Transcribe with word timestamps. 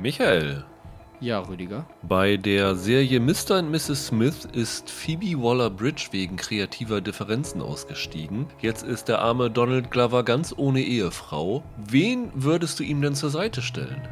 Michael. 0.00 0.64
Ja, 1.20 1.40
Rüdiger. 1.40 1.86
Bei 2.02 2.36
der 2.36 2.74
Serie 2.74 3.20
Mr. 3.20 3.58
und 3.58 3.70
Mrs. 3.70 4.08
Smith 4.08 4.46
ist 4.52 4.90
Phoebe 4.90 5.42
Waller-Bridge 5.42 6.08
wegen 6.10 6.36
kreativer 6.36 7.00
Differenzen 7.00 7.62
ausgestiegen. 7.62 8.46
Jetzt 8.60 8.82
ist 8.82 9.08
der 9.08 9.20
arme 9.20 9.50
Donald 9.50 9.90
Glover 9.90 10.24
ganz 10.24 10.52
ohne 10.56 10.82
Ehefrau. 10.82 11.62
Wen 11.78 12.30
würdest 12.34 12.78
du 12.78 12.82
ihm 12.82 13.00
denn 13.00 13.14
zur 13.14 13.30
Seite 13.30 13.62
stellen? 13.62 14.06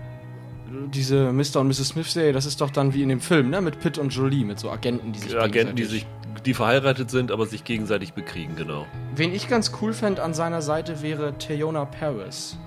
Diese 0.95 1.31
Mr. 1.31 1.61
und 1.61 1.69
Mrs. 1.69 1.89
Smith-Serie, 1.89 2.33
das 2.33 2.47
ist 2.47 2.61
doch 2.61 2.71
dann 2.71 2.95
wie 2.95 3.03
in 3.03 3.11
dem 3.11 3.21
Film, 3.21 3.51
ne? 3.51 3.61
Mit 3.61 3.81
Pitt 3.81 3.99
und 3.99 4.09
Jolie, 4.09 4.45
mit 4.45 4.59
so 4.59 4.71
Agenten, 4.71 5.13
die 5.13 5.19
sich 5.19 5.39
Agenten, 5.39 5.77
die 5.77 5.85
sich 5.85 6.07
die 6.45 6.55
verheiratet 6.55 7.11
sind, 7.11 7.31
aber 7.31 7.47
sich 7.47 7.65
gegenseitig 7.65 8.13
bekriegen, 8.13 8.57
genau. 8.57 8.87
Wen 9.15 9.33
ich 9.33 9.49
ganz 9.49 9.73
cool 9.81 9.93
fände 9.93 10.23
an 10.23 10.35
seiner 10.35 10.63
Seite 10.63 11.01
wäre 11.03 11.39
Teyona 11.39 11.85
Paris. 11.85 12.59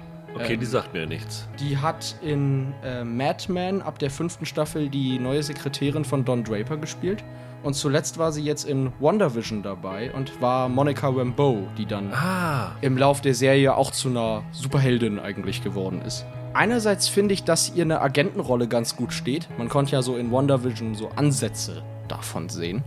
Okay, 0.42 0.54
Ähm, 0.54 0.60
die 0.60 0.66
sagt 0.66 0.94
mir 0.94 1.06
nichts. 1.06 1.48
Die 1.60 1.78
hat 1.78 2.16
in 2.22 2.74
äh, 2.84 3.04
Mad 3.04 3.52
Men 3.52 3.82
ab 3.82 4.00
der 4.00 4.10
fünften 4.10 4.46
Staffel 4.46 4.90
die 4.90 5.20
neue 5.20 5.44
Sekretärin 5.44 6.06
von 6.06 6.24
Don 6.26 6.44
Draper 6.44 6.78
gespielt. 6.78 7.24
Und 7.64 7.74
zuletzt 7.74 8.18
war 8.18 8.32
sie 8.32 8.44
jetzt 8.44 8.66
in 8.66 8.92
WandaVision 9.00 9.64
dabei 9.64 10.12
und 10.14 10.40
war 10.42 10.70
Monica 10.70 11.10
Rambeau, 11.10 11.68
die 11.78 11.86
dann 11.86 12.14
Ah, 12.14 12.72
im 12.82 12.98
Lauf 12.98 13.20
der 13.22 13.34
Serie 13.34 13.76
auch 13.76 13.92
zu 13.92 14.10
einer 14.10 14.44
Superheldin 14.52 15.20
eigentlich 15.20 15.64
geworden 15.64 16.02
ist. 16.06 16.26
Einerseits 16.54 17.08
finde 17.08 17.34
ich, 17.34 17.44
dass 17.44 17.74
ihr 17.76 17.84
eine 17.84 18.00
Agentenrolle 18.02 18.68
ganz 18.68 18.96
gut 18.96 19.12
steht. 19.12 19.50
Man 19.58 19.70
konnte 19.70 19.92
ja 19.94 20.02
so 20.02 20.16
in 20.18 20.32
WandaVision 20.32 20.96
so 20.96 21.10
Ansätze 21.16 21.84
davon 22.08 22.48
sehen. 22.50 22.84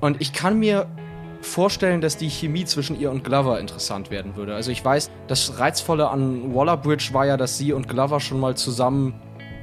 Und 0.00 0.20
ich 0.20 0.32
kann 0.32 0.58
mir 0.58 0.86
vorstellen, 1.42 2.00
dass 2.00 2.16
die 2.16 2.30
Chemie 2.30 2.64
zwischen 2.64 2.98
ihr 2.98 3.10
und 3.10 3.24
Glover 3.24 3.60
interessant 3.60 4.10
werden 4.10 4.36
würde. 4.36 4.54
Also 4.54 4.70
ich 4.70 4.84
weiß, 4.84 5.10
das 5.26 5.58
Reizvolle 5.58 6.08
an 6.08 6.54
Waller-Bridge 6.54 7.10
war 7.12 7.26
ja, 7.26 7.36
dass 7.36 7.58
sie 7.58 7.72
und 7.72 7.88
Glover 7.88 8.20
schon 8.20 8.40
mal 8.40 8.56
zusammen 8.56 9.14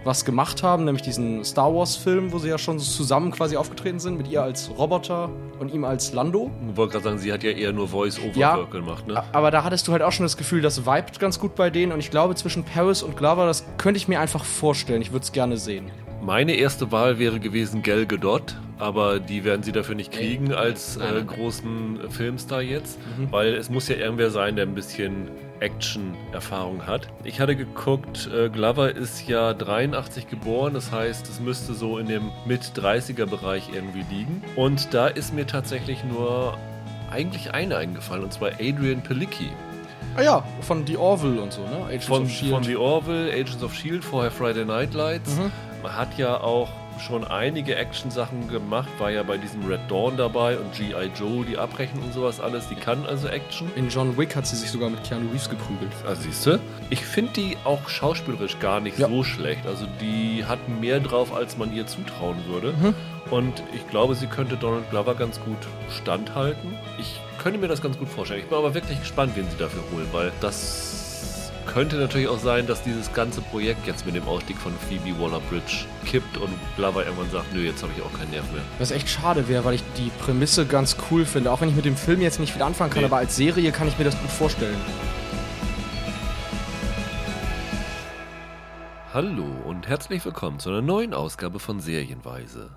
was 0.04 0.24
gemacht 0.26 0.64
haben, 0.64 0.86
nämlich 0.86 1.02
diesen 1.02 1.44
Star 1.44 1.74
Wars-Film, 1.74 2.32
wo 2.32 2.40
sie 2.40 2.48
ja 2.50 2.58
schon 2.58 2.80
so 2.80 2.86
zusammen 2.90 3.32
quasi 3.32 3.58
aufgetreten 3.58 4.00
sind, 4.00 4.18
mit 4.18 4.28
ihr 4.30 4.42
als 4.42 4.72
Roboter 4.78 5.30
und 5.60 5.74
ihm 5.74 5.84
als 5.84 6.14
Lando. 6.14 6.50
ich 6.72 6.78
wollte 6.78 6.94
gerade 6.94 7.04
sagen, 7.04 7.18
sie 7.18 7.34
hat 7.34 7.44
ja 7.44 7.52
eher 7.52 7.74
nur 7.74 7.88
Voice-Over 7.90 8.38
Ja. 8.38 8.56
Gemacht, 8.72 9.08
ne? 9.08 9.22
Aber 9.34 9.52
da 9.52 9.64
hattest 9.64 9.88
du 9.88 9.92
halt 9.92 10.02
auch 10.02 10.12
schon 10.14 10.26
das 10.26 10.38
Gefühl, 10.38 10.62
das 10.62 10.86
vibet 10.86 11.20
ganz 11.20 11.40
gut 11.40 11.56
bei 11.56 11.70
denen. 11.70 11.92
Und 11.92 12.00
ich 12.00 12.12
glaube, 12.12 12.36
zwischen 12.36 12.64
Paris 12.64 13.04
und 13.04 13.18
Glover, 13.18 13.46
das 13.46 13.66
könnte 13.78 13.98
ich 13.98 14.08
mir 14.08 14.20
einfach 14.20 14.46
vorstellen. 14.46 15.02
Ich 15.02 15.12
würde 15.12 15.24
es 15.24 15.32
gerne 15.32 15.58
sehen. 15.58 15.92
Meine 16.22 16.54
erste 16.54 16.92
Wahl 16.92 17.18
wäre 17.20 17.40
gewesen 17.40 17.82
Gal 17.82 18.06
Gadot, 18.06 18.56
aber 18.78 19.20
die 19.20 19.44
werden 19.44 19.64
sie 19.64 19.72
dafür 19.72 19.96
nicht 19.96 20.12
kriegen 20.12 20.54
als 20.54 20.98
äh, 20.98 21.24
großen 21.26 22.00
Filmstar 22.10 22.62
jetzt, 22.62 22.98
Mhm. 23.18 23.32
weil 23.32 23.54
es 23.56 23.70
muss 23.70 23.88
ja 23.88 23.96
irgendwer 23.96 24.30
sein, 24.30 24.56
der 24.56 24.66
ein 24.66 24.76
bisschen 24.76 25.30
Action-Erfahrung 25.60 26.86
hat. 26.88 27.08
Ich 27.24 27.40
hatte 27.40 27.56
geguckt, 27.56 28.30
äh, 28.34 28.50
Glover 28.50 28.96
ist 28.96 29.28
ja 29.28 29.54
83 29.54 30.28
geboren, 30.28 30.74
das 30.74 30.92
heißt, 30.92 31.28
es 31.28 31.40
müsste 31.40 31.74
so 31.74 31.98
in 31.98 32.08
dem 32.08 32.32
Mit-30er-Bereich 32.46 33.70
irgendwie 33.74 34.06
liegen. 34.10 34.44
Und 34.56 34.94
da 34.94 35.08
ist 35.08 35.34
mir 35.34 35.48
tatsächlich 35.48 36.04
nur 36.04 36.58
eigentlich 37.12 37.54
eine 37.54 37.78
eingefallen, 37.78 38.24
und 38.24 38.34
zwar 38.34 38.52
Adrian 38.60 39.02
Palicki. 39.02 39.50
Ah 40.16 40.22
ja, 40.22 40.44
von 40.62 40.86
The 40.86 40.98
Orville 40.98 41.42
und 41.42 41.54
so, 41.54 41.62
ne? 41.62 41.86
Agents 41.86 42.06
Von, 42.06 42.24
of 42.24 42.30
S.H.I.E.L.D.. 42.30 42.54
von 42.54 42.64
The 42.64 42.76
Orville, 42.76 43.32
Agents 43.32 43.64
of 43.64 43.74
S.H.I.E.L.D., 43.74 44.02
vorher 44.02 44.32
Friday 44.32 44.66
Night 44.66 44.94
Lights. 44.94 45.36
Mhm. 45.36 45.52
Man 45.84 45.96
hat 45.96 46.18
ja 46.18 46.42
auch 46.42 46.70
schon 47.00 47.24
einige 47.26 47.76
Action-Sachen 47.76 48.48
gemacht, 48.50 48.90
war 49.00 49.10
ja 49.12 49.24
bei 49.24 49.38
diesem 49.38 49.66
Red 49.66 49.80
Dawn 49.90 50.18
dabei 50.18 50.58
und 50.58 50.74
G.I. 50.74 51.12
Joe, 51.18 51.46
die 51.46 51.58
Abrechnung 51.58 52.04
und 52.04 52.14
sowas 52.14 52.40
alles. 52.40 52.68
Die 52.68 52.76
kann 52.76 53.06
also 53.06 53.28
Action. 53.28 53.72
In 53.76 53.90
John 53.90 54.18
Wick 54.18 54.36
hat 54.36 54.46
sie 54.48 54.56
sich 54.56 54.70
sogar 54.72 54.90
mit 54.90 55.04
Keanu 55.04 55.30
Reeves 55.32 55.50
geprügelt. 55.50 55.92
Also 56.08 56.24
siehst 56.24 56.46
du? 56.46 56.60
Ich 56.90 57.04
finde 57.06 57.32
die 57.34 57.58
auch 57.64 57.88
schauspielerisch 57.90 58.60
gar 58.60 58.80
nicht 58.80 59.00
Ja. 59.00 59.08
so 59.08 59.24
schlecht. 59.24 59.66
Also 59.66 59.86
die 60.02 60.44
hat 60.46 60.60
mehr 60.70 61.00
drauf, 61.00 61.34
als 61.34 61.58
man 61.58 61.74
ihr 61.74 61.88
zutrauen 61.88 62.38
würde. 62.48 62.74
Mhm. 62.74 62.94
Und 63.32 63.64
ich 63.76 63.88
glaube, 63.90 64.16
sie 64.16 64.28
könnte 64.28 64.58
Donald 64.58 64.90
Glover 64.90 65.14
ganz 65.16 65.40
gut 65.42 65.58
standhalten. 65.90 66.74
Ich 67.00 67.20
könnte 67.42 67.60
mir 67.60 67.68
das 67.68 67.82
ganz 67.82 67.98
gut 67.98 68.10
vorstellen. 68.10 68.42
Ich 68.42 68.48
bin 68.48 68.58
aber 68.58 68.74
wirklich 68.74 69.00
gespannt, 69.00 69.34
wen 69.36 69.50
sie 69.50 69.58
dafür 69.58 69.84
holen, 69.94 70.08
weil 70.12 70.32
das 70.42 70.89
könnte 71.74 71.98
natürlich 71.98 72.28
auch 72.28 72.40
sein, 72.40 72.66
dass 72.68 72.82
dieses 72.84 73.14
ganze 73.14 73.42
Projekt 73.42 73.86
jetzt 73.86 74.06
mit 74.06 74.16
dem 74.16 74.28
Ausstieg 74.28 74.58
von 74.58 74.74
Phoebe 74.88 75.18
Waller-Bridge 75.20 75.86
kippt 76.06 76.38
und 76.38 76.50
Glover 76.76 77.06
irgendwann 77.06 77.30
sagt, 77.30 77.54
nö, 77.54 77.62
jetzt 77.62 77.84
habe 77.84 77.94
ich 77.96 78.02
auch 78.04 78.12
keinen 78.18 78.32
Nerv 78.32 78.52
mehr. 78.52 78.62
Was 78.80 78.90
echt 78.92 79.08
schade 79.08 79.48
wäre, 79.48 79.64
weil 79.66 79.76
ich 79.76 79.84
die 79.98 80.10
Prämisse 80.20 80.66
ganz 80.66 80.98
cool 81.12 81.26
finde. 81.26 81.52
Auch 81.52 81.62
wenn 81.62 81.70
ich 81.70 81.76
mit 81.76 81.86
dem 81.86 81.96
Film 81.96 82.22
jetzt 82.22 82.40
nicht 82.40 82.54
viel 82.54 82.62
anfangen 82.64 82.90
kann, 82.90 83.02
Nee. 83.02 83.06
aber 83.06 83.18
als 83.18 83.36
Serie 83.36 83.72
kann 83.72 83.88
ich 83.88 83.98
mir 84.00 84.06
das 84.06 84.20
gut 84.20 84.32
vorstellen. 84.32 84.78
Hallo 89.14 89.46
und 89.66 89.88
herzlich 89.88 90.24
willkommen 90.26 90.60
zu 90.60 90.70
einer 90.70 90.82
neuen 90.82 91.14
Ausgabe 91.14 91.60
von 91.60 91.80
Serienweise. 91.80 92.70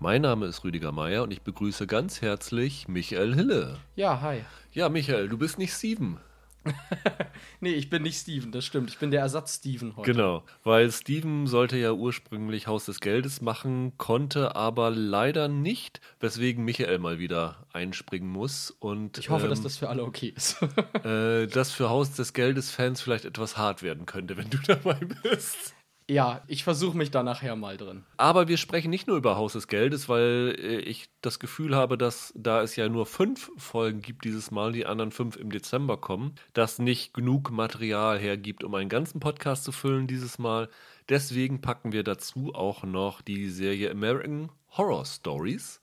Mein 0.00 0.22
Name 0.22 0.46
ist 0.46 0.64
Rüdiger 0.64 0.92
Meier 0.92 1.22
und 1.22 1.30
ich 1.30 1.42
begrüße 1.42 1.86
ganz 1.86 2.20
herzlich 2.20 2.88
Michael 2.88 3.34
Hille. 3.34 3.76
Ja, 3.96 4.20
hi. 4.20 4.40
Ja, 4.72 4.88
Michael, 4.88 5.28
du 5.28 5.38
bist 5.38 5.56
nicht 5.58 5.72
Steven. 5.72 6.18
Nee, 7.60 7.72
ich 7.72 7.88
bin 7.88 8.02
nicht 8.02 8.18
Steven, 8.18 8.52
das 8.52 8.64
stimmt. 8.64 8.90
Ich 8.90 8.98
bin 8.98 9.10
der 9.10 9.20
Ersatz 9.20 9.56
Steven 9.56 9.96
heute. 9.96 10.12
Genau, 10.12 10.42
weil 10.64 10.90
Steven 10.92 11.46
sollte 11.46 11.78
ja 11.78 11.92
ursprünglich 11.92 12.66
Haus 12.66 12.84
des 12.84 13.00
Geldes 13.00 13.40
machen, 13.40 13.96
konnte 13.96 14.54
aber 14.54 14.90
leider 14.90 15.48
nicht, 15.48 16.00
weswegen 16.20 16.64
Michael 16.64 16.98
mal 16.98 17.18
wieder 17.18 17.66
einspringen 17.72 18.28
muss. 18.28 18.70
Und 18.70 19.18
Ich 19.18 19.30
hoffe, 19.30 19.44
ähm, 19.44 19.50
dass 19.50 19.62
das 19.62 19.78
für 19.78 19.88
alle 19.88 20.04
okay 20.04 20.32
ist. 20.36 20.60
äh, 21.04 21.46
das 21.46 21.70
für 21.70 21.88
Haus 21.88 22.12
des 22.12 22.32
Geldes-Fans 22.34 23.00
vielleicht 23.00 23.24
etwas 23.24 23.56
hart 23.56 23.82
werden 23.82 24.04
könnte, 24.06 24.36
wenn 24.36 24.50
du 24.50 24.58
dabei 24.66 24.98
bist. 25.22 25.74
Ja, 26.08 26.42
ich 26.48 26.64
versuche 26.64 26.98
mich 26.98 27.10
da 27.10 27.22
nachher 27.22 27.56
mal 27.56 27.78
drin. 27.78 28.04
Aber 28.18 28.46
wir 28.46 28.58
sprechen 28.58 28.90
nicht 28.90 29.06
nur 29.06 29.16
über 29.16 29.36
Haus 29.36 29.54
des 29.54 29.68
Geldes, 29.68 30.08
weil 30.08 30.54
äh, 30.58 30.78
ich 30.80 31.08
das 31.22 31.38
Gefühl 31.38 31.74
habe, 31.74 31.96
dass 31.96 32.32
da 32.36 32.62
es 32.62 32.76
ja 32.76 32.90
nur 32.90 33.06
fünf 33.06 33.50
Folgen 33.56 34.02
gibt 34.02 34.24
dieses 34.24 34.50
Mal, 34.50 34.72
die 34.72 34.84
anderen 34.84 35.12
fünf 35.12 35.36
im 35.36 35.50
Dezember 35.50 35.96
kommen, 35.96 36.34
das 36.52 36.78
nicht 36.78 37.14
genug 37.14 37.50
Material 37.50 38.18
hergibt, 38.18 38.64
um 38.64 38.74
einen 38.74 38.90
ganzen 38.90 39.18
Podcast 39.18 39.64
zu 39.64 39.72
füllen 39.72 40.06
dieses 40.06 40.38
Mal. 40.38 40.68
Deswegen 41.08 41.62
packen 41.62 41.92
wir 41.92 42.04
dazu 42.04 42.54
auch 42.54 42.82
noch 42.82 43.22
die 43.22 43.48
Serie 43.48 43.90
American 43.90 44.50
Horror 44.76 45.06
Stories, 45.06 45.80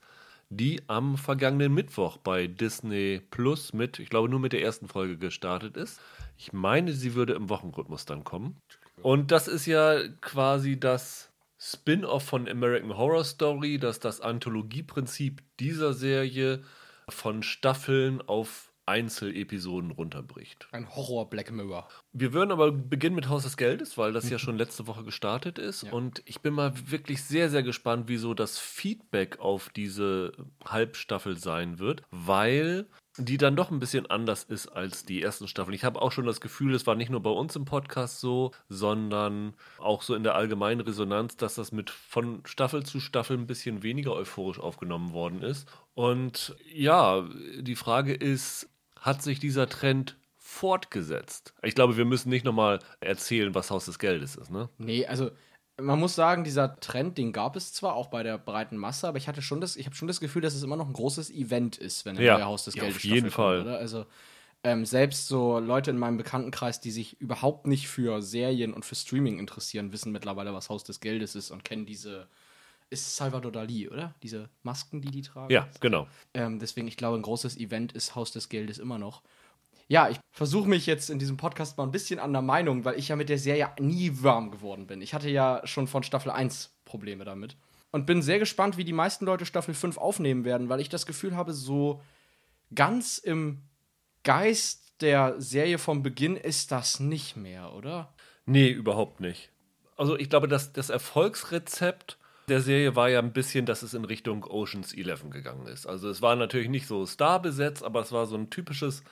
die 0.50 0.82
am 0.86 1.16
vergangenen 1.16 1.74
Mittwoch 1.74 2.18
bei 2.18 2.46
Disney 2.46 3.20
Plus 3.30 3.72
mit, 3.72 3.98
ich 3.98 4.08
glaube 4.08 4.28
nur 4.28 4.38
mit 4.38 4.52
der 4.52 4.62
ersten 4.62 4.86
Folge 4.86 5.18
gestartet 5.18 5.76
ist. 5.76 6.00
Ich 6.36 6.52
meine, 6.52 6.92
sie 6.92 7.14
würde 7.14 7.32
im 7.32 7.48
Wochenrhythmus 7.48 8.04
dann 8.04 8.22
kommen. 8.22 8.60
Und 9.02 9.30
das 9.30 9.48
ist 9.48 9.66
ja 9.66 10.00
quasi 10.20 10.78
das 10.78 11.30
Spin-off 11.58 12.24
von 12.24 12.48
American 12.48 12.96
Horror 12.96 13.24
Story, 13.24 13.78
dass 13.78 14.00
das 14.00 14.20
Anthologieprinzip 14.20 15.42
dieser 15.60 15.92
Serie 15.92 16.62
von 17.08 17.42
Staffeln 17.42 18.20
auf 18.20 18.72
Einzelepisoden 18.84 19.92
runterbricht. 19.92 20.66
Ein 20.72 20.88
Horror 20.94 21.30
Black 21.30 21.52
Mirror. 21.52 21.88
Wir 22.12 22.32
würden 22.32 22.50
aber 22.50 22.72
beginnen 22.72 23.14
mit 23.14 23.28
Haus 23.28 23.44
des 23.44 23.56
Geldes, 23.56 23.96
weil 23.96 24.12
das 24.12 24.28
ja 24.28 24.38
schon 24.40 24.58
letzte 24.58 24.86
Woche 24.88 25.04
gestartet 25.04 25.58
ist. 25.58 25.84
Ja. 25.84 25.92
Und 25.92 26.22
ich 26.24 26.40
bin 26.40 26.54
mal 26.54 26.72
wirklich 26.90 27.22
sehr, 27.22 27.48
sehr 27.48 27.62
gespannt, 27.62 28.04
wieso 28.08 28.34
das 28.34 28.58
Feedback 28.58 29.38
auf 29.38 29.68
diese 29.70 30.32
Halbstaffel 30.64 31.38
sein 31.38 31.78
wird, 31.78 32.02
weil 32.10 32.86
die 33.18 33.36
dann 33.36 33.56
doch 33.56 33.70
ein 33.70 33.78
bisschen 33.78 34.06
anders 34.06 34.44
ist 34.44 34.68
als 34.68 35.04
die 35.04 35.22
ersten 35.22 35.46
Staffeln. 35.46 35.74
Ich 35.74 35.84
habe 35.84 36.00
auch 36.00 36.12
schon 36.12 36.26
das 36.26 36.40
Gefühl, 36.40 36.74
es 36.74 36.86
war 36.86 36.94
nicht 36.94 37.10
nur 37.10 37.22
bei 37.22 37.30
uns 37.30 37.54
im 37.56 37.64
Podcast 37.64 38.20
so, 38.20 38.52
sondern 38.68 39.54
auch 39.78 40.02
so 40.02 40.14
in 40.14 40.22
der 40.22 40.34
allgemeinen 40.34 40.80
Resonanz, 40.80 41.36
dass 41.36 41.56
das 41.56 41.72
mit 41.72 41.90
von 41.90 42.40
Staffel 42.46 42.84
zu 42.84 43.00
Staffel 43.00 43.36
ein 43.36 43.46
bisschen 43.46 43.82
weniger 43.82 44.14
euphorisch 44.14 44.58
aufgenommen 44.58 45.12
worden 45.12 45.42
ist. 45.42 45.68
Und 45.94 46.56
ja, 46.72 47.28
die 47.60 47.76
Frage 47.76 48.14
ist, 48.14 48.70
hat 48.98 49.22
sich 49.22 49.38
dieser 49.38 49.68
Trend 49.68 50.16
fortgesetzt? 50.36 51.54
Ich 51.62 51.74
glaube, 51.74 51.96
wir 51.96 52.04
müssen 52.04 52.30
nicht 52.30 52.44
nochmal 52.44 52.78
erzählen, 53.00 53.54
was 53.54 53.70
Haus 53.70 53.84
des 53.84 53.98
Geldes 53.98 54.36
ist, 54.36 54.50
ne? 54.50 54.68
Nee, 54.78 55.06
also 55.06 55.30
man 55.80 55.98
muss 55.98 56.14
sagen, 56.14 56.44
dieser 56.44 56.78
Trend, 56.80 57.18
den 57.18 57.32
gab 57.32 57.56
es 57.56 57.72
zwar 57.72 57.94
auch 57.94 58.08
bei 58.08 58.22
der 58.22 58.38
breiten 58.38 58.76
Masse, 58.76 59.08
aber 59.08 59.18
ich 59.18 59.28
hatte 59.28 59.42
schon 59.42 59.60
das, 59.60 59.76
ich 59.76 59.86
habe 59.86 59.96
schon 59.96 60.08
das 60.08 60.20
Gefühl, 60.20 60.42
dass 60.42 60.54
es 60.54 60.62
immer 60.62 60.76
noch 60.76 60.86
ein 60.86 60.92
großes 60.92 61.30
Event 61.30 61.76
ist, 61.78 62.04
wenn 62.04 62.16
ein 62.16 62.22
Ja, 62.22 62.34
neuer 62.36 62.46
Haus 62.46 62.64
des 62.64 62.74
ja, 62.74 62.82
Geldes 62.82 62.96
auf 62.98 63.04
jeden 63.04 63.30
Staffel 63.30 63.30
Fall. 63.30 63.56
Kommt, 63.58 63.66
oder? 63.68 63.78
Also 63.78 64.06
ähm, 64.64 64.84
selbst 64.86 65.26
so 65.28 65.58
Leute 65.58 65.90
in 65.90 65.98
meinem 65.98 66.18
Bekanntenkreis, 66.18 66.80
die 66.80 66.90
sich 66.92 67.20
überhaupt 67.20 67.66
nicht 67.66 67.88
für 67.88 68.22
Serien 68.22 68.74
und 68.74 68.84
für 68.84 68.94
Streaming 68.94 69.38
interessieren, 69.38 69.92
wissen 69.92 70.12
mittlerweile, 70.12 70.54
was 70.54 70.68
Haus 70.68 70.84
des 70.84 71.00
Geldes 71.00 71.34
ist 71.34 71.50
und 71.50 71.64
kennen 71.64 71.86
diese 71.86 72.28
ist 72.90 73.16
Salvador 73.16 73.50
Dali, 73.50 73.88
oder? 73.88 74.14
Diese 74.22 74.50
Masken, 74.62 75.00
die 75.00 75.10
die 75.10 75.22
tragen. 75.22 75.50
Ja, 75.52 75.68
genau. 75.80 76.06
Ähm, 76.34 76.58
deswegen, 76.58 76.86
ich 76.88 76.98
glaube, 76.98 77.16
ein 77.18 77.22
großes 77.22 77.56
Event 77.56 77.92
ist 77.92 78.14
Haus 78.14 78.32
des 78.32 78.50
Geldes 78.50 78.78
immer 78.78 78.98
noch. 78.98 79.22
Ja, 79.88 80.08
ich 80.08 80.18
versuche 80.30 80.68
mich 80.68 80.86
jetzt 80.86 81.10
in 81.10 81.18
diesem 81.18 81.36
Podcast 81.36 81.76
mal 81.76 81.84
ein 81.84 81.90
bisschen 81.90 82.18
an 82.18 82.32
der 82.32 82.42
Meinung, 82.42 82.84
weil 82.84 82.98
ich 82.98 83.08
ja 83.08 83.16
mit 83.16 83.28
der 83.28 83.38
Serie 83.38 83.70
nie 83.78 84.10
warm 84.22 84.50
geworden 84.50 84.86
bin. 84.86 85.02
Ich 85.02 85.14
hatte 85.14 85.28
ja 85.28 85.60
schon 85.64 85.86
von 85.86 86.02
Staffel 86.02 86.30
1 86.30 86.74
Probleme 86.84 87.24
damit. 87.24 87.56
Und 87.90 88.06
bin 88.06 88.22
sehr 88.22 88.38
gespannt, 88.38 88.78
wie 88.78 88.84
die 88.84 88.94
meisten 88.94 89.26
Leute 89.26 89.44
Staffel 89.44 89.74
5 89.74 89.98
aufnehmen 89.98 90.44
werden, 90.44 90.68
weil 90.70 90.80
ich 90.80 90.88
das 90.88 91.04
Gefühl 91.04 91.36
habe, 91.36 91.52
so 91.52 92.00
ganz 92.74 93.18
im 93.18 93.62
Geist 94.24 94.94
der 95.02 95.40
Serie 95.40 95.78
vom 95.78 96.02
Beginn 96.02 96.36
ist 96.36 96.72
das 96.72 97.00
nicht 97.00 97.36
mehr, 97.36 97.72
oder? 97.74 98.14
Nee, 98.46 98.70
überhaupt 98.70 99.20
nicht. 99.20 99.50
also 99.96 100.18
ich 100.18 100.30
glaube, 100.30 100.48
dass 100.48 100.72
das 100.72 100.90
Erfolgsrezept 100.90 102.18
der 102.48 102.60
Serie 102.60 102.96
war 102.96 103.08
ja 103.08 103.20
ein 103.20 103.32
bisschen, 103.32 103.66
dass 103.66 103.82
es 103.82 103.94
in 103.94 104.04
Richtung 104.04 104.44
Oceans 104.44 104.92
11 104.92 105.30
gegangen 105.30 105.66
ist. 105.66 105.86
Also 105.86 106.08
es 106.08 106.22
war 106.22 106.34
natürlich 106.34 106.68
nicht 106.68 106.86
so 106.86 107.06
starbesetzt, 107.06 107.84
aber 107.84 108.00
es 108.00 108.10
war 108.10 108.26
so 108.26 108.36
ein 108.36 108.50
typisches 108.50 109.04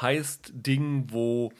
Heist-Ding, 0.00 1.06
wo 1.10 1.52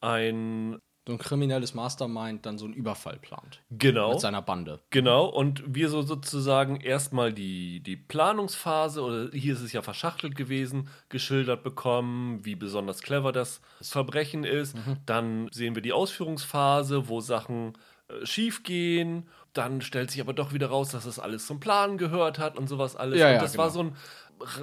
ein 0.00 0.80
so 1.06 1.14
ein 1.14 1.18
kriminelles 1.18 1.74
Mastermind 1.74 2.46
dann 2.46 2.58
so 2.58 2.66
einen 2.66 2.74
Überfall 2.74 3.18
plant. 3.18 3.60
Genau. 3.70 4.10
Mit 4.12 4.20
seiner 4.20 4.42
Bande. 4.42 4.80
Genau, 4.90 5.26
und 5.26 5.62
wir 5.66 5.88
so 5.88 6.02
sozusagen 6.02 6.76
erstmal 6.80 7.32
die, 7.32 7.80
die 7.80 7.96
Planungsphase, 7.96 9.02
oder 9.02 9.30
hier 9.32 9.54
ist 9.54 9.62
es 9.62 9.72
ja 9.72 9.82
verschachtelt 9.82 10.36
gewesen, 10.36 10.88
geschildert 11.08 11.64
bekommen, 11.64 12.44
wie 12.44 12.54
besonders 12.54 13.02
clever 13.02 13.32
das 13.32 13.60
Verbrechen 13.80 14.44
ist. 14.44 14.76
Mhm. 14.76 14.96
Dann 15.06 15.48
sehen 15.50 15.74
wir 15.74 15.82
die 15.82 15.92
Ausführungsphase, 15.92 17.08
wo 17.08 17.20
Sachen 17.20 17.72
äh, 18.08 18.24
schief 18.24 18.62
gehen. 18.62 19.26
Dann 19.52 19.80
stellt 19.80 20.10
sich 20.12 20.20
aber 20.20 20.32
doch 20.32 20.52
wieder 20.52 20.68
raus, 20.68 20.90
dass 20.90 21.06
das 21.06 21.18
alles 21.18 21.46
zum 21.46 21.58
Plan 21.58 21.98
gehört 21.98 22.38
hat 22.38 22.56
und 22.56 22.68
sowas 22.68 22.94
alles. 22.94 23.18
Ja, 23.18 23.28
und 23.28 23.34
ja, 23.34 23.40
das 23.40 23.52
genau. 23.52 23.64
war 23.64 23.70
so 23.70 23.82
ein, 23.82 23.96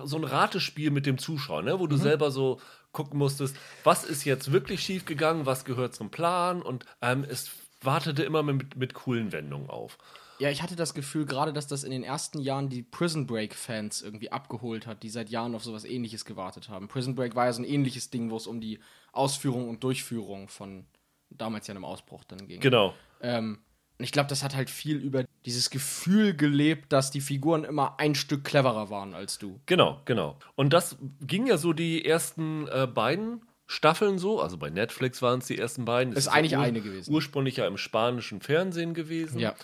so 0.06 0.16
ein 0.16 0.24
Ratespiel 0.24 0.92
mit 0.92 1.06
dem 1.06 1.18
Zuschauer, 1.18 1.64
ne? 1.64 1.80
wo 1.80 1.88
du 1.88 1.98
mhm. 1.98 2.02
selber 2.02 2.32
so 2.32 2.60
gucken 2.98 3.20
musstest, 3.20 3.56
was 3.84 4.04
ist 4.04 4.26
jetzt 4.26 4.52
wirklich 4.52 4.82
schief 4.82 5.06
gegangen, 5.06 5.46
was 5.46 5.66
gehört 5.66 5.94
zum 5.94 6.10
Plan 6.10 6.64
und 6.64 6.84
ähm, 7.04 7.24
es 7.30 7.52
wartete 7.82 8.24
immer 8.24 8.42
mit, 8.42 8.76
mit 8.76 8.96
coolen 8.96 9.32
Wendungen 9.32 9.70
auf. 9.70 10.00
Ja, 10.40 10.50
ich 10.50 10.64
hatte 10.64 10.76
das 10.76 10.96
Gefühl, 10.96 11.26
gerade, 11.26 11.54
dass 11.54 11.68
das 11.68 11.84
in 11.84 11.92
den 11.92 12.04
ersten 12.04 12.40
Jahren 12.40 12.70
die 12.70 12.82
Prison 12.82 13.28
Break-Fans 13.28 14.02
irgendwie 14.02 14.32
abgeholt 14.32 14.88
hat, 14.88 15.04
die 15.04 15.10
seit 15.10 15.30
Jahren 15.30 15.54
auf 15.54 15.64
sowas 15.64 15.86
ähnliches 15.86 16.26
gewartet 16.26 16.70
haben. 16.70 16.88
Prison 16.88 17.14
Break 17.14 17.36
war 17.36 17.46
ja 17.46 17.54
so 17.54 17.62
ein 17.62 17.66
ähnliches 17.66 18.10
Ding, 18.10 18.32
wo 18.32 18.38
es 18.38 18.48
um 18.48 18.62
die 18.62 18.80
Ausführung 19.12 19.70
und 19.70 19.84
Durchführung 19.84 20.48
von 20.48 20.86
damals 21.30 21.68
ja 21.68 21.76
einem 21.76 21.86
Ausbruch 21.86 22.24
dann 22.24 22.48
ging. 22.48 22.62
Genau. 22.62 22.96
Ähm, 23.22 23.60
und 24.00 24.04
ich 24.04 24.12
glaube, 24.12 24.30
das 24.30 24.44
hat 24.44 24.56
halt 24.56 24.70
viel 24.70 24.98
über 24.98 25.26
dieses 25.46 25.70
Gefühl 25.70 26.36
gelebt, 26.36 26.94
dass 26.94 27.10
die 27.10 27.22
Figuren 27.22 27.64
immer 27.64 28.00
ein 28.00 28.14
Stück 28.14 28.44
cleverer 28.44 28.90
waren 28.90 29.16
als 29.16 29.40
du. 29.40 29.60
Genau, 29.66 30.02
genau. 30.06 30.38
Und 30.56 30.72
das 30.74 30.98
ging 31.22 31.48
ja 31.48 31.58
so 31.58 31.74
die 31.74 32.06
ersten 32.06 32.68
äh, 32.68 32.86
beiden 32.86 33.42
Staffeln 33.66 34.20
so, 34.20 34.40
also 34.40 34.58
bei 34.58 34.70
Netflix 34.70 35.22
waren 35.22 35.40
es 35.40 35.48
die 35.48 35.58
ersten 35.58 35.86
beiden. 35.86 36.14
Das 36.14 36.26
ist, 36.26 36.28
ist 36.28 36.34
eigentlich 36.34 36.52
ja 36.52 36.62
eine 36.62 36.82
gewesen. 36.82 37.12
Ursprünglich 37.12 37.58
ja 37.58 37.68
im 37.68 37.78
spanischen 37.78 38.40
Fernsehen 38.40 38.94
gewesen. 38.94 39.40
Ja. 39.40 39.56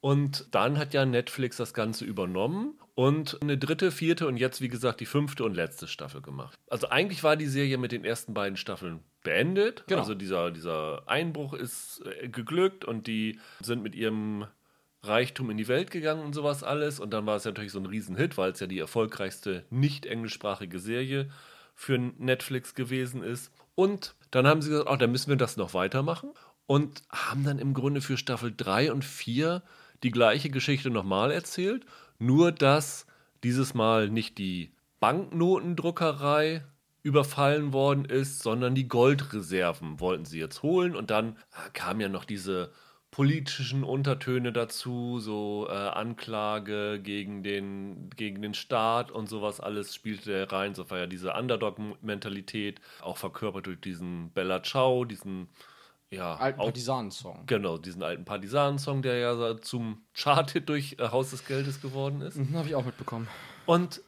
Und 0.00 0.46
dann 0.50 0.78
hat 0.78 0.92
ja 0.92 1.06
Netflix 1.06 1.56
das 1.56 1.72
Ganze 1.72 2.04
übernommen 2.04 2.78
und 2.94 3.38
eine 3.42 3.56
dritte, 3.58 3.90
vierte 3.90 4.26
und 4.26 4.36
jetzt, 4.36 4.60
wie 4.60 4.68
gesagt, 4.68 5.00
die 5.00 5.06
fünfte 5.06 5.44
und 5.44 5.54
letzte 5.54 5.88
Staffel 5.88 6.20
gemacht. 6.20 6.54
Also 6.68 6.88
eigentlich 6.88 7.22
war 7.22 7.36
die 7.36 7.46
Serie 7.46 7.78
mit 7.78 7.92
den 7.92 8.04
ersten 8.04 8.34
beiden 8.34 8.56
Staffeln 8.56 9.00
beendet. 9.24 9.82
Genau. 9.88 10.02
Also 10.02 10.14
dieser, 10.14 10.52
dieser 10.52 11.02
Einbruch 11.08 11.54
ist 11.54 12.02
äh, 12.06 12.28
geglückt 12.28 12.84
und 12.84 13.08
die 13.08 13.40
sind 13.60 13.82
mit 13.82 13.96
ihrem 13.96 14.46
Reichtum 15.02 15.50
in 15.50 15.56
die 15.56 15.66
Welt 15.66 15.90
gegangen 15.90 16.24
und 16.24 16.34
sowas 16.34 16.62
alles. 16.62 17.00
Und 17.00 17.12
dann 17.12 17.26
war 17.26 17.36
es 17.36 17.44
natürlich 17.44 17.72
so 17.72 17.80
ein 17.80 17.86
Riesenhit, 17.86 18.38
weil 18.38 18.52
es 18.52 18.60
ja 18.60 18.68
die 18.68 18.78
erfolgreichste 18.78 19.64
nicht 19.70 20.06
englischsprachige 20.06 20.78
Serie 20.78 21.28
für 21.74 21.98
Netflix 21.98 22.74
gewesen 22.74 23.22
ist. 23.22 23.52
Und 23.74 24.14
dann 24.30 24.46
haben 24.46 24.62
sie 24.62 24.70
gesagt, 24.70 24.88
oh, 24.88 24.96
dann 24.96 25.10
müssen 25.10 25.30
wir 25.30 25.36
das 25.36 25.56
noch 25.56 25.74
weitermachen. 25.74 26.30
Und 26.66 27.02
haben 27.10 27.44
dann 27.44 27.58
im 27.58 27.74
Grunde 27.74 28.00
für 28.00 28.16
Staffel 28.16 28.54
3 28.56 28.92
und 28.92 29.04
4 29.04 29.62
die 30.02 30.10
gleiche 30.10 30.50
Geschichte 30.50 30.90
nochmal 30.90 31.30
erzählt. 31.30 31.84
Nur, 32.18 32.52
dass 32.52 33.06
dieses 33.42 33.74
Mal 33.74 34.08
nicht 34.08 34.38
die 34.38 34.72
Banknotendruckerei 35.00 36.64
überfallen 37.04 37.72
worden 37.72 38.06
ist, 38.06 38.42
sondern 38.42 38.74
die 38.74 38.88
Goldreserven 38.88 40.00
wollten 40.00 40.24
sie 40.24 40.40
jetzt 40.40 40.62
holen. 40.62 40.96
Und 40.96 41.10
dann 41.10 41.36
äh, 41.52 41.70
kamen 41.74 42.00
ja 42.00 42.08
noch 42.08 42.24
diese 42.24 42.72
politischen 43.10 43.84
Untertöne 43.84 44.52
dazu, 44.52 45.20
so 45.20 45.68
äh, 45.68 45.72
Anklage 45.72 46.98
gegen 47.00 47.44
den, 47.44 48.10
gegen 48.16 48.42
den 48.42 48.54
Staat 48.54 49.12
und 49.12 49.28
sowas 49.28 49.60
alles 49.60 49.94
spielte 49.94 50.50
rein. 50.50 50.74
So 50.74 50.90
war 50.90 50.98
ja 50.98 51.06
diese 51.06 51.34
Underdog-Mentalität, 51.34 52.80
auch 53.02 53.18
verkörpert 53.18 53.66
durch 53.66 53.80
diesen 53.80 54.30
Bella 54.30 54.62
Ciao, 54.62 55.04
diesen 55.04 55.48
ja, 56.10 56.36
alten 56.36 56.58
Partisanensong. 56.58 57.44
Genau, 57.46 57.76
diesen 57.76 58.02
alten 58.02 58.24
Partisanensong, 58.24 59.02
der 59.02 59.18
ja 59.18 59.60
zum 59.60 60.02
Chart-Hit 60.14 60.70
durch 60.70 60.96
äh, 60.98 61.08
Haus 61.10 61.30
des 61.30 61.46
Geldes 61.46 61.82
geworden 61.82 62.22
ist. 62.22 62.36
Mhm, 62.36 62.56
Habe 62.56 62.68
ich 62.68 62.74
auch 62.74 62.86
mitbekommen. 62.86 63.28
Und 63.66 64.00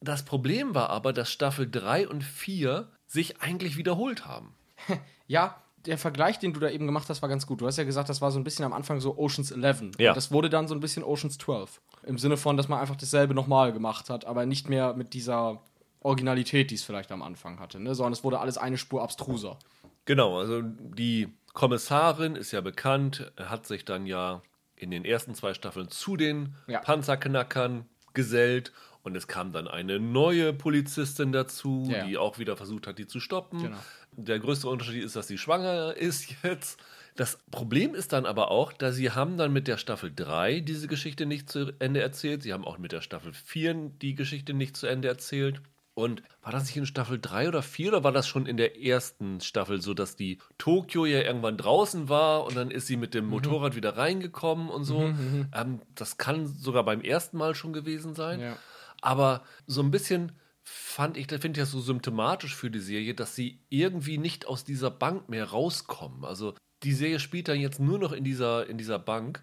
das 0.00 0.24
Problem 0.24 0.74
war 0.74 0.90
aber, 0.90 1.12
dass 1.12 1.30
Staffel 1.30 1.68
3 1.70 2.08
und 2.08 2.22
4 2.22 2.88
sich 3.06 3.40
eigentlich 3.40 3.76
wiederholt 3.76 4.26
haben. 4.26 4.54
ja, 5.26 5.60
der 5.86 5.98
Vergleich, 5.98 6.38
den 6.38 6.52
du 6.52 6.60
da 6.60 6.68
eben 6.68 6.86
gemacht 6.86 7.08
hast, 7.08 7.22
war 7.22 7.28
ganz 7.28 7.46
gut. 7.46 7.60
Du 7.60 7.66
hast 7.66 7.78
ja 7.78 7.84
gesagt, 7.84 8.08
das 8.08 8.20
war 8.20 8.30
so 8.30 8.38
ein 8.38 8.44
bisschen 8.44 8.64
am 8.64 8.72
Anfang 8.72 9.00
so 9.00 9.16
Oceans 9.16 9.50
11. 9.50 9.98
Ja. 9.98 10.10
Und 10.10 10.16
das 10.16 10.30
wurde 10.30 10.50
dann 10.50 10.68
so 10.68 10.74
ein 10.74 10.80
bisschen 10.80 11.02
Oceans 11.02 11.38
12. 11.38 11.80
Im 12.04 12.18
Sinne 12.18 12.36
von, 12.36 12.56
dass 12.56 12.68
man 12.68 12.80
einfach 12.80 12.96
dasselbe 12.96 13.34
nochmal 13.34 13.72
gemacht 13.72 14.10
hat, 14.10 14.24
aber 14.24 14.46
nicht 14.46 14.68
mehr 14.68 14.94
mit 14.94 15.14
dieser 15.14 15.60
Originalität, 16.00 16.70
die 16.70 16.74
es 16.74 16.84
vielleicht 16.84 17.10
am 17.10 17.22
Anfang 17.22 17.58
hatte, 17.58 17.80
ne? 17.80 17.94
sondern 17.94 18.12
es 18.12 18.22
wurde 18.22 18.38
alles 18.38 18.58
eine 18.58 18.78
Spur 18.78 19.02
abstruser. 19.02 19.58
Genau, 20.04 20.38
also 20.38 20.62
die 20.62 21.28
Kommissarin 21.54 22.36
ist 22.36 22.52
ja 22.52 22.60
bekannt, 22.60 23.32
hat 23.36 23.66
sich 23.66 23.84
dann 23.84 24.06
ja 24.06 24.42
in 24.76 24.90
den 24.90 25.04
ersten 25.04 25.34
zwei 25.34 25.54
Staffeln 25.54 25.88
zu 25.88 26.16
den 26.16 26.54
Ja. 26.66 26.80
Panzerknackern 26.80 27.86
gesellt 28.14 28.72
und 29.08 29.16
es 29.16 29.26
kam 29.26 29.52
dann 29.52 29.66
eine 29.68 29.98
neue 29.98 30.52
Polizistin 30.52 31.32
dazu, 31.32 31.88
Ja. 31.90 32.04
die 32.06 32.16
auch 32.16 32.38
wieder 32.38 32.56
versucht 32.56 32.86
hat, 32.86 32.98
die 32.98 33.06
zu 33.06 33.18
stoppen. 33.20 33.60
Genau. 33.62 33.76
Der 34.12 34.38
größte 34.38 34.68
Unterschied 34.68 35.02
ist, 35.02 35.16
dass 35.16 35.26
sie 35.28 35.38
schwanger 35.38 35.94
ist 35.96 36.26
jetzt. 36.44 36.78
Das 37.16 37.38
Problem 37.50 37.94
ist 37.96 38.12
dann 38.12 38.26
aber 38.26 38.50
auch, 38.52 38.72
dass 38.72 38.94
sie 38.94 39.10
haben 39.10 39.36
dann 39.36 39.52
mit 39.52 39.66
der 39.66 39.76
Staffel 39.76 40.12
3 40.14 40.60
diese 40.60 40.86
Geschichte 40.86 41.26
nicht 41.26 41.50
zu 41.50 41.72
Ende 41.80 42.00
erzählt. 42.00 42.44
Sie 42.44 42.52
haben 42.52 42.64
auch 42.64 42.78
mit 42.78 42.92
der 42.92 43.00
Staffel 43.00 43.32
4 43.32 43.74
die 44.00 44.14
Geschichte 44.14 44.54
nicht 44.54 44.76
zu 44.76 44.86
Ende 44.86 45.08
erzählt. 45.08 45.60
Und 45.94 46.22
war 46.44 46.52
das 46.52 46.66
nicht 46.66 46.76
in 46.76 46.86
Staffel 46.86 47.18
3 47.20 47.48
oder 47.48 47.60
4 47.60 47.88
oder 47.88 48.04
war 48.04 48.12
das 48.12 48.28
schon 48.28 48.46
in 48.46 48.56
der 48.56 48.80
ersten 48.80 49.40
Staffel 49.40 49.82
so, 49.82 49.94
dass 49.94 50.14
die 50.14 50.38
Tokio 50.56 51.06
ja 51.06 51.22
irgendwann 51.22 51.56
draußen 51.56 52.08
war 52.08 52.44
und 52.44 52.56
dann 52.56 52.70
ist 52.70 52.86
sie 52.86 52.96
mit 52.96 53.14
dem 53.14 53.24
Mhm. 53.24 53.30
Motorrad 53.30 53.74
wieder 53.74 53.96
reingekommen 53.96 54.68
und 54.68 54.84
so? 54.84 55.12
Ähm, 55.52 55.80
das 55.96 56.16
kann 56.16 56.46
sogar 56.46 56.84
beim 56.84 57.00
ersten 57.00 57.36
Mal 57.36 57.56
schon 57.56 57.72
gewesen 57.72 58.14
sein. 58.14 58.38
Ja. 58.38 58.56
Aber 59.00 59.44
so 59.66 59.82
ein 59.82 59.90
bisschen 59.90 60.32
fand 60.62 61.16
ich, 61.16 61.26
da 61.26 61.38
finde 61.38 61.60
ich 61.60 61.64
das 61.64 61.72
so 61.72 61.80
symptomatisch 61.80 62.54
für 62.54 62.70
die 62.70 62.80
Serie, 62.80 63.14
dass 63.14 63.34
sie 63.34 63.60
irgendwie 63.68 64.18
nicht 64.18 64.46
aus 64.46 64.64
dieser 64.64 64.90
Bank 64.90 65.28
mehr 65.28 65.46
rauskommen. 65.46 66.24
Also 66.24 66.54
die 66.82 66.92
Serie 66.92 67.20
spielt 67.20 67.48
dann 67.48 67.58
jetzt 67.60 67.80
nur 67.80 67.98
noch 67.98 68.12
in 68.12 68.24
dieser, 68.24 68.68
in 68.68 68.78
dieser 68.78 68.98
Bank. 68.98 69.42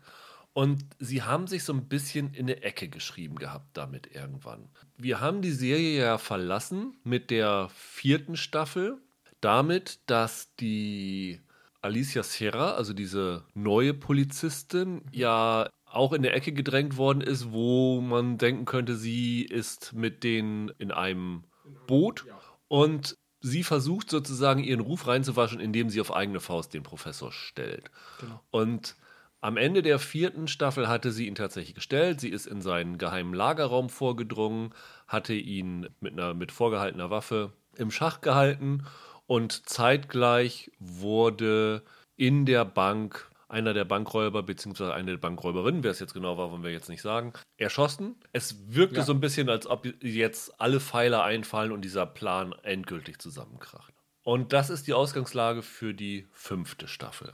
Und 0.53 0.85
sie 0.99 1.21
haben 1.21 1.47
sich 1.47 1.63
so 1.63 1.73
ein 1.73 1.89
bisschen 1.89 2.33
in 2.33 2.45
eine 2.45 2.63
Ecke 2.63 2.87
geschrieben 2.87 3.35
gehabt 3.35 3.75
damit 3.75 4.07
irgendwann. 4.15 4.69
Wir 4.97 5.19
haben 5.19 5.41
die 5.41 5.51
Serie 5.51 5.99
ja 5.99 6.17
verlassen 6.17 6.95
mit 7.03 7.29
der 7.29 7.69
vierten 7.73 8.37
Staffel, 8.37 8.97
damit, 9.41 9.99
dass 10.05 10.55
die 10.55 11.41
Alicia 11.81 12.23
Serra, 12.23 12.75
also 12.75 12.93
diese 12.93 13.43
neue 13.53 13.93
Polizistin, 13.93 15.01
ja 15.11 15.69
auch 15.95 16.13
in 16.13 16.21
der 16.21 16.35
Ecke 16.35 16.51
gedrängt 16.51 16.97
worden 16.97 17.21
ist, 17.21 17.51
wo 17.51 18.01
man 18.01 18.37
denken 18.37 18.65
könnte, 18.65 18.95
sie 18.95 19.43
ist 19.43 19.93
mit 19.93 20.23
denen 20.23 20.69
in 20.77 20.91
einem 20.91 21.43
Boot 21.87 22.25
und 22.67 23.17
sie 23.41 23.63
versucht 23.63 24.09
sozusagen 24.09 24.63
ihren 24.63 24.81
Ruf 24.81 25.07
reinzuwaschen, 25.07 25.59
indem 25.59 25.89
sie 25.89 26.01
auf 26.01 26.13
eigene 26.13 26.39
Faust 26.39 26.73
den 26.73 26.83
Professor 26.83 27.31
stellt. 27.31 27.91
Genau. 28.19 28.41
Und 28.51 28.95
am 29.41 29.57
Ende 29.57 29.83
der 29.83 29.99
vierten 29.99 30.47
Staffel 30.47 30.87
hatte 30.87 31.11
sie 31.11 31.27
ihn 31.27 31.35
tatsächlich 31.35 31.75
gestellt. 31.75 32.19
Sie 32.19 32.29
ist 32.29 32.47
in 32.47 32.61
seinen 32.61 32.97
geheimen 32.97 33.33
Lagerraum 33.33 33.89
vorgedrungen, 33.89 34.73
hatte 35.07 35.33
ihn 35.33 35.87
mit 35.99 36.13
einer 36.13 36.33
mit 36.33 36.51
vorgehaltener 36.51 37.11
Waffe 37.11 37.53
im 37.75 37.91
Schach 37.91 38.21
gehalten 38.21 38.85
und 39.27 39.69
zeitgleich 39.69 40.71
wurde 40.79 41.83
in 42.15 42.45
der 42.45 42.65
Bank 42.65 43.29
einer 43.55 43.73
der 43.73 43.85
Bankräuber 43.85 44.43
beziehungsweise 44.43 44.93
eine 44.93 45.11
der 45.11 45.17
Bankräuberinnen, 45.17 45.83
wer 45.83 45.91
es 45.91 45.99
jetzt 45.99 46.13
genau 46.13 46.37
war, 46.37 46.51
wollen 46.51 46.63
wir 46.63 46.71
jetzt 46.71 46.89
nicht 46.89 47.01
sagen, 47.01 47.31
erschossen. 47.57 48.15
Es 48.33 48.57
wirkte 48.75 48.97
Ja. 48.97 49.03
so 49.03 49.13
ein 49.13 49.21
bisschen, 49.21 49.49
als 49.49 49.65
ob 49.65 49.87
jetzt 50.03 50.59
alle 50.59 50.79
Pfeiler 50.81 51.23
einfallen 51.23 51.71
und 51.71 51.81
dieser 51.81 52.05
Plan 52.05 52.53
endgültig 52.63 53.19
zusammenkracht. 53.19 53.93
Und 54.23 54.51
das 54.53 54.69
ist 54.69 54.87
die 54.87 54.93
Ausgangslage 54.93 55.61
für 55.61 55.93
die 55.93 56.27
fünfte 56.31 56.87
Staffel. 56.87 57.31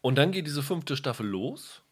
Und 0.00 0.16
dann 0.18 0.32
geht 0.32 0.46
diese 0.46 0.62
fünfte 0.64 0.96
Staffel 0.96 1.26
los, 1.26 1.82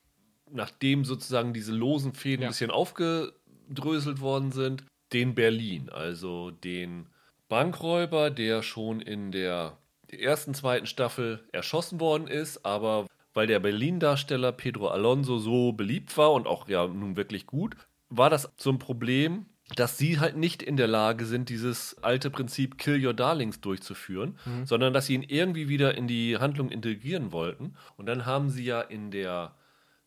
nachdem 0.50 1.04
sozusagen 1.04 1.52
diese 1.54 1.72
losen 1.72 2.12
Fäden 2.12 2.42
Ja. 2.42 2.48
ein 2.48 2.52
bisschen 2.52 2.70
aufgedröselt 2.72 4.20
worden 4.20 4.50
sind, 4.52 4.84
den 5.12 5.34
Berlin, 5.34 5.90
also 5.90 6.50
den 6.50 7.06
Bankräuber, 7.48 8.30
der 8.30 8.62
schon 8.62 9.00
in 9.00 9.30
der 9.30 9.78
ersten, 10.08 10.54
zweiten 10.54 10.86
Staffel 10.86 11.44
erschossen 11.52 12.00
worden 12.00 12.26
ist, 12.28 12.64
aber 12.64 13.06
weil 13.34 13.46
der 13.46 13.60
Berlin-Darsteller 13.60 14.52
Pedro 14.52 14.88
Alonso 14.88 15.38
so 15.38 15.72
beliebt 15.72 16.16
war 16.16 16.32
und 16.32 16.46
auch 16.46 16.68
ja 16.68 16.86
nun 16.86 17.16
wirklich 17.16 17.46
gut, 17.46 17.76
war 18.08 18.30
das 18.30 18.52
so 18.56 18.70
ein 18.70 18.78
Problem, 18.78 19.46
dass 19.76 19.96
sie 19.96 20.20
halt 20.20 20.36
nicht 20.36 20.62
in 20.62 20.76
der 20.76 20.86
Lage 20.86 21.24
sind, 21.24 21.48
dieses 21.48 21.96
alte 22.02 22.30
Prinzip 22.30 22.78
Kill 22.78 23.04
Your 23.04 23.14
Darlings 23.14 23.60
durchzuführen, 23.60 24.38
mhm. 24.44 24.66
sondern 24.66 24.92
dass 24.92 25.06
sie 25.06 25.14
ihn 25.14 25.22
irgendwie 25.22 25.68
wieder 25.68 25.96
in 25.96 26.06
die 26.06 26.36
Handlung 26.36 26.70
integrieren 26.70 27.32
wollten. 27.32 27.74
Und 27.96 28.06
dann 28.06 28.26
haben 28.26 28.50
sie 28.50 28.64
ja 28.64 28.80
in 28.80 29.10
der 29.10 29.54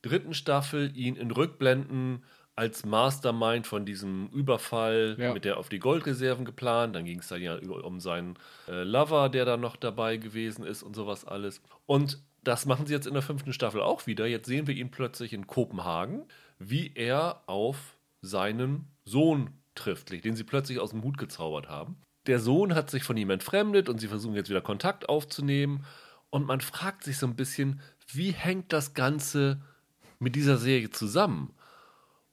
dritten 0.03 0.33
Staffel 0.33 0.95
ihn 0.95 1.15
in 1.15 1.31
Rückblenden 1.31 2.23
als 2.55 2.85
Mastermind 2.85 3.67
von 3.67 3.85
diesem 3.85 4.29
Überfall 4.29 5.15
ja. 5.19 5.33
mit 5.33 5.45
der 5.45 5.57
auf 5.57 5.69
die 5.69 5.79
Goldreserven 5.79 6.45
geplant. 6.45 6.95
Dann 6.95 7.05
ging 7.05 7.19
es 7.19 7.27
dann 7.27 7.41
ja 7.41 7.55
um 7.55 7.99
seinen 7.99 8.37
äh, 8.67 8.83
Lover, 8.83 9.29
der 9.29 9.45
da 9.45 9.57
noch 9.57 9.75
dabei 9.75 10.17
gewesen 10.17 10.65
ist 10.65 10.81
und 10.81 10.95
sowas 10.95 11.25
alles. 11.25 11.61
Und 11.85 12.19
das 12.47 12.65
machen 12.65 12.85
sie 12.85 12.93
jetzt 12.93 13.07
in 13.07 13.13
der 13.13 13.21
fünften 13.21 13.51
Staffel 13.51 13.81
auch 13.81 14.07
wieder. 14.07 14.25
Jetzt 14.25 14.47
sehen 14.47 14.67
wir 14.67 14.75
ihn 14.75 14.89
plötzlich 14.89 15.33
in 15.33 15.47
Kopenhagen, 15.47 16.25
wie 16.59 16.93
er 16.95 17.43
auf 17.47 17.97
seinen 18.21 18.87
Sohn 19.03 19.49
trifft, 19.75 20.09
den 20.23 20.35
sie 20.35 20.43
plötzlich 20.43 20.79
aus 20.79 20.91
dem 20.91 21.03
Hut 21.03 21.17
gezaubert 21.17 21.67
haben. 21.67 21.97
Der 22.25 22.39
Sohn 22.39 22.73
hat 22.73 22.89
sich 22.89 23.03
von 23.03 23.17
ihm 23.17 23.29
entfremdet 23.29 23.89
und 23.89 23.99
sie 23.99 24.07
versuchen 24.07 24.35
jetzt 24.35 24.49
wieder 24.49 24.61
Kontakt 24.61 25.09
aufzunehmen. 25.09 25.85
Und 26.29 26.45
man 26.45 26.61
fragt 26.61 27.03
sich 27.03 27.17
so 27.17 27.27
ein 27.27 27.35
bisschen, 27.35 27.81
wie 28.11 28.31
hängt 28.31 28.71
das 28.71 28.93
Ganze 28.93 29.61
mit 30.19 30.35
dieser 30.35 30.57
Serie 30.57 30.89
zusammen? 30.89 31.53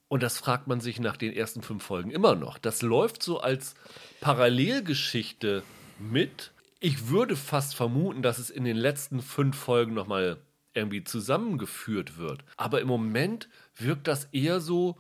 Und 0.09 0.23
das 0.23 0.39
fragt 0.39 0.69
man 0.69 0.81
sich 0.81 1.01
nach 1.01 1.17
den 1.17 1.33
ersten 1.33 1.63
fünf 1.63 1.83
Folgen 1.83 2.11
immer 2.11 2.37
noch. 2.37 2.59
Das 2.59 2.83
läuft 2.83 3.23
so 3.23 3.41
als 3.41 3.75
Parallelgeschichte 4.21 5.65
mit. 5.99 6.53
Ich 6.81 7.09
würde 7.09 7.37
fast 7.37 7.75
vermuten, 7.75 8.23
dass 8.23 8.39
es 8.39 8.51
in 8.51 8.65
den 8.65 8.77
letzten 8.77 9.23
fünf 9.23 9.57
Folgen 9.57 9.95
nochmal 9.95 10.39
irgendwie 10.75 11.05
zusammengeführt 11.05 12.19
wird. 12.19 12.45
Aber 12.57 12.81
im 12.81 12.89
Moment 12.89 13.49
wirkt 13.77 14.09
das 14.09 14.25
eher 14.33 14.61
so, 14.61 14.99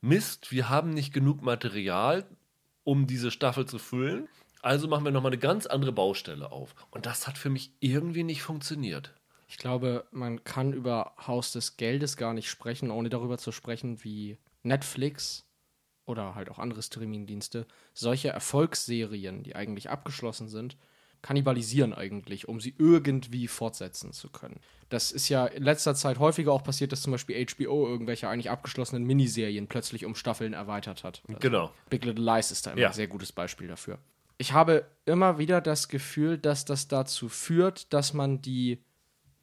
Mist, 0.00 0.52
wir 0.52 0.68
haben 0.68 0.90
nicht 0.90 1.14
genug 1.14 1.42
Material, 1.42 2.26
um 2.84 3.06
diese 3.06 3.30
Staffel 3.30 3.66
zu 3.66 3.78
füllen. 3.78 4.28
Also 4.60 4.86
machen 4.86 5.04
wir 5.04 5.12
nochmal 5.12 5.32
eine 5.32 5.40
ganz 5.40 5.66
andere 5.66 5.92
Baustelle 5.92 6.52
auf. 6.52 6.74
Und 6.90 7.06
das 7.06 7.26
hat 7.26 7.38
für 7.38 7.50
mich 7.50 7.72
irgendwie 7.80 8.22
nicht 8.22 8.42
funktioniert. 8.42 9.14
Ich 9.48 9.56
glaube, 9.56 10.06
man 10.10 10.44
kann 10.44 10.72
über 10.72 11.14
Haus 11.26 11.52
des 11.52 11.76
Geldes 11.76 12.16
gar 12.16 12.34
nicht 12.34 12.50
sprechen, 12.50 12.90
ohne 12.90 13.08
darüber 13.08 13.38
zu 13.38 13.52
sprechen, 13.52 14.02
wie 14.04 14.38
Netflix 14.62 15.46
oder 16.06 16.34
halt 16.34 16.50
auch 16.50 16.58
andere 16.58 16.82
Streamingdienste 16.82 17.66
solche 17.92 18.28
Erfolgsserien, 18.28 19.42
die 19.42 19.56
eigentlich 19.56 19.90
abgeschlossen 19.90 20.48
sind, 20.48 20.76
kannibalisieren 21.24 21.94
eigentlich, 21.94 22.48
um 22.48 22.60
sie 22.60 22.74
irgendwie 22.76 23.48
fortsetzen 23.48 24.12
zu 24.12 24.28
können. 24.28 24.60
Das 24.90 25.10
ist 25.10 25.30
ja 25.30 25.46
in 25.46 25.62
letzter 25.62 25.94
Zeit 25.94 26.18
häufiger 26.18 26.52
auch 26.52 26.62
passiert, 26.62 26.92
dass 26.92 27.00
zum 27.00 27.12
Beispiel 27.12 27.46
HBO 27.46 27.88
irgendwelche 27.88 28.28
eigentlich 28.28 28.50
abgeschlossenen 28.50 29.04
Miniserien 29.04 29.66
plötzlich 29.66 30.04
um 30.04 30.14
Staffeln 30.14 30.52
erweitert 30.52 31.02
hat. 31.02 31.22
Also 31.26 31.40
genau. 31.40 31.72
Big 31.88 32.04
Little 32.04 32.22
Lies 32.22 32.50
ist 32.50 32.66
da 32.66 32.72
immer 32.72 32.82
ja. 32.82 32.88
ein 32.88 32.92
sehr 32.92 33.06
gutes 33.06 33.32
Beispiel 33.32 33.68
dafür. 33.68 33.98
Ich 34.36 34.52
habe 34.52 34.84
immer 35.06 35.38
wieder 35.38 35.62
das 35.62 35.88
Gefühl, 35.88 36.36
dass 36.36 36.66
das 36.66 36.88
dazu 36.88 37.30
führt, 37.30 37.94
dass 37.94 38.12
man 38.12 38.42
die 38.42 38.84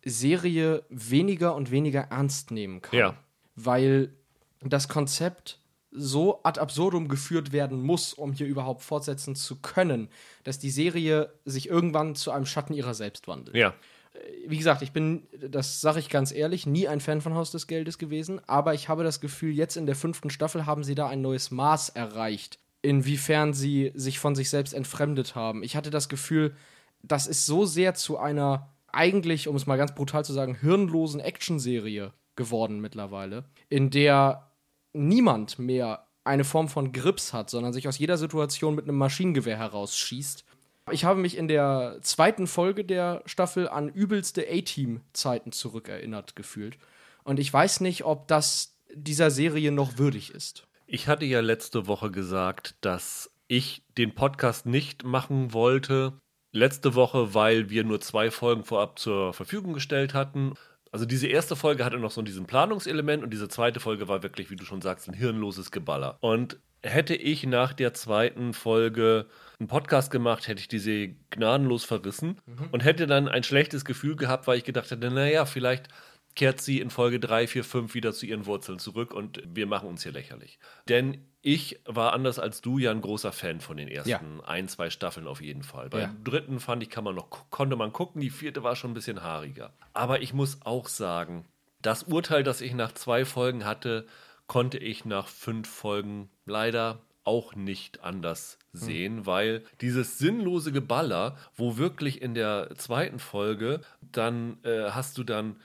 Serie 0.05 0.83
weniger 0.89 1.55
und 1.55 1.71
weniger 1.71 2.01
ernst 2.11 2.51
nehmen 2.51 2.83
kann. 2.83 2.99
Ja. 2.99 3.17
Weil 3.55 4.13
das 4.59 4.87
Konzept 4.87 5.60
so 5.91 6.39
ad 6.43 6.59
absurdum 6.59 7.07
geführt 7.07 7.51
werden 7.51 7.81
muss, 7.81 8.13
um 8.13 8.33
hier 8.33 8.47
überhaupt 8.47 8.81
fortsetzen 8.81 9.35
zu 9.35 9.57
können, 9.57 10.09
dass 10.43 10.59
die 10.59 10.69
Serie 10.69 11.33
sich 11.45 11.67
irgendwann 11.69 12.15
zu 12.15 12.31
einem 12.31 12.45
Schatten 12.45 12.73
ihrer 12.73 12.93
selbst 12.93 13.27
wandelt. 13.27 13.55
Ja. 13.55 13.73
Äh, 14.13 14.19
wie 14.47 14.57
gesagt, 14.57 14.81
ich 14.81 14.91
bin, 14.91 15.27
das 15.49 15.81
sage 15.81 15.99
ich 15.99 16.09
ganz 16.09 16.31
ehrlich, 16.31 16.65
nie 16.65 16.87
ein 16.87 17.01
Fan 17.01 17.21
von 17.21 17.35
Haus 17.35 17.51
des 17.51 17.67
Geldes 17.67 17.97
gewesen, 17.97 18.41
aber 18.47 18.73
ich 18.73 18.89
habe 18.89 19.03
das 19.03 19.19
Gefühl, 19.19 19.51
jetzt 19.51 19.75
in 19.75 19.85
der 19.85 19.95
fünften 19.95 20.29
Staffel 20.29 20.65
haben 20.65 20.83
sie 20.83 20.95
da 20.95 21.07
ein 21.07 21.21
neues 21.21 21.51
Maß 21.51 21.89
erreicht, 21.89 22.57
inwiefern 22.81 23.53
sie 23.53 23.91
sich 23.93 24.19
von 24.19 24.35
sich 24.35 24.49
selbst 24.49 24.73
entfremdet 24.73 25.35
haben. 25.35 25.63
Ich 25.63 25.75
hatte 25.75 25.89
das 25.89 26.09
Gefühl, 26.09 26.55
das 27.03 27.27
ist 27.27 27.45
so 27.45 27.65
sehr 27.65 27.95
zu 27.95 28.17
einer 28.17 28.69
eigentlich, 28.93 29.47
um 29.47 29.55
es 29.55 29.65
mal 29.65 29.77
ganz 29.77 29.95
brutal 29.95 30.25
zu 30.25 30.33
sagen, 30.33 30.55
hirnlosen 30.55 31.19
Actionserie 31.19 32.11
geworden 32.35 32.79
mittlerweile, 32.79 33.45
in 33.69 33.89
der 33.89 34.50
niemand 34.93 35.59
mehr 35.59 36.07
eine 36.23 36.43
Form 36.43 36.67
von 36.67 36.91
Grips 36.91 37.33
hat, 37.33 37.49
sondern 37.49 37.73
sich 37.73 37.87
aus 37.87 37.97
jeder 37.97 38.17
Situation 38.17 38.75
mit 38.75 38.85
einem 38.85 38.97
Maschinengewehr 38.97 39.57
herausschießt. 39.57 40.45
Ich 40.91 41.05
habe 41.05 41.19
mich 41.19 41.37
in 41.37 41.47
der 41.47 41.97
zweiten 42.01 42.47
Folge 42.47 42.83
der 42.83 43.21
Staffel 43.25 43.67
an 43.67 43.89
übelste 43.89 44.45
A-Team-Zeiten 44.49 45.51
zurückerinnert 45.51 46.35
gefühlt. 46.35 46.77
Und 47.23 47.39
ich 47.39 47.51
weiß 47.51 47.81
nicht, 47.81 48.03
ob 48.03 48.27
das 48.27 48.75
dieser 48.93 49.31
Serie 49.31 49.71
noch 49.71 49.97
würdig 49.97 50.33
ist. 50.33 50.67
Ich 50.87 51.07
hatte 51.07 51.25
ja 51.25 51.39
letzte 51.39 51.87
Woche 51.87 52.11
gesagt, 52.11 52.75
dass 52.81 53.31
ich 53.47 53.83
den 53.97 54.13
Podcast 54.13 54.65
nicht 54.65 55.03
machen 55.03 55.53
wollte. 55.53 56.13
Letzte 56.51 56.95
Woche, 56.95 57.33
weil 57.33 57.69
wir 57.69 57.83
nur 57.83 58.01
zwei 58.01 58.29
Folgen 58.29 58.65
vorab 58.65 58.99
zur 58.99 59.33
Verfügung 59.33 59.73
gestellt 59.73 60.13
hatten 60.13 60.55
also 60.91 61.05
diese 61.05 61.27
erste 61.27 61.55
Folge 61.55 61.85
hatte 61.85 61.97
noch 61.97 62.11
so 62.11 62.21
diesen 62.21 62.45
Planungselement 62.45 63.23
und 63.23 63.31
diese 63.31 63.47
zweite 63.47 63.79
Folge 63.79 64.07
war 64.07 64.23
wirklich, 64.23 64.49
wie 64.49 64.57
du 64.57 64.65
schon 64.65 64.81
sagst, 64.81 65.07
ein 65.07 65.13
hirnloses 65.13 65.71
Geballer. 65.71 66.17
Und 66.19 66.57
hätte 66.83 67.15
ich 67.15 67.45
nach 67.45 67.73
der 67.73 67.93
zweiten 67.93 68.53
Folge 68.53 69.27
einen 69.59 69.67
Podcast 69.67 70.11
gemacht, 70.11 70.47
hätte 70.47 70.59
ich 70.59 70.67
diese 70.67 71.09
gnadenlos 71.29 71.83
verrissen 71.85 72.39
mhm. 72.45 72.69
und 72.71 72.83
hätte 72.83 73.07
dann 73.07 73.27
ein 73.27 73.43
schlechtes 73.43 73.85
Gefühl 73.85 74.15
gehabt, 74.15 74.47
weil 74.47 74.57
ich 74.57 74.63
gedacht 74.63 74.91
hätte, 74.91 75.11
naja, 75.11 75.45
vielleicht 75.45 75.87
kehrt 76.35 76.61
sie 76.61 76.79
in 76.79 76.89
Folge 76.89 77.19
3, 77.19 77.47
4, 77.47 77.63
5 77.63 77.93
wieder 77.93 78.13
zu 78.13 78.25
ihren 78.25 78.45
Wurzeln 78.45 78.79
zurück 78.79 79.13
und 79.13 79.41
wir 79.45 79.67
machen 79.67 79.89
uns 79.89 80.03
hier 80.03 80.11
lächerlich. 80.11 80.59
Denn 80.87 81.25
ich 81.41 81.79
war 81.85 82.13
anders 82.13 82.37
als 82.39 82.61
du 82.61 82.77
ja 82.77 82.91
ein 82.91 83.01
großer 83.01 83.31
Fan 83.31 83.61
von 83.61 83.77
den 83.77 83.87
ersten 83.87 84.09
ja. 84.09 84.45
ein, 84.45 84.67
zwei 84.67 84.89
Staffeln 84.89 85.27
auf 85.27 85.41
jeden 85.41 85.63
Fall. 85.63 85.89
Beim 85.89 86.01
ja. 86.01 86.15
dritten 86.23 86.59
fand 86.59 86.83
ich, 86.83 86.89
kann 86.89 87.03
man 87.03 87.15
noch, 87.15 87.29
konnte 87.49 87.75
man 87.75 87.91
gucken, 87.91 88.21
die 88.21 88.29
vierte 88.29 88.63
war 88.63 88.75
schon 88.75 88.91
ein 88.91 88.95
bisschen 88.95 89.23
haariger. 89.23 89.73
Aber 89.93 90.21
ich 90.21 90.33
muss 90.33 90.59
auch 90.63 90.87
sagen, 90.87 91.45
das 91.81 92.03
Urteil, 92.03 92.43
das 92.43 92.61
ich 92.61 92.75
nach 92.75 92.93
zwei 92.93 93.25
Folgen 93.25 93.65
hatte, 93.65 94.05
konnte 94.45 94.77
ich 94.77 95.05
nach 95.05 95.27
fünf 95.27 95.67
Folgen 95.67 96.29
leider 96.45 97.01
auch 97.23 97.55
nicht 97.55 98.03
anders 98.03 98.57
sehen, 98.73 99.17
hm. 99.17 99.25
weil 99.25 99.63
dieses 99.79 100.17
sinnlose 100.17 100.71
Geballer, 100.71 101.37
wo 101.55 101.77
wirklich 101.77 102.21
in 102.21 102.33
der 102.33 102.69
zweiten 102.77 103.19
Folge 103.19 103.81
dann 104.01 104.57
äh, 104.63 104.91
hast 104.91 105.17
du 105.17 105.23
dann 105.23 105.57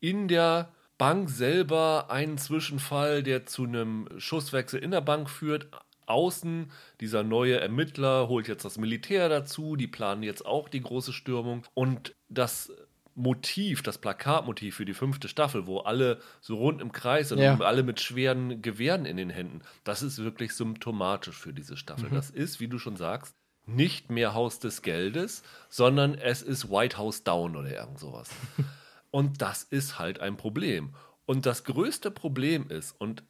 in 0.00 0.28
der 0.28 0.72
Bank 0.98 1.30
selber 1.30 2.10
einen 2.10 2.36
Zwischenfall, 2.36 3.22
der 3.22 3.46
zu 3.46 3.64
einem 3.64 4.08
Schusswechsel 4.18 4.80
in 4.80 4.90
der 4.90 5.00
Bank 5.00 5.30
führt. 5.30 5.68
Außen, 6.06 6.70
dieser 7.00 7.22
neue 7.22 7.58
Ermittler 7.58 8.28
holt 8.28 8.48
jetzt 8.48 8.64
das 8.64 8.76
Militär 8.76 9.28
dazu, 9.28 9.76
die 9.76 9.86
planen 9.86 10.22
jetzt 10.22 10.44
auch 10.44 10.68
die 10.68 10.82
große 10.82 11.12
Stürmung. 11.12 11.64
Und 11.72 12.14
das 12.28 12.72
Motiv, 13.14 13.82
das 13.82 13.98
Plakatmotiv 13.98 14.76
für 14.76 14.84
die 14.84 14.92
fünfte 14.92 15.28
Staffel, 15.28 15.66
wo 15.66 15.78
alle 15.78 16.20
so 16.40 16.56
rund 16.56 16.80
im 16.80 16.92
Kreis 16.92 17.30
sind 17.30 17.38
ja. 17.38 17.54
und 17.54 17.62
alle 17.62 17.82
mit 17.82 18.00
schweren 18.00 18.60
Gewehren 18.60 19.06
in 19.06 19.16
den 19.16 19.30
Händen, 19.30 19.62
das 19.84 20.02
ist 20.02 20.22
wirklich 20.22 20.54
symptomatisch 20.54 21.36
für 21.36 21.52
diese 21.52 21.76
Staffel. 21.76 22.10
Mhm. 22.10 22.14
Das 22.14 22.30
ist, 22.30 22.60
wie 22.60 22.68
du 22.68 22.78
schon 22.78 22.96
sagst, 22.96 23.34
nicht 23.66 24.10
mehr 24.10 24.34
Haus 24.34 24.58
des 24.58 24.82
Geldes, 24.82 25.42
sondern 25.68 26.14
es 26.14 26.42
ist 26.42 26.70
White 26.70 26.98
House 26.98 27.24
Down 27.24 27.56
oder 27.56 27.70
irgend 27.70 27.98
sowas. 27.98 28.28
Und 29.10 29.42
das 29.42 29.62
ist 29.64 29.98
halt 29.98 30.20
ein 30.20 30.36
Problem. 30.36 30.94
Und 31.26 31.46
das 31.46 31.64
größte 31.64 32.10
Problem 32.10 32.68
ist, 32.68 32.92
und 32.98 33.22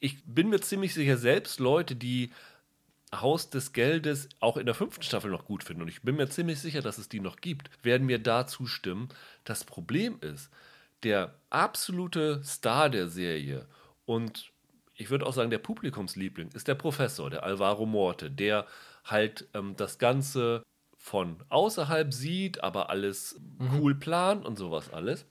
ich 0.00 0.24
bin 0.24 0.48
mir 0.48 0.60
ziemlich 0.60 0.94
sicher, 0.94 1.16
selbst 1.16 1.60
Leute, 1.60 1.96
die 1.96 2.32
Haus 3.14 3.50
des 3.50 3.72
Geldes 3.72 4.28
auch 4.40 4.56
in 4.56 4.66
der 4.66 4.74
fünften 4.74 5.02
Staffel 5.02 5.30
noch 5.30 5.44
gut 5.44 5.64
finden, 5.64 5.82
und 5.82 5.88
ich 5.88 6.02
bin 6.02 6.16
mir 6.16 6.28
ziemlich 6.28 6.60
sicher, 6.60 6.82
dass 6.82 6.98
es 6.98 7.08
die 7.08 7.20
noch 7.20 7.36
gibt, 7.36 7.70
werden 7.82 8.06
mir 8.06 8.18
da 8.18 8.46
zustimmen. 8.46 9.08
Das 9.44 9.64
Problem 9.64 10.18
ist, 10.20 10.50
der 11.02 11.34
absolute 11.50 12.42
Star 12.44 12.90
der 12.90 13.08
Serie 13.08 13.66
und 14.04 14.52
ich 14.94 15.10
würde 15.10 15.26
auch 15.26 15.32
sagen, 15.32 15.50
der 15.50 15.58
Publikumsliebling 15.58 16.50
ist 16.54 16.66
der 16.66 16.74
Professor, 16.74 17.30
der 17.30 17.44
Alvaro 17.44 17.86
Morte, 17.86 18.30
der 18.30 18.66
halt 19.04 19.48
ähm, 19.54 19.76
das 19.76 19.98
Ganze 19.98 20.64
von 21.08 21.36
außerhalb 21.48 22.12
sieht, 22.12 22.62
aber 22.62 22.90
alles 22.90 23.40
mhm. 23.58 23.80
cool 23.80 23.94
plant 23.94 24.44
und 24.44 24.58
sowas 24.58 24.92
alles. 24.92 25.26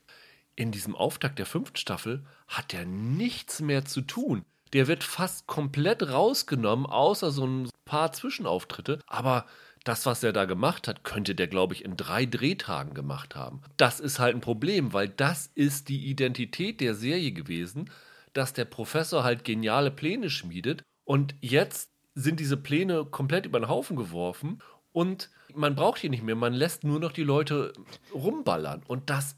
In 0.56 0.72
diesem 0.72 0.96
Auftakt 0.96 1.38
der 1.38 1.46
fünften 1.46 1.78
Staffel 1.78 2.26
hat 2.48 2.74
er 2.74 2.86
nichts 2.86 3.62
mehr 3.62 3.86
zu 3.86 4.02
tun. 4.02 4.44
Der 4.74 4.88
wird 4.88 5.04
fast 5.04 5.46
komplett 5.48 6.10
rausgenommen, 6.10 6.88
außer 6.88 7.32
so 7.32 7.46
ein 7.46 7.70
paar 7.86 8.12
Zwischenauftritte. 8.12 9.00
Aber 9.06 9.46
das, 9.84 10.06
was 10.06 10.24
er 10.24 10.34
da 10.34 10.46
gemacht 10.46 10.88
hat, 10.88 11.04
könnte 11.04 11.36
der, 11.36 11.48
glaube 11.48 11.74
ich, 11.76 11.86
in 11.86 11.96
drei 11.96 12.26
Drehtagen 12.26 12.94
gemacht 12.94 13.36
haben. 13.36 13.62
Das 13.78 14.00
ist 14.00 14.20
halt 14.20 14.36
ein 14.36 14.42
Problem, 14.42 14.94
weil 14.94 15.08
das 15.08 15.52
ist 15.54 15.90
die 15.90 16.08
Identität 16.08 16.82
der 16.82 16.96
Serie 16.96 17.32
gewesen, 17.32 17.90
dass 18.34 18.52
der 18.52 18.66
Professor 18.66 19.24
halt 19.24 19.44
geniale 19.44 19.92
Pläne 19.92 20.30
schmiedet 20.30 20.84
und 21.06 21.36
jetzt 21.40 21.92
sind 22.16 22.40
diese 22.40 22.58
Pläne 22.58 23.06
komplett 23.06 23.46
über 23.46 23.60
den 23.60 23.70
Haufen 23.70 23.96
geworfen 23.96 24.60
und 24.98 25.30
man 25.54 25.76
braucht 25.76 26.00
hier 26.00 26.10
nicht 26.10 26.24
mehr, 26.24 26.34
man 26.34 26.54
lässt 26.54 26.84
nur 26.84 27.00
noch 27.00 27.12
die 27.12 27.24
Leute 27.24 27.72
rumballern. 28.16 28.82
Und 28.88 29.12
das 29.12 29.36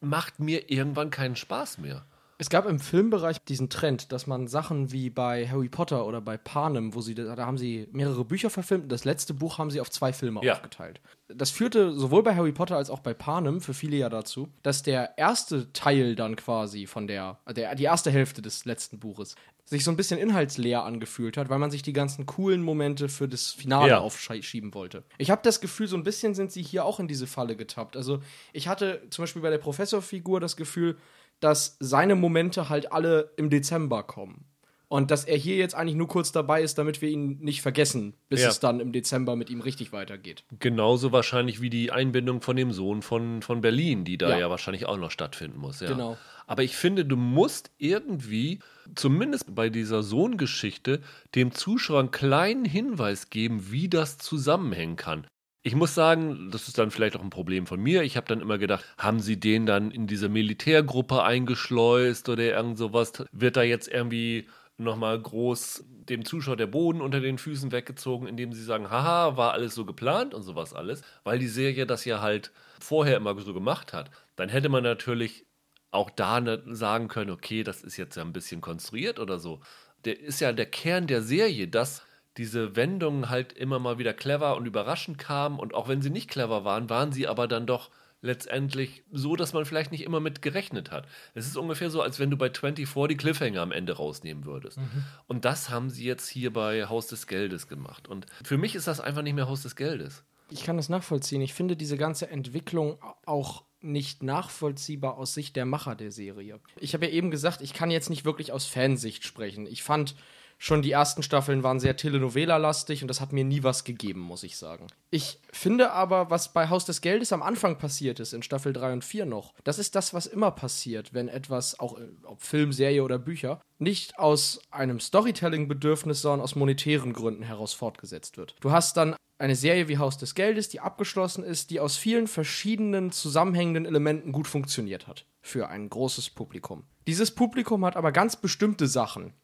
macht 0.00 0.40
mir 0.40 0.70
irgendwann 0.70 1.10
keinen 1.10 1.36
Spaß 1.36 1.76
mehr. 1.76 2.06
Es 2.38 2.50
gab 2.50 2.66
im 2.66 2.80
Filmbereich 2.80 3.38
diesen 3.44 3.68
Trend, 3.70 4.10
dass 4.10 4.26
man 4.26 4.48
Sachen 4.48 4.90
wie 4.90 5.10
bei 5.10 5.46
Harry 5.48 5.68
Potter 5.68 6.06
oder 6.06 6.20
bei 6.20 6.36
Panem, 6.36 6.94
wo 6.94 7.00
sie 7.00 7.14
da 7.14 7.36
haben 7.36 7.58
sie 7.58 7.86
mehrere 7.92 8.24
Bücher 8.24 8.50
verfilmt 8.50 8.84
und 8.84 8.88
das 8.92 9.04
letzte 9.04 9.32
Buch 9.34 9.58
haben 9.58 9.70
sie 9.70 9.80
auf 9.80 9.90
zwei 9.90 10.12
Filme 10.12 10.40
Ja. 10.42 10.54
aufgeteilt. 10.54 11.00
Das 11.28 11.50
führte 11.50 11.92
sowohl 11.92 12.22
bei 12.22 12.34
Harry 12.34 12.52
Potter 12.52 12.76
als 12.76 12.90
auch 12.90 12.98
bei 12.98 13.14
Panem 13.14 13.60
für 13.60 13.74
viele 13.74 13.96
ja 13.96 14.08
dazu, 14.08 14.48
dass 14.62 14.82
der 14.82 15.16
erste 15.18 15.72
Teil 15.72 16.14
dann 16.16 16.36
quasi 16.36 16.86
von 16.86 17.06
der, 17.06 17.38
der 17.54 17.74
die 17.74 17.84
erste 17.84 18.10
Hälfte 18.10 18.42
des 18.42 18.64
letzten 18.64 18.98
Buches 18.98 19.34
sich 19.64 19.84
so 19.84 19.90
ein 19.90 19.96
bisschen 19.96 20.18
inhaltsleer 20.18 20.82
angefühlt 20.84 21.36
hat, 21.36 21.48
weil 21.48 21.58
man 21.60 21.70
sich 21.70 21.82
die 21.82 21.92
ganzen 21.94 22.26
coolen 22.26 22.62
Momente 22.62 23.08
für 23.08 23.28
das 23.28 23.52
Finale 23.52 23.90
Ja. 23.92 23.98
aufschieben 24.00 24.74
wollte. 24.74 25.04
Ich 25.16 25.30
habe 25.30 25.40
das 25.44 25.60
Gefühl, 25.60 25.86
so 25.86 25.96
ein 25.96 26.02
bisschen 26.02 26.34
sind 26.34 26.50
sie 26.52 26.62
hier 26.62 26.84
auch 26.84 26.98
in 27.00 27.08
diese 27.08 27.26
Falle 27.26 27.56
getappt. 27.56 27.96
Also 27.96 28.20
ich 28.52 28.68
hatte 28.68 29.00
zum 29.10 29.22
Beispiel 29.22 29.40
bei 29.40 29.50
der 29.50 29.58
Professorfigur 29.58 30.40
das 30.40 30.56
Gefühl, 30.56 30.98
dass 31.42 31.76
seine 31.80 32.14
Momente 32.14 32.68
halt 32.68 32.92
alle 32.92 33.32
im 33.36 33.50
Dezember 33.50 34.02
kommen. 34.04 34.44
Und 34.88 35.10
dass 35.10 35.24
er 35.24 35.38
hier 35.38 35.56
jetzt 35.56 35.74
eigentlich 35.74 35.96
nur 35.96 36.06
kurz 36.06 36.32
dabei 36.32 36.60
ist, 36.62 36.76
damit 36.76 37.00
wir 37.00 37.08
ihn 37.08 37.38
nicht 37.40 37.62
vergessen, 37.62 38.12
bis 38.28 38.42
Ja. 38.42 38.50
es 38.50 38.60
dann 38.60 38.78
im 38.78 38.92
Dezember 38.92 39.36
mit 39.36 39.48
ihm 39.48 39.62
richtig 39.62 39.90
weitergeht. 39.90 40.44
Genauso 40.58 41.12
wahrscheinlich 41.12 41.62
wie 41.62 41.70
die 41.70 41.90
Einbindung 41.90 42.42
von 42.42 42.56
dem 42.56 42.72
Sohn 42.72 43.00
von, 43.00 43.40
von 43.40 43.62
Berlin, 43.62 44.04
die 44.04 44.18
da 44.18 44.28
ja. 44.28 44.38
Ja. 44.38 44.50
wahrscheinlich 44.50 44.84
auch 44.84 44.98
noch 44.98 45.10
stattfinden 45.10 45.58
muss. 45.58 45.80
Ja. 45.80 45.88
Genau. 45.88 46.18
Aber 46.46 46.62
ich 46.62 46.76
finde, 46.76 47.06
du 47.06 47.16
musst 47.16 47.70
irgendwie, 47.78 48.58
zumindest 48.94 49.54
bei 49.54 49.70
dieser 49.70 50.02
Sohngeschichte, 50.02 51.00
dem 51.34 51.52
Zuschauer 51.52 52.00
einen 52.00 52.10
kleinen 52.10 52.66
Hinweis 52.66 53.30
geben, 53.30 53.70
wie 53.72 53.88
das 53.88 54.18
zusammenhängen 54.18 54.96
kann. 54.96 55.26
Ich 55.64 55.76
muss 55.76 55.94
sagen, 55.94 56.50
das 56.50 56.66
ist 56.66 56.78
dann 56.78 56.90
vielleicht 56.90 57.16
auch 57.16 57.22
ein 57.22 57.30
Problem 57.30 57.66
von 57.66 57.80
mir. 57.80 58.02
Ich 58.02 58.16
habe 58.16 58.26
dann 58.26 58.40
immer 58.40 58.58
gedacht, 58.58 58.84
haben 58.98 59.20
sie 59.20 59.38
den 59.38 59.64
dann 59.64 59.92
in 59.92 60.08
diese 60.08 60.28
Militärgruppe 60.28 61.22
eingeschleust 61.22 62.28
oder 62.28 62.42
irgend 62.42 62.78
sowas? 62.78 63.12
Wird 63.30 63.56
da 63.56 63.62
jetzt 63.62 63.86
irgendwie 63.86 64.48
nochmal 64.76 65.20
groß 65.20 65.84
dem 65.86 66.24
Zuschauer 66.24 66.56
der 66.56 66.66
Boden 66.66 67.00
unter 67.00 67.20
den 67.20 67.38
Füßen 67.38 67.70
weggezogen, 67.70 68.26
indem 68.26 68.52
sie 68.52 68.64
sagen, 68.64 68.90
haha, 68.90 69.36
war 69.36 69.52
alles 69.52 69.76
so 69.76 69.84
geplant 69.84 70.34
und 70.34 70.42
sowas 70.42 70.74
alles, 70.74 71.02
weil 71.22 71.38
die 71.38 71.46
Serie 71.46 71.86
das 71.86 72.04
ja 72.04 72.20
halt 72.20 72.50
vorher 72.80 73.16
immer 73.16 73.38
so 73.40 73.54
gemacht 73.54 73.92
hat. 73.92 74.10
Dann 74.34 74.48
hätte 74.48 74.68
man 74.68 74.82
natürlich 74.82 75.46
auch 75.92 76.10
da 76.10 76.40
ne- 76.40 76.62
sagen 76.74 77.06
können, 77.06 77.30
okay, 77.30 77.62
das 77.62 77.82
ist 77.84 77.96
jetzt 77.96 78.16
ja 78.16 78.22
ein 78.24 78.32
bisschen 78.32 78.60
konstruiert 78.60 79.20
oder 79.20 79.38
so. 79.38 79.60
Der 80.04 80.18
ist 80.18 80.40
ja 80.40 80.52
der 80.52 80.66
Kern 80.66 81.06
der 81.06 81.22
Serie, 81.22 81.68
dass 81.68 82.02
diese 82.36 82.76
Wendungen 82.76 83.28
halt 83.28 83.52
immer 83.52 83.78
mal 83.78 83.98
wieder 83.98 84.14
clever 84.14 84.56
und 84.56 84.66
überraschend 84.66 85.18
kamen 85.18 85.58
und 85.58 85.74
auch 85.74 85.88
wenn 85.88 86.02
sie 86.02 86.10
nicht 86.10 86.30
clever 86.30 86.64
waren, 86.64 86.88
waren 86.88 87.12
sie 87.12 87.28
aber 87.28 87.46
dann 87.48 87.66
doch 87.66 87.90
letztendlich 88.22 89.02
so, 89.10 89.36
dass 89.36 89.52
man 89.52 89.64
vielleicht 89.64 89.90
nicht 89.90 90.04
immer 90.04 90.20
mit 90.20 90.42
gerechnet 90.42 90.90
hat. 90.90 91.06
Es 91.34 91.46
ist 91.46 91.56
ungefähr 91.56 91.90
so, 91.90 92.00
als 92.00 92.20
wenn 92.20 92.30
du 92.30 92.36
bei 92.36 92.50
24 92.50 93.08
die 93.08 93.16
Cliffhanger 93.16 93.60
am 93.60 93.72
Ende 93.72 93.94
rausnehmen 93.94 94.44
würdest. 94.44 94.78
Und 95.26 95.44
das 95.44 95.70
haben 95.70 95.90
sie 95.90 96.04
jetzt 96.04 96.28
hier 96.28 96.52
bei 96.52 96.86
Haus 96.86 97.08
des 97.08 97.26
Geldes 97.26 97.66
gemacht. 97.66 98.08
Und 98.08 98.26
für 98.44 98.58
mich 98.58 98.76
ist 98.76 98.86
das 98.86 99.00
einfach 99.00 99.22
nicht 99.22 99.34
mehr 99.34 99.48
Haus 99.48 99.62
des 99.62 99.74
Geldes. 99.74 100.22
Ich 100.50 100.64
kann 100.64 100.76
das 100.76 100.88
nachvollziehen. 100.88 101.42
Ich 101.42 101.52
finde 101.52 101.76
diese 101.76 101.96
ganze 101.96 102.30
Entwicklung 102.30 102.98
auch 103.26 103.64
nicht 103.80 104.22
nachvollziehbar 104.22 105.16
aus 105.18 105.34
Sicht 105.34 105.56
der 105.56 105.66
Macher 105.66 105.96
der 105.96 106.12
Serie. 106.12 106.60
Ich 106.78 106.94
habe 106.94 107.06
ja 107.06 107.12
eben 107.12 107.32
gesagt, 107.32 107.60
ich 107.60 107.74
kann 107.74 107.90
jetzt 107.90 108.10
nicht 108.10 108.24
wirklich 108.24 108.52
aus 108.52 108.66
Fansicht 108.66 109.24
sprechen. 109.24 109.66
Ich 109.66 109.82
fand 109.82 110.14
schon 110.62 110.80
die 110.80 110.92
ersten 110.92 111.24
Staffeln 111.24 111.64
waren 111.64 111.80
sehr 111.80 111.96
Telenovela-lastig 111.96 113.02
und 113.02 113.08
das 113.08 113.20
hat 113.20 113.32
mir 113.32 113.42
nie 113.42 113.64
was 113.64 113.82
gegeben, 113.82 114.20
muss 114.20 114.44
ich 114.44 114.56
sagen. 114.56 114.86
Ich 115.10 115.40
finde 115.50 115.90
aber, 115.90 116.30
was 116.30 116.52
bei 116.52 116.68
Haus 116.68 116.84
des 116.84 117.00
Geldes 117.00 117.32
am 117.32 117.42
Anfang 117.42 117.78
passiert 117.78 118.20
ist, 118.20 118.32
in 118.32 118.44
Staffel 118.44 118.72
3 118.72 118.92
und 118.92 119.04
4 119.04 119.26
noch, 119.26 119.54
das 119.64 119.80
ist 119.80 119.96
das, 119.96 120.14
was 120.14 120.26
immer 120.26 120.52
passiert, 120.52 121.12
wenn 121.12 121.26
etwas, 121.26 121.80
auch 121.80 121.98
äh, 121.98 122.04
ob 122.22 122.42
Film, 122.42 122.72
Serie 122.72 123.02
oder 123.02 123.18
Bücher, 123.18 123.60
nicht 123.80 124.20
aus 124.20 124.60
einem 124.70 125.00
Storytelling-Bedürfnis, 125.00 126.22
sondern 126.22 126.42
aus 126.42 126.54
monetären 126.54 127.12
Gründen 127.12 127.42
heraus 127.42 127.72
fortgesetzt 127.72 128.36
wird. 128.36 128.54
Du 128.60 128.70
hast 128.70 128.96
dann 128.96 129.16
eine 129.38 129.56
Serie 129.56 129.88
wie 129.88 129.98
Haus 129.98 130.16
des 130.16 130.36
Geldes, 130.36 130.68
die 130.68 130.78
abgeschlossen 130.78 131.42
ist, 131.42 131.70
die 131.70 131.80
aus 131.80 131.96
vielen 131.96 132.28
verschiedenen 132.28 133.10
zusammenhängenden 133.10 133.84
Elementen 133.84 134.30
gut 134.30 134.46
funktioniert 134.46 135.08
hat 135.08 135.26
für 135.40 135.68
ein 135.68 135.90
großes 135.90 136.30
Publikum. 136.30 136.84
Dieses 137.08 137.32
Publikum 137.32 137.84
hat 137.84 137.96
aber 137.96 138.12
ganz 138.12 138.36
bestimmte 138.36 138.86
Sachen 138.86 139.34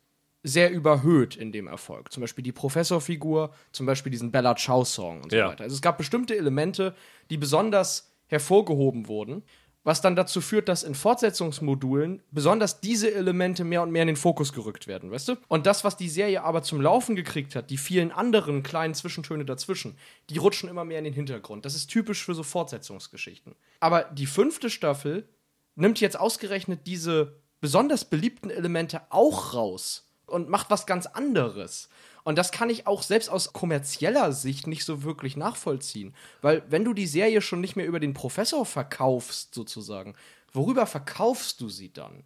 sehr 0.49 0.71
überhöht 0.71 1.37
in 1.37 1.53
dem 1.53 1.67
Erfolg. 1.67 2.13
Zum 2.13 2.21
Beispiel 2.23 2.43
die 2.43 2.53
Professorfigur, 2.53 3.53
zum 3.73 3.87
Beispiel 3.87 4.11
diesen 4.11 4.31
Bella 4.33 4.57
Ciao-Song 4.57 5.23
und 5.23 5.31
so 5.31 5.37
Ja. 5.37 5.49
weiter. 5.49 5.65
Also 5.65 5.75
es 5.77 5.83
gab 5.83 5.99
bestimmte 5.99 6.37
Elemente, 6.37 6.95
die 7.31 7.37
besonders 7.37 8.13
hervorgehoben 8.27 9.09
wurden, 9.09 9.43
was 9.85 10.01
dann 10.03 10.17
dazu 10.17 10.41
führt, 10.43 10.69
dass 10.69 10.83
in 10.83 10.95
Fortsetzungsmodulen 10.95 12.23
besonders 12.31 12.81
diese 12.81 13.15
Elemente 13.15 13.65
mehr 13.65 13.83
und 13.83 13.91
mehr 13.91 14.03
in 14.03 14.09
den 14.09 14.17
Fokus 14.17 14.53
gerückt 14.53 14.87
werden, 14.87 15.11
weißt 15.11 15.29
du? 15.29 15.37
Und 15.49 15.67
das, 15.67 15.85
was 15.85 15.97
die 15.97 16.09
Serie 16.11 16.43
aber 16.43 16.63
zum 16.63 16.81
Laufen 16.81 17.17
gekriegt 17.17 17.55
hat, 17.55 17.71
die 17.71 17.79
vielen 17.79 18.13
anderen 18.13 18.63
kleinen 18.63 18.95
Zwischentöne 18.95 19.45
dazwischen, 19.45 19.97
die 20.31 20.39
rutschen 20.39 20.69
immer 20.69 20.85
mehr 20.85 20.99
in 20.99 21.05
den 21.05 21.15
Hintergrund. 21.15 21.65
Das 21.65 21.75
ist 21.75 21.87
typisch 21.89 22.25
für 22.25 22.35
so 22.35 22.43
Fortsetzungsgeschichten. 22.43 23.55
Aber 23.81 24.03
die 24.05 24.27
fünfte 24.27 24.69
Staffel 24.69 25.27
nimmt 25.75 26.01
jetzt 26.01 26.19
ausgerechnet 26.19 26.87
diese 26.87 27.37
besonders 27.61 28.05
beliebten 28.05 28.51
Elemente 28.51 29.01
auch 29.11 29.55
raus 29.55 30.08
und 30.29 30.49
macht 30.49 30.71
was 30.71 30.87
ganz 30.87 31.07
anderes. 31.07 31.89
Und 32.25 32.37
das 32.37 32.53
kann 32.53 32.69
ich 32.69 32.87
auch 32.87 33.03
selbst 33.03 33.31
aus 33.31 33.53
kommerzieller 33.53 34.33
Sicht 34.33 34.67
nicht 34.67 34.85
so 34.85 35.03
wirklich 35.03 35.37
nachvollziehen. 35.37 36.15
Weil 36.43 36.63
wenn 36.69 36.85
du 36.85 36.93
die 36.93 37.07
Serie 37.07 37.41
schon 37.41 37.61
nicht 37.61 37.75
mehr 37.75 37.87
über 37.87 38.01
den 38.01 38.13
Professor 38.13 38.67
verkaufst, 38.67 39.55
sozusagen, 39.55 40.15
worüber 40.53 40.87
verkaufst 40.87 41.61
du 41.61 41.69
sie 41.69 41.93
dann? 41.93 42.25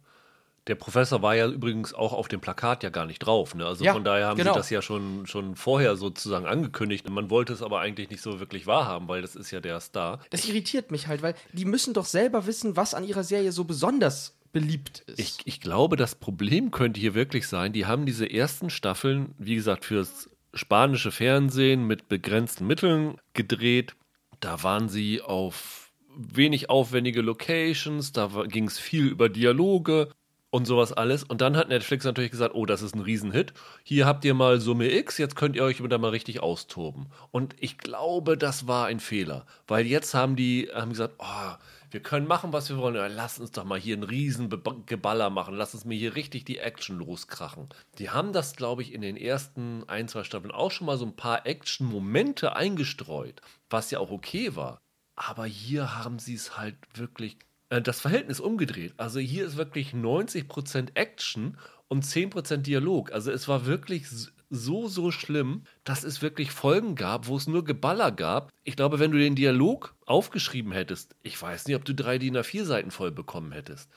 Der 0.67 0.75
Professor 0.75 1.21
war 1.21 1.35
ja 1.35 1.47
übrigens 1.47 1.93
auch 1.93 2.13
auf 2.13 2.29
dem 2.29 2.39
Plakat 2.39 2.83
ja 2.83 2.89
gar 2.89 3.05
nicht 3.05 3.19
drauf. 3.19 3.53
Ne? 3.53 3.65
Also 3.65 3.83
Ja, 3.83 3.91
von 3.91 4.05
daher 4.05 4.27
haben 4.27 4.37
genau. 4.37 4.53
sie 4.53 4.59
das 4.59 4.69
ja 4.69 4.81
schon, 4.81 5.27
schon 5.27 5.55
vorher 5.55 5.97
sozusagen 5.97 6.45
angekündigt. 6.45 7.09
Man 7.09 7.29
wollte 7.29 7.51
es 7.51 7.61
aber 7.61 7.81
eigentlich 7.81 8.09
nicht 8.09 8.21
so 8.21 8.39
wirklich 8.39 8.65
wahrhaben, 8.65 9.09
weil 9.09 9.21
das 9.21 9.35
ist 9.35 9.51
ja 9.51 9.59
der 9.59 9.81
Star. 9.81 10.19
Das 10.29 10.45
irritiert 10.45 10.89
mich 10.89 11.07
halt, 11.07 11.21
weil 11.21 11.35
die 11.51 11.65
müssen 11.65 11.93
doch 11.93 12.05
selber 12.05 12.45
wissen, 12.45 12.77
was 12.77 12.93
an 12.93 13.03
ihrer 13.03 13.25
Serie 13.25 13.51
so 13.51 13.65
besonders 13.65 14.35
beliebt 14.53 15.03
ist. 15.07 15.19
Ich, 15.19 15.37
ich 15.45 15.59
glaube, 15.59 15.97
das 15.97 16.15
Problem 16.15 16.71
könnte 16.71 17.01
hier 17.01 17.13
wirklich 17.13 17.47
sein, 17.47 17.73
die 17.73 17.85
haben 17.85 18.05
diese 18.05 18.31
ersten 18.31 18.69
Staffeln, 18.69 19.35
wie 19.37 19.55
gesagt, 19.55 19.83
fürs 19.83 20.29
spanische 20.53 21.11
Fernsehen 21.11 21.85
mit 21.85 22.07
begrenzten 22.07 22.65
Mitteln 22.65 23.17
gedreht. 23.33 23.95
Da 24.39 24.63
waren 24.63 24.87
sie 24.87 25.21
auf 25.21 25.91
wenig 26.15 26.69
aufwendige 26.69 27.21
Locations, 27.21 28.11
da 28.13 28.29
ging 28.47 28.67
es 28.67 28.79
viel 28.79 29.07
über 29.07 29.29
Dialoge 29.29 30.09
und 30.51 30.65
sowas 30.65 30.93
alles. 30.93 31.23
Und 31.23 31.41
dann 31.41 31.57
hat 31.57 31.69
Netflix 31.69 32.05
natürlich 32.05 32.29
gesagt, 32.29 32.53
oh, 32.53 32.67
das 32.67 32.83
ist 32.83 32.93
ein 32.93 33.01
Riesenhit. 33.01 33.53
Hier 33.83 34.05
habt 34.05 34.23
ihr 34.23 34.35
mal 34.35 34.61
Summe 34.61 34.93
X, 34.93 35.17
jetzt 35.17 35.35
könnt 35.35 35.55
ihr 35.55 35.63
euch 35.63 35.81
da 35.81 35.97
mal 35.97 36.11
richtig 36.11 36.41
austoben. 36.41 37.07
Und 37.31 37.55
ich 37.59 37.79
glaube, 37.79 38.37
das 38.37 38.67
war 38.67 38.85
ein 38.85 38.99
Fehler. 38.99 39.47
Weil 39.67 39.87
jetzt 39.87 40.13
haben 40.13 40.35
die 40.35 40.69
haben 40.71 40.91
gesagt, 40.91 41.15
oh, 41.17 41.55
wir 41.93 42.01
können 42.01 42.27
machen, 42.27 42.51
was 42.53 42.69
wir 42.69 42.77
wollen. 42.77 42.95
Ja, 42.95 43.05
lass 43.07 43.39
uns 43.39 43.51
doch 43.51 43.63
mal 43.63 43.79
hier 43.79 43.95
einen 43.95 44.03
riesen 44.03 44.49
Geballer 44.85 45.29
machen. 45.29 45.53
Lass 45.53 45.75
uns 45.75 45.85
mir 45.85 45.97
hier 45.97 46.15
richtig 46.15 46.43
die 46.43 46.57
Action 46.57 46.97
loskrachen. 46.97 47.69
Die 47.99 48.09
haben 48.09 48.33
das, 48.33 48.55
glaube 48.55 48.81
ich, 48.81 48.93
in 48.93 49.01
den 49.01 49.15
ersten 49.15 49.87
ein, 49.87 50.07
zwei 50.07 50.23
Staffeln 50.23 50.51
auch 50.51 50.71
schon 50.71 50.87
mal 50.87 50.97
so 50.97 51.05
ein 51.05 51.15
paar 51.15 51.45
Action-Momente 51.45 52.55
eingestreut, 52.55 53.41
was 53.69 53.91
ja 53.91 53.99
auch 53.99 54.09
okay 54.09 54.55
war. 54.55 54.81
Aber 55.15 55.45
hier 55.45 55.95
haben 56.03 56.17
sie 56.17 56.33
es 56.33 56.57
halt 56.57 56.77
wirklich 56.95 57.37
äh, 57.69 57.81
das 57.81 58.01
Verhältnis 58.01 58.39
umgedreht. 58.39 58.93
Also 58.97 59.19
hier 59.19 59.45
ist 59.45 59.57
wirklich 59.57 59.93
90% 59.93 60.95
Action 60.95 61.57
und 61.87 62.05
10% 62.05 62.57
Dialog. 62.57 63.11
Also 63.11 63.31
es 63.31 63.47
war 63.47 63.67
wirklich 63.67 64.07
so, 64.53 64.87
so 64.87 65.11
schlimm, 65.11 65.63
dass 65.83 66.03
es 66.03 66.21
wirklich 66.21 66.51
Folgen 66.51 66.95
gab, 66.95 67.27
wo 67.27 67.35
es 67.35 67.47
nur 67.47 67.63
Geballer 67.63 68.11
gab. 68.11 68.51
Ich 68.63 68.75
glaube, 68.75 68.99
wenn 68.99 69.11
du 69.11 69.17
den 69.17 69.35
Dialog 69.35 69.95
aufgeschrieben 70.05 70.71
hättest, 70.71 71.15
ich 71.23 71.41
weiß 71.41 71.65
nicht, 71.65 71.75
ob 71.75 71.85
du 71.85 71.95
drei 71.95 72.19
DIN 72.19 72.37
A4 72.37 72.63
Seiten 72.63 72.91
voll 72.91 73.11
bekommen 73.11 73.51
hättest. 73.51 73.89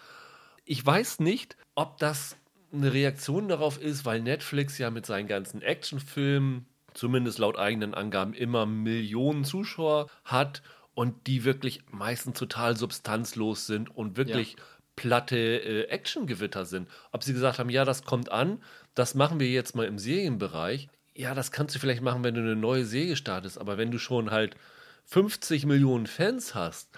Ich 0.65 0.85
weiß 0.85 1.21
nicht, 1.21 1.57
ob 1.75 1.99
das 1.99 2.37
eine 2.73 2.93
Reaktion 2.93 3.49
darauf 3.49 3.81
ist, 3.81 4.05
weil 4.05 4.23
Netflix 4.23 4.79
ja 4.79 4.91
mit 4.91 5.07
seinen 5.07 5.29
ganzen 5.29 5.63
Actionfilmen, 5.63 6.67
zumindest 6.95 7.39
laut 7.39 7.59
eigenen 7.59 7.95
Angaben, 7.95 8.33
immer 8.33 8.65
Millionen 8.65 9.45
Zuschauer 9.45 10.09
hat 10.25 10.63
und 10.95 11.27
die 11.27 11.45
wirklich 11.45 11.83
meistens 11.91 12.39
total 12.39 12.77
substanzlos 12.77 13.67
sind 13.67 13.95
und 13.95 14.17
wirklich 14.17 14.57
platte 14.97 15.37
äh, 15.37 15.83
Actiongewitter 15.89 16.65
sind. 16.65 16.89
Ob 17.13 17.23
sie 17.23 17.35
gesagt 17.35 17.59
haben, 17.59 17.69
ja, 17.69 17.85
das 17.85 18.03
kommt 18.03 18.33
an, 18.33 18.63
das 18.97 19.15
machen 19.15 19.39
wir 19.39 19.49
jetzt 19.49 19.77
mal 19.77 19.87
im 19.87 19.99
Serienbereich. 19.99 20.89
Ja, 21.15 21.35
das 21.35 21.53
kannst 21.53 21.75
du 21.75 21.79
vielleicht 21.79 22.03
machen, 22.03 22.25
wenn 22.25 22.35
du 22.35 22.41
eine 22.41 22.57
neue 22.57 22.85
Serie 22.85 23.15
startest, 23.15 23.59
aber 23.59 23.79
wenn 23.79 23.93
du 23.93 23.99
schon 23.99 24.33
halt 24.33 24.57
50 25.05 25.67
Millionen 25.67 26.07
Fans 26.07 26.55
hast, 26.57 26.91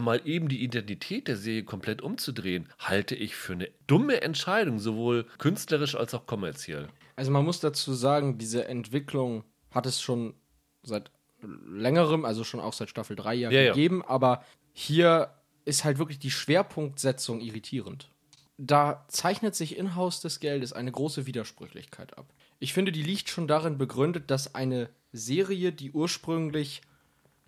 mal 0.00 0.22
eben 0.24 0.48
die 0.48 0.62
Identität 0.62 1.28
der 1.28 1.36
Serie 1.36 1.64
komplett 1.64 2.00
umzudrehen, 2.00 2.68
halte 2.78 3.14
ich 3.14 3.36
für 3.36 3.52
eine 3.52 3.68
dumme 3.86 4.22
Entscheidung, 4.22 4.78
sowohl 4.78 5.26
künstlerisch 5.36 5.94
als 5.94 6.14
auch 6.14 6.26
kommerziell. 6.26 6.88
Also 7.14 7.30
man 7.30 7.44
muss 7.44 7.60
dazu 7.60 7.92
sagen, 7.92 8.38
diese 8.38 8.66
Entwicklung 8.66 9.44
hat 9.70 9.84
es 9.84 10.00
schon 10.00 10.34
seit 10.82 11.10
längerem, 11.42 12.24
also 12.24 12.42
schon 12.42 12.60
auch 12.60 12.72
seit 12.72 12.88
Staffel 12.88 13.16
3 13.16 13.34
ja, 13.34 13.50
Ja, 13.50 13.60
ja. 13.60 13.72
gegeben, 13.72 14.02
aber 14.02 14.44
hier 14.72 15.34
ist 15.64 15.84
halt 15.84 15.98
wirklich 15.98 16.18
die 16.18 16.30
Schwerpunktsetzung 16.30 17.40
irritierend. 17.40 18.08
Da 18.58 19.04
zeichnet 19.08 19.54
sich 19.54 19.76
in 19.76 19.94
Haus 19.94 20.20
des 20.20 20.40
Geldes 20.40 20.72
eine 20.72 20.92
große 20.92 21.26
Widersprüchlichkeit 21.26 22.16
ab. 22.18 22.32
Ich 22.58 22.72
finde, 22.72 22.92
die 22.92 23.02
liegt 23.02 23.28
schon 23.28 23.48
darin 23.48 23.78
begründet, 23.78 24.30
dass 24.30 24.54
eine 24.54 24.88
Serie, 25.12 25.72
die 25.72 25.90
ursprünglich 25.90 26.82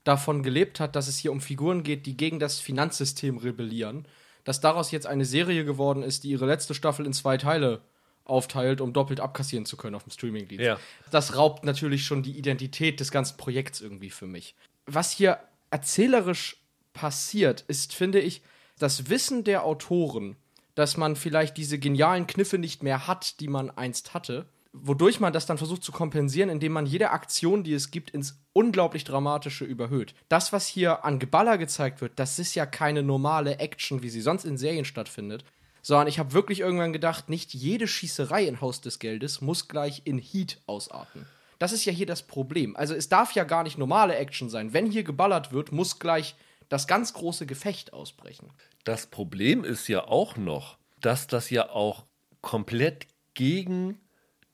davon 0.02 0.42
gelebt 0.42 0.80
hat, 0.80 0.96
dass 0.96 1.08
es 1.08 1.18
hier 1.18 1.32
um 1.32 1.40
Figuren 1.40 1.82
geht, 1.82 2.06
die 2.06 2.16
gegen 2.16 2.38
das 2.38 2.60
Finanzsystem 2.60 3.38
rebellieren, 3.38 4.06
dass 4.44 4.60
daraus 4.60 4.90
jetzt 4.90 5.06
eine 5.06 5.24
Serie 5.24 5.64
geworden 5.64 6.02
ist, 6.02 6.24
die 6.24 6.30
ihre 6.30 6.46
letzte 6.46 6.74
Staffel 6.74 7.06
in 7.06 7.12
zwei 7.12 7.38
Teile 7.38 7.80
aufteilt, 8.24 8.80
um 8.80 8.92
doppelt 8.92 9.20
abkassieren 9.20 9.66
zu 9.66 9.76
können 9.76 9.94
auf 9.94 10.04
dem 10.04 10.12
Streamingdienst. 10.12 10.64
Ja. 10.64 10.78
Das 11.10 11.36
raubt 11.36 11.64
natürlich 11.64 12.04
schon 12.04 12.22
die 12.22 12.36
Identität 12.36 13.00
des 13.00 13.10
ganzen 13.10 13.36
Projekts 13.36 13.80
irgendwie 13.80 14.10
für 14.10 14.26
mich. 14.26 14.54
Was 14.86 15.10
hier 15.10 15.38
erzählerisch 15.70 16.62
passiert, 16.92 17.62
ist, 17.68 17.94
finde 17.94 18.20
ich, 18.20 18.42
das 18.78 19.08
Wissen 19.08 19.44
der 19.44 19.64
Autoren, 19.64 20.36
dass 20.74 20.96
man 20.96 21.16
vielleicht 21.16 21.56
diese 21.56 21.78
genialen 21.78 22.26
Kniffe 22.26 22.58
nicht 22.58 22.82
mehr 22.82 23.06
hat, 23.06 23.40
die 23.40 23.48
man 23.48 23.70
einst 23.70 24.14
hatte, 24.14 24.46
wodurch 24.72 25.20
man 25.20 25.32
das 25.32 25.46
dann 25.46 25.56
versucht 25.56 25.84
zu 25.84 25.92
kompensieren, 25.92 26.50
indem 26.50 26.72
man 26.72 26.84
jede 26.84 27.10
Aktion, 27.10 27.62
die 27.62 27.74
es 27.74 27.90
gibt, 27.92 28.10
ins 28.10 28.40
unglaublich 28.52 29.04
Dramatische 29.04 29.64
überhöht. 29.64 30.14
Das, 30.28 30.52
was 30.52 30.66
hier 30.66 31.04
an 31.04 31.20
Geballer 31.20 31.58
gezeigt 31.58 32.00
wird, 32.00 32.12
das 32.16 32.38
ist 32.38 32.54
ja 32.56 32.66
keine 32.66 33.02
normale 33.02 33.58
Action, 33.60 34.02
wie 34.02 34.10
sie 34.10 34.20
sonst 34.20 34.44
in 34.44 34.58
Serien 34.58 34.84
stattfindet, 34.84 35.44
sondern 35.80 36.08
ich 36.08 36.18
habe 36.18 36.32
wirklich 36.32 36.60
irgendwann 36.60 36.92
gedacht, 36.92 37.28
nicht 37.28 37.54
jede 37.54 37.87
Schießerei 37.87 38.44
in 38.44 38.60
Haus 38.60 38.80
des 38.80 38.98
Geldes 38.98 39.40
muss 39.40 39.68
gleich 39.68 40.02
in 40.04 40.18
Heat 40.18 40.58
ausarten. 40.66 41.26
Das 41.58 41.72
ist 41.72 41.84
ja 41.84 41.92
hier 41.92 42.06
das 42.06 42.22
Problem. 42.22 42.74
Also 42.74 42.94
es 42.94 43.08
darf 43.08 43.32
ja 43.32 43.44
gar 43.44 43.62
nicht 43.62 43.78
normale 43.78 44.16
Action 44.16 44.50
sein. 44.50 44.72
Wenn 44.72 44.90
hier 44.90 45.04
geballert 45.04 45.52
wird, 45.52 45.72
muss 45.72 45.98
gleich 46.00 46.34
das 46.74 46.88
ganz 46.88 47.12
große 47.12 47.46
Gefecht 47.46 47.92
ausbrechen. 47.92 48.50
Das 48.82 49.06
Problem 49.06 49.62
ist 49.62 49.87
ja 49.87 50.08
auch 50.08 50.37
noch, 50.37 50.76
dass 51.00 51.28
das 51.28 51.48
ja 51.48 51.70
auch 51.70 52.04
komplett 52.40 53.06
gegen 53.34 54.00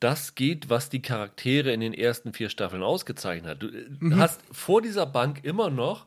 das 0.01 0.35
geht, 0.35 0.69
was 0.69 0.91
die 0.91 1.01
Charaktere 1.01 1.73
in 1.73 1.81
den 1.81 1.95
ersten 1.95 2.35
vier 2.35 2.51
Staffeln 2.51 2.83
ausgezeichnet 2.83 3.53
hat. 3.53 3.63
Du 3.63 3.69
äh, 3.69 3.87
mhm. 4.01 4.19
hast 4.19 4.43
vor 4.53 4.83
dieser 4.83 5.07
Bank 5.07 5.45
immer 5.45 5.71
noch 5.71 6.05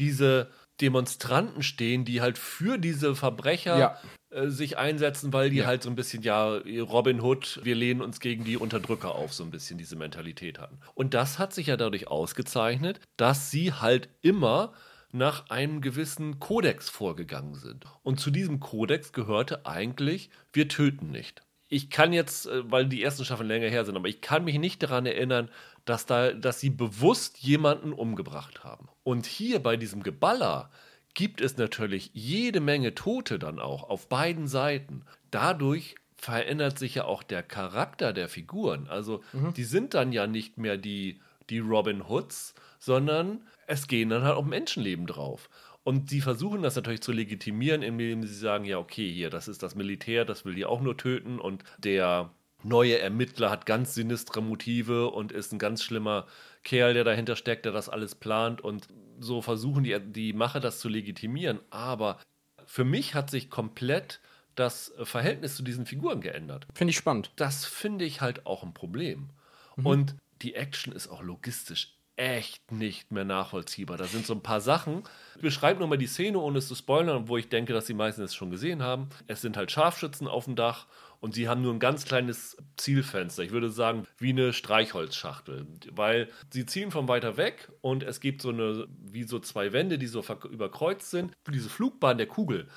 diese 0.00 0.50
Demonstranten 0.80 1.62
stehen, 1.62 2.04
die 2.04 2.20
halt 2.20 2.38
für 2.38 2.76
diese 2.76 3.14
Verbrecher 3.14 3.78
ja. 3.78 3.98
äh, 4.30 4.48
sich 4.48 4.78
einsetzen, 4.78 5.32
weil 5.32 5.50
die 5.50 5.58
ja. 5.58 5.66
halt 5.66 5.84
so 5.84 5.90
ein 5.90 5.94
bisschen, 5.94 6.24
ja, 6.24 6.56
Robin 6.56 7.20
Hood, 7.20 7.60
wir 7.62 7.76
lehnen 7.76 8.00
uns 8.00 8.18
gegen 8.18 8.42
die 8.42 8.56
Unterdrücker 8.56 9.14
auf, 9.14 9.32
so 9.32 9.44
ein 9.44 9.52
bisschen 9.52 9.78
diese 9.78 9.94
Mentalität 9.94 10.58
hatten. 10.58 10.80
Und 10.94 11.14
das 11.14 11.38
hat 11.38 11.54
sich 11.54 11.68
ja 11.68 11.76
dadurch 11.76 12.08
ausgezeichnet, 12.08 12.98
dass 13.16 13.52
sie 13.52 13.72
halt 13.72 14.08
immer 14.22 14.72
nach 15.12 15.50
einem 15.50 15.80
gewissen 15.80 16.40
Kodex 16.40 16.88
vorgegangen 16.88 17.54
sind. 17.54 17.84
Und 18.02 18.18
zu 18.18 18.30
diesem 18.30 18.60
Kodex 18.60 19.12
gehörte 19.12 19.66
eigentlich, 19.66 20.30
wir 20.52 20.68
töten 20.68 21.10
nicht 21.10 21.42
ich 21.72 21.88
kann 21.88 22.12
jetzt, 22.12 22.46
äh, 22.46 22.70
weil 22.70 22.86
die 22.86 23.02
ersten 23.02 23.24
Staffeln 23.24 23.48
länger 23.48 23.68
her 23.68 23.86
sind, 23.86 23.96
aber 23.96 24.08
ich 24.08 24.20
kann 24.20 24.44
mich 24.44 24.58
nicht 24.58 24.82
daran 24.82 25.06
erinnern, 25.06 25.48
dass, 25.86 26.04
da, 26.04 26.32
dass 26.32 26.60
sie 26.60 26.68
bewusst 26.68 27.38
jemanden 27.38 27.94
umgebracht 27.94 28.62
haben. 28.62 28.88
Und 29.04 29.24
hier 29.24 29.58
bei 29.58 29.78
diesem 29.78 30.02
Geballer 30.02 30.70
gibt 31.14 31.40
es 31.40 31.56
natürlich 31.56 32.10
jede 32.12 32.60
Menge 32.60 32.94
Tote 32.94 33.38
dann 33.38 33.58
auch 33.58 33.88
auf 33.88 34.08
beiden 34.10 34.48
Seiten. 34.48 35.06
Dadurch 35.30 35.94
verändert 36.14 36.78
sich 36.78 36.96
ja 36.96 37.04
auch 37.04 37.22
der 37.22 37.42
Charakter 37.42 38.12
der 38.12 38.28
Figuren. 38.28 38.86
Also 38.88 39.22
mhm. 39.32 39.54
die 39.54 39.64
sind 39.64 39.94
dann 39.94 40.12
ja 40.12 40.26
nicht 40.26 40.58
mehr 40.58 40.76
die, 40.76 41.20
die 41.48 41.58
Robin 41.58 42.06
Hoods, 42.06 42.54
sondern 42.78 43.46
es 43.66 43.86
gehen 43.86 44.08
dann 44.08 44.22
halt 44.22 44.36
auch 44.36 44.44
Menschenleben 44.44 45.06
drauf. 45.06 45.48
Und 45.84 46.10
sie 46.10 46.20
versuchen 46.20 46.62
das 46.62 46.76
natürlich 46.76 47.02
zu 47.02 47.12
legitimieren, 47.12 47.82
indem 47.82 48.24
sie 48.24 48.34
sagen, 48.34 48.64
ja, 48.64 48.78
okay, 48.78 49.10
hier, 49.10 49.30
das 49.30 49.48
ist 49.48 49.62
das 49.62 49.74
Militär, 49.74 50.24
das 50.24 50.44
will 50.44 50.54
die 50.54 50.64
auch 50.64 50.80
nur 50.80 50.96
töten 50.96 51.40
und 51.40 51.64
der 51.78 52.30
neue 52.62 52.98
Ermittler 52.98 53.50
hat 53.50 53.66
ganz 53.66 53.94
sinistre 53.94 54.40
Motive 54.40 55.10
und 55.10 55.32
ist 55.32 55.52
ein 55.52 55.58
ganz 55.58 55.82
schlimmer 55.82 56.26
Kerl, 56.62 56.94
der 56.94 57.02
dahinter 57.02 57.34
steckt, 57.34 57.64
der 57.64 57.72
das 57.72 57.88
alles 57.88 58.14
plant 58.14 58.60
und 58.60 58.86
so 59.18 59.42
versuchen 59.42 59.82
die, 59.82 59.98
die 60.00 60.32
Macher 60.32 60.60
das 60.60 60.78
zu 60.78 60.88
legitimieren. 60.88 61.58
Aber 61.70 62.18
für 62.66 62.84
mich 62.84 63.14
hat 63.14 63.30
sich 63.30 63.50
komplett 63.50 64.20
das 64.54 64.92
Verhältnis 65.02 65.56
zu 65.56 65.62
diesen 65.62 65.86
Figuren 65.86 66.20
geändert. 66.20 66.66
Finde 66.74 66.90
ich 66.90 66.96
spannend. 66.96 67.32
Das 67.36 67.64
finde 67.64 68.04
ich 68.04 68.20
halt 68.20 68.46
auch 68.46 68.62
ein 68.62 68.74
Problem. 68.74 69.30
Mhm. 69.76 69.86
Und 69.86 70.16
die 70.42 70.54
Action 70.54 70.92
ist 70.92 71.08
auch 71.08 71.22
logistisch 71.22 71.96
echt 72.16 72.72
nicht 72.72 73.10
mehr 73.10 73.24
nachvollziehbar. 73.24 73.96
Da 73.96 74.04
sind 74.04 74.26
so 74.26 74.34
ein 74.34 74.42
paar 74.42 74.60
Sachen. 74.60 75.02
Ich 75.36 75.42
beschreibe 75.42 75.80
nochmal 75.80 75.98
die 75.98 76.06
Szene, 76.06 76.38
ohne 76.38 76.58
es 76.58 76.68
zu 76.68 76.74
spoilern, 76.74 77.28
wo 77.28 77.36
ich 77.36 77.48
denke, 77.48 77.72
dass 77.72 77.86
die 77.86 77.94
meisten 77.94 78.22
es 78.22 78.34
schon 78.34 78.50
gesehen 78.50 78.82
haben. 78.82 79.08
Es 79.26 79.40
sind 79.40 79.56
halt 79.56 79.70
Scharfschützen 79.70 80.28
auf 80.28 80.44
dem 80.44 80.56
Dach 80.56 80.86
und 81.20 81.34
sie 81.34 81.48
haben 81.48 81.62
nur 81.62 81.72
ein 81.72 81.78
ganz 81.78 82.04
kleines 82.04 82.56
Zielfenster. 82.76 83.44
Ich 83.44 83.52
würde 83.52 83.70
sagen, 83.70 84.06
wie 84.18 84.30
eine 84.30 84.52
Streichholzschachtel. 84.52 85.66
Weil 85.92 86.28
sie 86.50 86.66
ziehen 86.66 86.90
von 86.90 87.08
weiter 87.08 87.36
weg 87.36 87.70
und 87.80 88.02
es 88.02 88.20
gibt 88.20 88.42
so 88.42 88.50
eine, 88.50 88.86
wie 88.98 89.22
so 89.22 89.38
zwei 89.38 89.72
Wände, 89.72 89.98
die 89.98 90.08
so 90.08 90.24
überkreuzt 90.50 91.10
sind. 91.10 91.32
Diese 91.48 91.70
Flugbahn 91.70 92.18
der 92.18 92.26
Kugel 92.26 92.68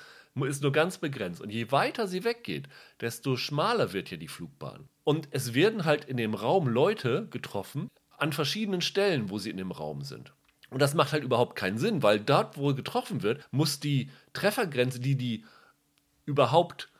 ist 0.44 0.62
nur 0.62 0.72
ganz 0.72 0.98
begrenzt. 0.98 1.40
Und 1.40 1.50
je 1.50 1.72
weiter 1.72 2.06
sie 2.06 2.24
weggeht, 2.24 2.68
desto 3.00 3.36
schmaler 3.36 3.92
wird 3.92 4.08
hier 4.08 4.18
die 4.18 4.28
Flugbahn. 4.28 4.88
Und 5.02 5.28
es 5.30 5.54
werden 5.54 5.84
halt 5.84 6.04
in 6.04 6.16
dem 6.16 6.34
Raum 6.34 6.68
Leute 6.68 7.26
getroffen, 7.30 7.88
an 8.18 8.32
verschiedenen 8.32 8.80
Stellen, 8.80 9.30
wo 9.30 9.38
sie 9.38 9.50
in 9.50 9.56
dem 9.56 9.72
Raum 9.72 10.02
sind. 10.02 10.32
Und 10.70 10.80
das 10.80 10.94
macht 10.94 11.12
halt 11.12 11.22
überhaupt 11.22 11.56
keinen 11.56 11.78
Sinn, 11.78 12.02
weil 12.02 12.18
dort, 12.18 12.58
wo 12.58 12.74
getroffen 12.74 13.22
wird, 13.22 13.46
muss 13.52 13.80
die 13.80 14.10
Treffergrenze, 14.32 15.00
die 15.00 15.16
die 15.16 15.44
überhaupt 16.24 16.90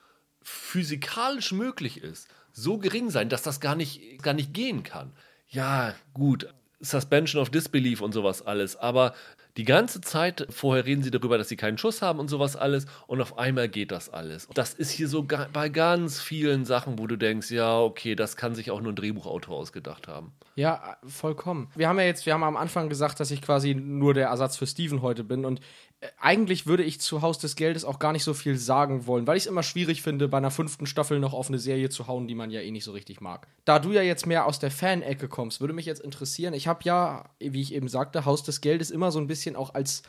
physikalisch 0.42 1.52
möglich 1.52 2.02
ist, 2.02 2.28
so 2.52 2.78
gering 2.78 3.10
sein, 3.10 3.28
dass 3.28 3.42
das 3.42 3.60
gar 3.60 3.74
nicht, 3.74 4.22
gar 4.22 4.34
nicht 4.34 4.54
gehen 4.54 4.84
kann. 4.84 5.12
Ja, 5.48 5.94
gut, 6.14 6.52
Suspension 6.80 7.42
of 7.42 7.50
Disbelief 7.50 8.00
und 8.00 8.12
sowas 8.12 8.42
alles, 8.42 8.76
aber 8.76 9.14
die 9.56 9.64
ganze 9.64 10.00
Zeit 10.00 10.46
vorher 10.50 10.84
reden 10.84 11.02
sie 11.02 11.10
darüber, 11.10 11.38
dass 11.38 11.48
sie 11.48 11.56
keinen 11.56 11.78
Schuss 11.78 12.02
haben 12.02 12.18
und 12.18 12.28
sowas 12.28 12.56
alles 12.56 12.86
und 13.06 13.20
auf 13.20 13.38
einmal 13.38 13.68
geht 13.68 13.90
das 13.90 14.08
alles. 14.08 14.48
Das 14.54 14.74
ist 14.74 14.90
hier 14.90 15.08
so 15.08 15.26
bei 15.52 15.68
ganz 15.68 16.20
vielen 16.20 16.64
Sachen, 16.64 16.98
wo 16.98 17.06
du 17.06 17.16
denkst, 17.16 17.50
ja, 17.50 17.78
okay, 17.80 18.14
das 18.14 18.36
kann 18.36 18.54
sich 18.54 18.70
auch 18.70 18.80
nur 18.80 18.92
ein 18.92 18.96
Drehbuchautor 18.96 19.56
ausgedacht 19.56 20.08
haben. 20.08 20.32
Ja, 20.56 20.96
vollkommen. 21.06 21.68
Wir 21.74 21.88
haben 21.88 21.98
ja 21.98 22.04
jetzt, 22.04 22.26
wir 22.26 22.34
haben 22.34 22.42
am 22.42 22.56
Anfang 22.56 22.88
gesagt, 22.88 23.20
dass 23.20 23.30
ich 23.30 23.42
quasi 23.42 23.74
nur 23.74 24.14
der 24.14 24.28
Ersatz 24.28 24.56
für 24.56 24.66
Steven 24.66 25.02
heute 25.02 25.24
bin 25.24 25.44
und 25.44 25.60
eigentlich 26.20 26.66
würde 26.66 26.82
ich 26.82 27.00
zu 27.00 27.22
Haus 27.22 27.38
des 27.38 27.56
Geldes 27.56 27.84
auch 27.84 27.98
gar 27.98 28.12
nicht 28.12 28.24
so 28.24 28.34
viel 28.34 28.56
sagen 28.56 29.06
wollen, 29.06 29.26
weil 29.26 29.36
ich 29.36 29.44
es 29.44 29.48
immer 29.48 29.62
schwierig 29.62 30.02
finde, 30.02 30.28
bei 30.28 30.36
einer 30.36 30.50
fünften 30.50 30.86
Staffel 30.86 31.18
noch 31.18 31.32
auf 31.32 31.48
eine 31.48 31.58
Serie 31.58 31.88
zu 31.88 32.06
hauen, 32.06 32.28
die 32.28 32.34
man 32.34 32.50
ja 32.50 32.60
eh 32.60 32.70
nicht 32.70 32.84
so 32.84 32.92
richtig 32.92 33.20
mag. 33.20 33.46
Da 33.64 33.78
du 33.78 33.92
ja 33.92 34.02
jetzt 34.02 34.26
mehr 34.26 34.46
aus 34.46 34.58
der 34.58 34.70
Fan-Ecke 34.70 35.28
kommst, 35.28 35.60
würde 35.60 35.74
mich 35.74 35.86
jetzt 35.86 36.02
interessieren. 36.02 36.54
Ich 36.54 36.68
habe 36.68 36.80
ja, 36.84 37.30
wie 37.38 37.62
ich 37.62 37.74
eben 37.74 37.88
sagte, 37.88 38.24
Haus 38.26 38.42
des 38.42 38.60
Geldes 38.60 38.90
immer 38.90 39.10
so 39.10 39.18
ein 39.18 39.26
bisschen 39.26 39.56
auch 39.56 39.74
als 39.74 40.02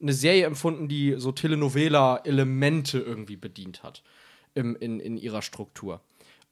eine 0.00 0.12
Serie 0.12 0.46
empfunden, 0.46 0.88
die 0.88 1.14
so 1.18 1.32
Telenovela-Elemente 1.32 2.98
irgendwie 2.98 3.36
bedient 3.36 3.82
hat 3.82 4.02
im, 4.54 4.76
in, 4.76 5.00
in 5.00 5.16
ihrer 5.16 5.42
Struktur. 5.42 6.00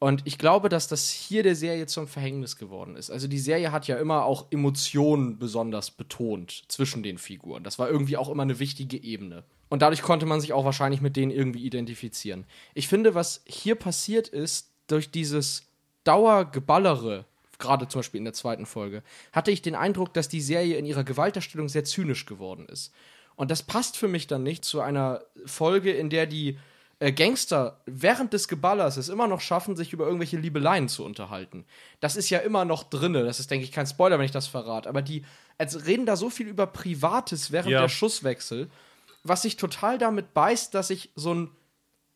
Und 0.02 0.22
ich 0.24 0.36
glaube, 0.36 0.68
dass 0.68 0.88
das 0.88 1.10
hier 1.10 1.44
der 1.44 1.54
Serie 1.54 1.86
zum 1.86 2.08
Verhängnis 2.08 2.56
geworden 2.56 2.96
ist. 2.96 3.08
Also 3.08 3.28
die 3.28 3.38
Serie 3.38 3.70
hat 3.70 3.86
ja 3.86 3.98
immer 3.98 4.24
auch 4.24 4.46
Emotionen 4.50 5.38
besonders 5.38 5.92
betont 5.92 6.64
zwischen 6.66 7.04
den 7.04 7.18
Figuren. 7.18 7.62
Das 7.62 7.78
war 7.78 7.88
irgendwie 7.88 8.16
auch 8.16 8.28
immer 8.28 8.42
eine 8.42 8.58
wichtige 8.58 9.00
Ebene. 9.00 9.44
Und 9.68 9.80
dadurch 9.80 10.02
konnte 10.02 10.26
man 10.26 10.40
sich 10.40 10.54
auch 10.54 10.64
wahrscheinlich 10.64 11.02
mit 11.02 11.14
denen 11.14 11.30
irgendwie 11.30 11.64
identifizieren. 11.64 12.46
Ich 12.74 12.88
finde, 12.88 13.14
was 13.14 13.42
hier 13.46 13.76
passiert 13.76 14.26
ist, 14.26 14.72
durch 14.88 15.12
dieses 15.12 15.68
Dauergeballere, 16.02 17.24
gerade 17.60 17.86
zum 17.86 18.00
Beispiel 18.00 18.18
in 18.18 18.24
der 18.24 18.34
zweiten 18.34 18.66
Folge, 18.66 19.04
hatte 19.30 19.52
ich 19.52 19.62
den 19.62 19.76
Eindruck, 19.76 20.12
dass 20.14 20.28
die 20.28 20.40
Serie 20.40 20.78
in 20.78 20.84
ihrer 20.84 21.04
Gewalterstellung 21.04 21.68
sehr 21.68 21.84
zynisch 21.84 22.26
geworden 22.26 22.66
ist. 22.66 22.92
Und 23.36 23.52
das 23.52 23.62
passt 23.62 23.96
für 23.96 24.08
mich 24.08 24.26
dann 24.26 24.42
nicht 24.42 24.64
zu 24.64 24.80
einer 24.80 25.22
Folge, 25.46 25.92
in 25.92 26.10
der 26.10 26.26
die 26.26 26.58
äh, 27.02 27.10
Gangster 27.10 27.80
während 27.84 28.32
des 28.32 28.46
Geballers 28.46 28.96
es 28.96 29.08
immer 29.08 29.26
noch 29.26 29.40
schaffen, 29.40 29.74
sich 29.74 29.92
über 29.92 30.04
irgendwelche 30.04 30.36
Liebeleien 30.36 30.88
zu 30.88 31.04
unterhalten. 31.04 31.64
Das 31.98 32.14
ist 32.14 32.30
ja 32.30 32.38
immer 32.38 32.64
noch 32.64 32.84
drinne. 32.84 33.24
Das 33.24 33.40
ist, 33.40 33.50
denke 33.50 33.64
ich, 33.64 33.72
kein 33.72 33.88
Spoiler, 33.88 34.18
wenn 34.18 34.24
ich 34.24 34.30
das 34.30 34.46
verrate. 34.46 34.88
Aber 34.88 35.02
die 35.02 35.24
also 35.58 35.80
reden 35.80 36.06
da 36.06 36.14
so 36.14 36.30
viel 36.30 36.46
über 36.46 36.66
Privates 36.66 37.50
während 37.50 37.72
ja. 37.72 37.80
der 37.80 37.88
Schusswechsel, 37.88 38.70
was 39.24 39.42
sich 39.42 39.56
total 39.56 39.98
damit 39.98 40.32
beißt, 40.32 40.74
dass 40.74 40.90
ich 40.90 41.10
so 41.16 41.34
ein 41.34 41.50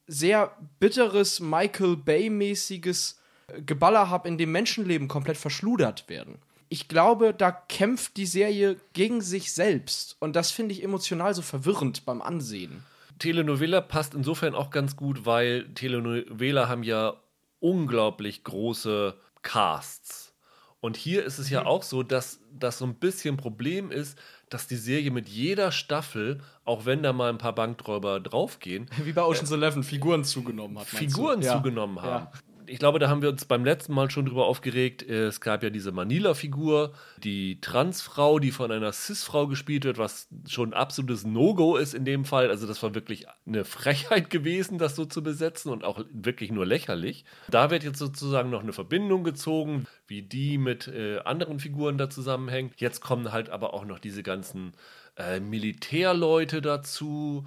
sehr 0.07 0.57
bitteres 0.79 1.41
Michael 1.41 1.97
Bay-mäßiges 1.97 3.19
äh, 3.49 3.63
Geballer 3.63 4.09
habe, 4.09 4.29
in 4.29 4.39
dem 4.39 4.53
Menschenleben 4.53 5.09
komplett 5.09 5.37
verschludert 5.37 6.09
werden. 6.09 6.39
Ich 6.69 6.87
glaube, 6.87 7.35
da 7.35 7.51
kämpft 7.51 8.17
die 8.17 8.27
Serie 8.27 8.77
gegen 8.93 9.21
sich 9.21 9.53
selbst. 9.53 10.17
Und 10.21 10.37
das 10.37 10.53
finde 10.53 10.75
ich 10.75 10.85
emotional 10.85 11.35
so 11.35 11.43
verwirrend 11.43 12.05
beim 12.05 12.23
Ansehen. 12.23 12.85
Telenovela 13.19 13.81
passt 13.81 14.15
insofern 14.15 14.55
auch 14.55 14.71
ganz 14.71 14.97
gut, 14.97 15.27
weil 15.27 15.73
Telenovela 15.75 16.69
haben 16.69 16.83
ja 16.83 17.15
unglaublich 17.61 18.45
große 18.45 19.15
Casts. 19.43 20.35
Und 20.81 20.97
hier 20.97 21.25
ist 21.25 21.39
es 21.39 21.51
ja 21.51 21.63
mhm. 21.63 21.67
auch 21.67 21.83
so, 21.83 22.03
dass 22.03 22.41
das 22.53 22.79
so 22.79 22.85
ein 22.85 22.95
bisschen 22.95 23.37
Problem 23.37 23.91
ist, 23.91 24.19
dass 24.51 24.69
die 24.69 24.77
Serie 24.77 25.11
mit 25.11 25.29
jeder 25.29 25.73
Staffel, 25.73 26.41
auch 26.65 26.85
wenn 26.85 27.03
da 27.03 27.13
mal 27.13 27.31
ein 27.31 27.39
paar 27.39 27.55
Bankräuber 27.55 28.21
draufgehen, 28.21 28.89
Wie 29.03 29.13
bei 29.13 29.23
Ocean's 29.23 29.51
Eleven 29.51 29.83
Figuren 29.83 30.25
zugenommen 30.25 30.79
hat. 30.79 30.87
Figuren 30.87 31.43
Ja. 31.43 31.57
zugenommen 31.57 32.01
haben. 32.03 32.29
Ja. 32.33 32.41
Ich 32.69 32.79
glaube, 32.79 32.99
da 32.99 33.09
haben 33.09 33.23
wir 33.23 33.29
uns 33.29 33.45
beim 33.45 33.65
letzten 33.65 33.95
Mal 33.95 34.11
schon 34.11 34.27
drüber 34.27 34.47
aufgeregt. 34.47 35.03
Es 35.03 35.41
gab 35.41 35.63
ja 35.63 35.71
diese 35.71 35.93
Manila-Figur, 35.93 36.93
die 37.23 37.61
Transfrau, 37.61 38.39
die 38.39 38.51
von 38.51 38.71
einer 38.71 38.93
Cis-Frau 38.93 39.47
gespielt 39.47 39.85
wird, 39.85 39.99
was 39.99 40.29
schon 40.49 40.71
ein 40.71 40.75
absolutes 40.75 41.25
No-Go 41.25 41.77
ist 41.77 41.95
in 41.95 42.05
dem 42.05 42.25
Fall. 42.25 42.51
Also, 42.51 42.67
das 42.67 42.83
war 42.83 42.95
wirklich 42.95 43.27
eine 43.47 43.65
Frechheit 43.65 44.31
gewesen, 44.31 44.79
das 44.79 44.97
so 44.97 45.05
zu 45.05 45.23
besetzen 45.23 45.71
und 45.71 45.85
auch 45.85 46.05
wirklich 46.13 46.51
nur 46.51 46.67
lächerlich. 46.67 47.25
Da 47.49 47.71
wird 47.71 47.85
jetzt 47.85 47.99
sozusagen 47.99 48.51
noch 48.51 48.63
eine 48.63 48.73
Verbindung 48.73 49.25
gezogen, 49.25 49.87
wie 50.07 50.23
die 50.23 50.59
mit 50.59 50.89
äh, 50.89 51.19
anderen 51.21 51.61
Figuren 51.61 51.99
da 51.99 52.11
zusammenhängt. 52.11 52.75
Jetzt 52.77 53.01
kommen 53.01 53.33
halt 53.33 53.51
aber 53.51 53.75
auch 53.75 53.85
noch 53.85 53.99
diese 53.99 54.23
ganzen 54.23 54.73
äh, 55.17 55.41
Militärleute 55.41 56.61
dazu. 56.61 57.47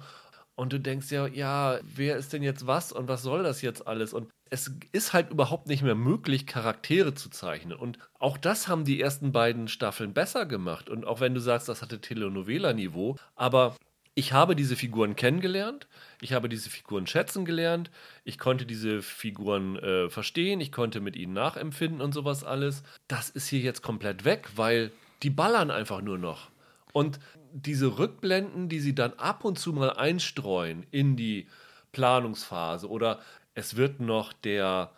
Und 0.60 0.74
du 0.74 0.78
denkst 0.78 1.10
ja, 1.10 1.26
ja, 1.26 1.80
wer 1.82 2.18
ist 2.18 2.34
denn 2.34 2.42
jetzt 2.42 2.66
was 2.66 2.92
und 2.92 3.08
was 3.08 3.22
soll 3.22 3.42
das 3.42 3.62
jetzt 3.62 3.86
alles? 3.86 4.12
Und 4.12 4.30
es 4.50 4.70
ist 4.92 5.14
halt 5.14 5.30
überhaupt 5.30 5.68
nicht 5.68 5.82
mehr 5.82 5.94
möglich, 5.94 6.46
Charaktere 6.46 7.14
zu 7.14 7.30
zeichnen. 7.30 7.78
Und 7.78 7.98
auch 8.18 8.36
das 8.36 8.68
haben 8.68 8.84
die 8.84 9.00
ersten 9.00 9.32
beiden 9.32 9.68
Staffeln 9.68 10.12
besser 10.12 10.44
gemacht. 10.44 10.90
Und 10.90 11.06
auch 11.06 11.20
wenn 11.20 11.32
du 11.32 11.40
sagst, 11.40 11.70
das 11.70 11.80
hatte 11.80 12.02
Telenovela-Niveau, 12.02 13.16
aber 13.36 13.74
ich 14.14 14.34
habe 14.34 14.54
diese 14.54 14.76
Figuren 14.76 15.16
kennengelernt, 15.16 15.88
ich 16.20 16.34
habe 16.34 16.50
diese 16.50 16.68
Figuren 16.68 17.06
schätzen 17.06 17.46
gelernt, 17.46 17.90
ich 18.24 18.38
konnte 18.38 18.66
diese 18.66 19.00
Figuren 19.00 19.78
äh, 19.78 20.10
verstehen, 20.10 20.60
ich 20.60 20.72
konnte 20.72 21.00
mit 21.00 21.16
ihnen 21.16 21.32
nachempfinden 21.32 22.02
und 22.02 22.12
sowas 22.12 22.44
alles. 22.44 22.82
Das 23.08 23.30
ist 23.30 23.48
hier 23.48 23.60
jetzt 23.60 23.80
komplett 23.80 24.26
weg, 24.26 24.50
weil 24.56 24.92
die 25.22 25.30
ballern 25.30 25.70
einfach 25.70 26.02
nur 26.02 26.18
noch. 26.18 26.50
Und 26.92 27.18
diese 27.52 27.98
Rückblenden, 27.98 28.68
die 28.68 28.80
sie 28.80 28.94
dann 28.94 29.12
ab 29.14 29.44
und 29.44 29.58
zu 29.58 29.72
mal 29.72 29.90
einstreuen 29.90 30.86
in 30.90 31.16
die 31.16 31.46
Planungsphase 31.92 32.88
oder 32.88 33.20
es 33.54 33.76
wird 33.76 34.00
noch 34.00 34.32
der 34.32 34.92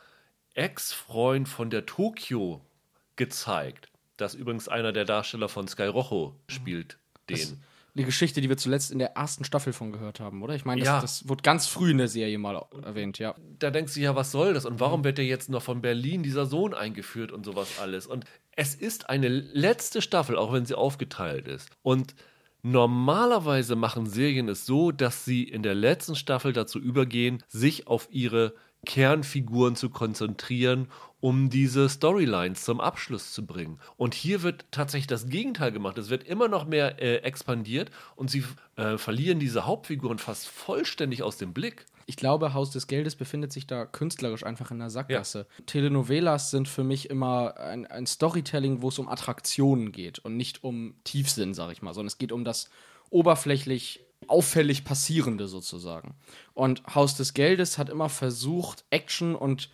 Ex-Freund 0.54 1.48
von 1.48 1.70
der 1.70 1.86
Tokio 1.86 2.60
gezeigt, 3.16 3.88
das 4.16 4.34
übrigens 4.34 4.68
einer 4.68 4.92
der 4.92 5.04
Darsteller 5.04 5.48
von 5.48 5.68
Sky 5.68 5.84
Rojo 5.86 6.36
spielt, 6.48 6.98
den. 7.28 7.62
Die 7.94 8.04
Geschichte, 8.04 8.40
die 8.40 8.48
wir 8.48 8.56
zuletzt 8.56 8.90
in 8.90 8.98
der 8.98 9.16
ersten 9.16 9.44
Staffel 9.44 9.74
von 9.74 9.92
gehört 9.92 10.18
haben, 10.18 10.42
oder? 10.42 10.54
Ich 10.54 10.64
meine, 10.64 10.80
das, 10.80 10.86
Ja. 10.86 11.00
das 11.02 11.28
wurde 11.28 11.42
ganz 11.42 11.66
früh 11.66 11.90
in 11.90 11.98
der 11.98 12.08
Serie 12.08 12.38
mal 12.38 12.64
erwähnt, 12.82 13.18
ja. 13.18 13.34
da 13.58 13.70
denkst 13.70 13.92
du 13.92 14.00
ja, 14.00 14.16
was 14.16 14.32
soll 14.32 14.54
das? 14.54 14.64
Und 14.64 14.80
warum 14.80 15.04
wird 15.04 15.18
der 15.18 15.26
jetzt 15.26 15.50
noch 15.50 15.62
von 15.62 15.82
Berlin, 15.82 16.22
dieser 16.22 16.46
Sohn, 16.46 16.72
eingeführt 16.72 17.32
und 17.32 17.44
sowas 17.44 17.78
alles? 17.80 18.06
Und 18.06 18.24
es 18.56 18.74
ist 18.74 19.10
eine 19.10 19.28
letzte 19.28 20.00
Staffel, 20.00 20.36
auch 20.36 20.54
wenn 20.54 20.64
sie 20.64 20.74
aufgeteilt 20.74 21.48
ist. 21.48 21.68
Und 21.82 22.14
normalerweise 22.62 23.76
machen 23.76 24.06
Serien 24.06 24.48
es 24.48 24.66
so, 24.66 24.92
dass 24.92 25.24
sie 25.24 25.44
in 25.44 25.62
der 25.62 25.74
letzten 25.74 26.14
Staffel 26.14 26.52
dazu 26.52 26.78
übergehen, 26.78 27.42
sich 27.48 27.86
auf 27.86 28.08
ihre 28.10 28.54
Kernfiguren 28.86 29.76
zu 29.76 29.90
konzentrieren, 29.90 30.88
um 31.20 31.50
diese 31.50 31.88
Storylines 31.88 32.64
zum 32.64 32.80
Abschluss 32.80 33.32
zu 33.32 33.46
bringen. 33.46 33.78
Und 33.96 34.12
hier 34.14 34.42
wird 34.42 34.64
tatsächlich 34.72 35.06
das 35.06 35.28
Gegenteil 35.28 35.70
gemacht. 35.70 35.96
Es 35.98 36.10
wird 36.10 36.24
immer 36.24 36.48
noch 36.48 36.66
mehr 36.66 37.00
äh, 37.00 37.18
expandiert 37.18 37.92
und 38.16 38.28
sie 38.28 38.44
äh, 38.76 38.98
verlieren 38.98 39.38
diese 39.38 39.64
Hauptfiguren 39.64 40.18
fast 40.18 40.48
vollständig 40.48 41.22
aus 41.22 41.36
dem 41.36 41.52
Blick. 41.52 41.86
Ich 42.06 42.16
glaube, 42.16 42.54
Haus 42.54 42.72
des 42.72 42.88
Geldes 42.88 43.14
befindet 43.14 43.52
sich 43.52 43.68
da 43.68 43.86
künstlerisch 43.86 44.44
einfach 44.44 44.72
in 44.72 44.80
der 44.80 44.90
Sackgasse. 44.90 45.46
Telenovelas 45.66 46.50
sind 46.50 46.66
für 46.66 46.82
mich 46.82 47.08
immer 47.08 47.56
ein, 47.58 47.86
ein 47.86 48.06
Storytelling, 48.06 48.82
wo 48.82 48.88
es 48.88 48.98
um 48.98 49.08
Attraktionen 49.08 49.92
geht 49.92 50.18
und 50.18 50.36
nicht 50.36 50.64
um 50.64 50.94
Tiefsinn, 51.04 51.54
sag 51.54 51.70
ich 51.70 51.82
mal, 51.82 51.94
sondern 51.94 52.08
es 52.08 52.18
geht 52.18 52.32
um 52.32 52.44
das 52.44 52.68
oberflächlich 53.10 54.04
auffällig 54.28 54.84
Passierende 54.84 55.48
sozusagen. 55.48 56.14
Und 56.54 56.82
Haus 56.94 57.16
des 57.16 57.34
Geldes 57.34 57.78
hat 57.78 57.88
immer 57.88 58.08
versucht, 58.08 58.84
Action 58.90 59.34
und 59.34 59.70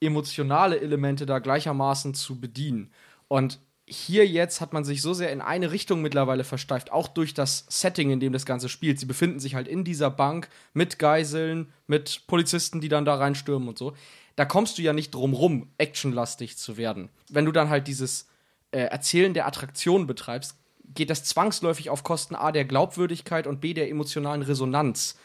emotionale 0.00 0.80
Elemente 0.80 1.26
da 1.26 1.38
gleichermaßen 1.38 2.14
zu 2.14 2.40
bedienen. 2.40 2.90
Und 3.28 3.58
hier 3.86 4.26
jetzt 4.26 4.60
hat 4.60 4.72
man 4.72 4.84
sich 4.84 5.00
so 5.00 5.14
sehr 5.14 5.32
in 5.32 5.40
eine 5.40 5.72
Richtung 5.72 6.02
mittlerweile 6.02 6.44
versteift, 6.44 6.92
auch 6.92 7.08
durch 7.08 7.34
das 7.34 7.64
Setting, 7.68 8.10
in 8.10 8.20
dem 8.20 8.32
das 8.32 8.44
Ganze 8.44 8.68
spielt. 8.68 9.00
Sie 9.00 9.06
befinden 9.06 9.40
sich 9.40 9.54
halt 9.54 9.66
in 9.66 9.84
dieser 9.84 10.10
Bank 10.10 10.48
mit 10.74 10.98
Geiseln, 10.98 11.72
mit 11.86 12.26
Polizisten, 12.26 12.80
die 12.80 12.88
dann 12.88 13.06
da 13.06 13.14
reinstürmen 13.14 13.68
und 13.68 13.78
so. 13.78 13.94
Da 14.36 14.44
kommst 14.44 14.78
du 14.78 14.82
ja 14.82 14.92
nicht 14.92 15.14
drum 15.14 15.32
rum, 15.32 15.68
actionlastig 15.78 16.58
zu 16.58 16.76
werden. 16.76 17.08
Wenn 17.28 17.46
du 17.46 17.52
dann 17.52 17.70
halt 17.70 17.88
dieses 17.88 18.28
äh, 18.70 18.80
Erzählen 18.80 19.34
der 19.34 19.46
Attraktion 19.46 20.06
betreibst, 20.06 20.56
geht 20.94 21.10
das 21.10 21.24
zwangsläufig 21.24 21.90
auf 21.90 22.02
Kosten 22.02 22.34
A 22.34 22.52
der 22.52 22.64
Glaubwürdigkeit 22.64 23.46
und 23.46 23.60
B 23.60 23.74
der 23.74 23.90
emotionalen 23.90 24.42
Resonanz. 24.42 25.18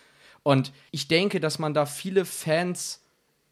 Und 0.44 0.74
ich 0.92 1.08
denke, 1.08 1.40
dass 1.40 1.60
man 1.60 1.74
da 1.74 1.86
viele 1.86 2.26
Fans 2.26 3.02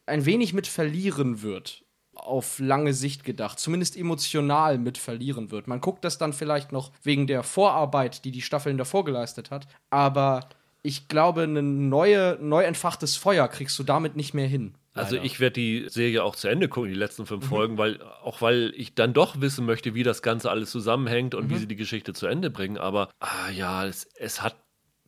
ein 0.05 0.25
wenig 0.25 0.53
mit 0.53 0.67
verlieren 0.67 1.41
wird, 1.41 1.83
auf 2.13 2.59
lange 2.59 2.93
Sicht 2.93 3.23
gedacht, 3.23 3.59
zumindest 3.59 3.95
emotional 3.95 4.77
mit 4.77 4.97
verlieren 4.97 5.51
wird. 5.51 5.67
Man 5.67 5.79
guckt 5.79 6.03
das 6.03 6.17
dann 6.17 6.33
vielleicht 6.33 6.71
noch 6.71 6.91
wegen 7.03 7.27
der 7.27 7.43
Vorarbeit, 7.43 8.25
die 8.25 8.31
die 8.31 8.41
Staffeln 8.41 8.77
davor 8.77 9.05
geleistet 9.05 9.51
hat, 9.51 9.67
aber 9.89 10.49
ich 10.83 11.07
glaube, 11.07 11.43
ein 11.43 11.89
neue, 11.89 12.37
neu 12.41 12.63
entfachtes 12.63 13.15
Feuer 13.15 13.47
kriegst 13.47 13.77
du 13.79 13.83
damit 13.83 14.15
nicht 14.15 14.33
mehr 14.33 14.47
hin. 14.47 14.73
Also 14.93 15.15
Leider. 15.15 15.25
ich 15.25 15.39
werde 15.39 15.53
die 15.53 15.85
Serie 15.87 16.23
auch 16.23 16.35
zu 16.35 16.49
Ende 16.49 16.67
gucken, 16.67 16.89
die 16.89 16.97
letzten 16.97 17.25
fünf 17.25 17.47
Folgen, 17.47 17.77
weil 17.77 18.01
auch 18.01 18.41
weil 18.41 18.73
ich 18.75 18.93
dann 18.93 19.13
doch 19.13 19.39
wissen 19.39 19.65
möchte, 19.65 19.93
wie 19.95 20.03
das 20.03 20.21
Ganze 20.21 20.51
alles 20.51 20.69
zusammenhängt 20.71 21.33
und 21.33 21.49
wie 21.49 21.57
sie 21.57 21.67
die 21.67 21.77
Geschichte 21.77 22.11
zu 22.13 22.27
Ende 22.27 22.49
bringen. 22.49 22.77
Aber 22.77 23.09
ah, 23.19 23.49
ja, 23.51 23.85
es, 23.85 24.05
es 24.15 24.41
hat 24.41 24.55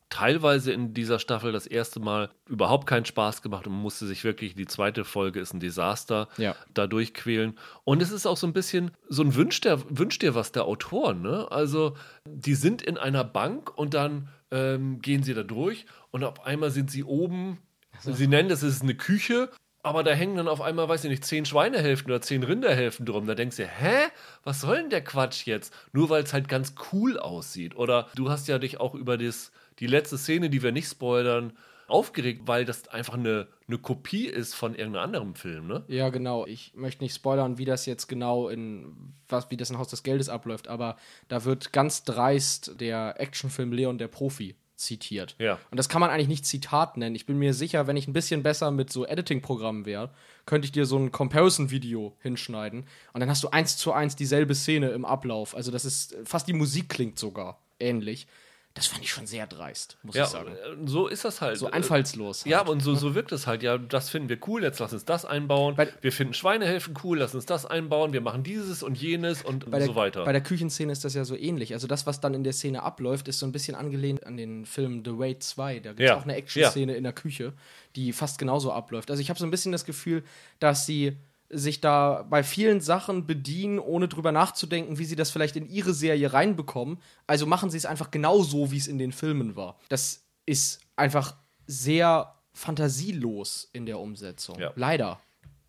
teilweise 0.09 0.71
in 0.71 0.93
dieser 0.93 1.17
Staffel 1.17 1.51
das 1.51 1.65
erste 1.65 1.99
Mal 1.99 2.29
überhaupt 2.47 2.85
keinen 2.85 3.05
Spaß 3.05 3.41
gemacht 3.41 3.65
und 3.65 3.73
musste 3.73 4.05
sich 4.05 4.23
wirklich, 4.23 4.53
die 4.53 4.67
zweite 4.67 5.05
Folge 5.05 5.39
ist 5.39 5.53
ein 5.53 5.59
Desaster, 5.59 6.27
Ja. 6.37 6.55
da 6.73 6.85
durchquälen. 6.85 7.57
Und 7.83 8.01
es 8.01 8.11
ist 8.11 8.27
auch 8.27 8.37
so 8.37 8.45
ein 8.45 8.53
bisschen 8.53 8.91
so 9.09 9.23
ein 9.23 9.33
Wünsch, 9.35 9.59
der, 9.61 9.79
Wünsch 9.89 10.19
dir 10.19 10.35
was 10.35 10.51
der 10.51 10.65
Autoren, 10.65 11.23
ne? 11.23 11.47
Also, 11.51 11.97
die 12.29 12.53
sind 12.53 12.83
in 12.83 12.97
einer 12.99 13.23
Bank 13.23 13.75
und 13.75 13.95
dann 13.95 14.29
ähm, 14.51 15.01
gehen 15.01 15.23
sie 15.23 15.33
da 15.33 15.41
durch 15.41 15.87
und 16.11 16.23
auf 16.23 16.45
einmal 16.45 16.69
sind 16.69 16.91
sie 16.91 17.03
oben, 17.03 17.57
sie 17.99 18.27
nennen 18.27 18.49
das, 18.49 18.61
es 18.61 18.75
ist 18.75 18.83
eine 18.83 18.95
Küche 18.95 19.49
aber 19.83 20.03
da 20.03 20.11
hängen 20.11 20.37
dann 20.37 20.47
auf 20.47 20.61
einmal, 20.61 20.87
weiß 20.87 21.03
ich 21.03 21.09
nicht, 21.09 21.25
zehn 21.25 21.45
Schweinehälften 21.45 22.09
oder 22.09 22.21
zehn 22.21 22.41
Rinderhälften 22.41 23.05
drum. 23.05 23.27
Da 23.27 23.35
denkst 23.35 23.57
du, 23.57 23.67
hä? 23.67 24.07
Was 24.43 24.61
soll 24.61 24.77
denn 24.77 24.89
der 24.89 25.03
Quatsch 25.03 25.45
jetzt? 25.45 25.73
Nur 25.91 26.09
weil 26.09 26.23
es 26.23 26.33
halt 26.33 26.47
ganz 26.47 26.73
cool 26.91 27.19
aussieht. 27.19 27.75
Oder 27.75 28.07
du 28.15 28.29
hast 28.29 28.47
ja 28.47 28.59
dich 28.59 28.79
auch 28.79 28.95
über 28.95 29.17
das, 29.17 29.51
die 29.79 29.87
letzte 29.87 30.17
Szene, 30.17 30.49
die 30.49 30.63
wir 30.63 30.71
nicht 30.71 30.89
spoilern, 30.89 31.53
aufgeregt, 31.87 32.43
weil 32.45 32.63
das 32.63 32.87
einfach 32.87 33.15
eine, 33.15 33.47
eine 33.67 33.77
Kopie 33.77 34.27
ist 34.27 34.55
von 34.55 34.73
irgendeinem 34.73 35.03
anderen 35.03 35.35
Film, 35.35 35.67
ne? 35.67 35.83
Ja, 35.87 36.09
genau. 36.09 36.45
Ich 36.45 36.73
möchte 36.75 37.03
nicht 37.03 37.13
spoilern, 37.13 37.57
wie 37.57 37.65
das 37.65 37.85
jetzt 37.85 38.07
genau 38.07 38.47
in 38.47 39.13
was, 39.27 39.51
wie 39.51 39.57
das 39.57 39.69
in 39.69 39.77
Haus 39.77 39.89
des 39.89 40.01
Geldes 40.01 40.29
abläuft, 40.29 40.69
aber 40.69 40.95
da 41.27 41.43
wird 41.43 41.73
ganz 41.73 42.05
dreist 42.05 42.79
der 42.79 43.19
Actionfilm 43.19 43.73
Leon 43.73 43.97
der 43.97 44.07
Profi 44.07 44.55
zitiert. 44.83 45.35
Ja. 45.39 45.59
Und 45.71 45.77
das 45.77 45.89
kann 45.89 46.01
man 46.01 46.09
eigentlich 46.09 46.27
nicht 46.27 46.45
Zitat 46.45 46.97
nennen. 46.97 47.15
Ich 47.15 47.25
bin 47.25 47.37
mir 47.37 47.53
sicher, 47.53 47.87
wenn 47.87 47.97
ich 47.97 48.07
ein 48.07 48.13
bisschen 48.13 48.43
besser 48.43 48.71
mit 48.71 48.91
so 48.91 49.05
Editing-Programmen 49.05 49.85
wäre, 49.85 50.11
könnte 50.45 50.65
ich 50.65 50.71
dir 50.71 50.85
so 50.85 50.97
ein 50.97 51.11
Comparison-Video 51.11 52.15
hinschneiden 52.19 52.85
und 53.13 53.19
dann 53.19 53.29
hast 53.29 53.43
du 53.43 53.49
eins 53.49 53.77
zu 53.77 53.93
eins 53.93 54.15
dieselbe 54.15 54.55
Szene 54.55 54.89
im 54.89 55.05
Ablauf. 55.05 55.55
Also 55.55 55.71
das 55.71 55.85
ist 55.85 56.15
fast 56.25 56.47
die 56.47 56.53
Musik 56.53 56.89
klingt 56.89 57.17
sogar 57.17 57.61
ähnlich. 57.79 58.27
Das 58.75 58.87
fand 58.87 59.03
ich 59.03 59.11
schon 59.11 59.27
sehr 59.27 59.45
dreist, 59.45 59.97
muss 60.01 60.15
Ja, 60.15 60.23
ich 60.23 60.29
sagen. 60.31 60.51
äh, 60.51 60.87
so 60.87 61.07
ist 61.07 61.23
das 61.23 61.41
halt. 61.41 61.59
So 61.59 61.69
einfallslos. 61.69 62.43
Ja, 62.45 62.57
halt. 62.59 62.69
und 62.69 62.79
so, 62.79 62.95
so 62.95 63.13
wirkt 63.13 63.31
es 63.31 63.45
halt. 63.45 63.61
Ja, 63.61 63.77
das 63.77 64.09
finden 64.09 64.29
wir 64.29 64.39
cool, 64.47 64.63
jetzt 64.63 64.79
lass 64.79 64.91
uns 64.93 65.05
das 65.05 65.25
einbauen. 65.25 65.75
Bei- 65.75 65.93
wir 66.01 66.11
finden 66.11 66.33
Schweinehälften 66.33 66.95
cool, 67.03 67.19
lass 67.19 67.35
uns 67.35 67.45
das 67.45 67.67
einbauen. 67.67 68.13
Wir 68.13 68.21
machen 68.21 68.41
dieses 68.41 68.81
und 68.81 68.97
jenes 68.99 69.43
und 69.43 69.69
bei 69.69 69.77
der, 69.77 69.85
so 69.87 69.95
weiter. 69.95 70.23
Bei 70.25 70.31
der 70.31 70.41
Küchenszene 70.41 70.91
ist 70.91 71.05
das 71.05 71.13
ja 71.13 71.23
so 71.23 71.35
ähnlich. 71.35 71.73
Also 71.75 71.85
das, 71.85 72.07
was 72.07 72.19
dann 72.19 72.33
in 72.33 72.43
der 72.43 72.53
Szene 72.53 72.81
abläuft, 72.81 73.27
ist 73.27 73.37
so 73.37 73.45
ein 73.45 73.51
bisschen 73.51 73.75
angelehnt 73.75 74.25
an 74.25 74.37
den 74.37 74.65
Film 74.65 75.03
The 75.05 75.11
Raid 75.13 75.43
2. 75.43 75.79
Da 75.79 75.89
gibt 75.91 75.99
es 75.99 76.09
Ja, 76.09 76.17
auch 76.17 76.23
eine 76.23 76.35
Action-Szene 76.35 76.95
in 76.95 77.03
der 77.03 77.13
Küche, 77.13 77.53
die 77.95 78.11
fast 78.11 78.39
genauso 78.39 78.71
abläuft. 78.71 79.11
Also 79.11 79.21
ich 79.21 79.29
habe 79.29 79.39
so 79.39 79.45
ein 79.45 79.51
bisschen 79.51 79.71
das 79.71 79.85
Gefühl, 79.85 80.23
dass 80.59 80.87
sie 80.87 81.15
sich 81.57 81.81
da 81.81 82.23
bei 82.29 82.43
vielen 82.43 82.81
Sachen 82.81 83.25
bedienen, 83.27 83.79
ohne 83.79 84.07
drüber 84.07 84.31
nachzudenken, 84.31 84.97
wie 84.99 85.05
sie 85.05 85.15
das 85.15 85.31
vielleicht 85.31 85.55
in 85.55 85.67
ihre 85.67 85.93
Serie 85.93 86.33
reinbekommen. 86.33 86.99
Also 87.27 87.45
machen 87.45 87.69
sie 87.69 87.77
es 87.77 87.85
einfach 87.85 88.11
genau 88.11 88.41
so, 88.43 88.71
wie 88.71 88.77
es 88.77 88.87
in 88.87 88.97
den 88.97 89.11
Filmen 89.11 89.55
war. 89.55 89.77
Das 89.89 90.23
ist 90.45 90.81
einfach 90.95 91.35
sehr 91.67 92.33
fantasielos 92.53 93.69
in 93.73 93.85
der 93.85 93.99
Umsetzung. 93.99 94.59
Ja. 94.59 94.71
Leider. 94.75 95.19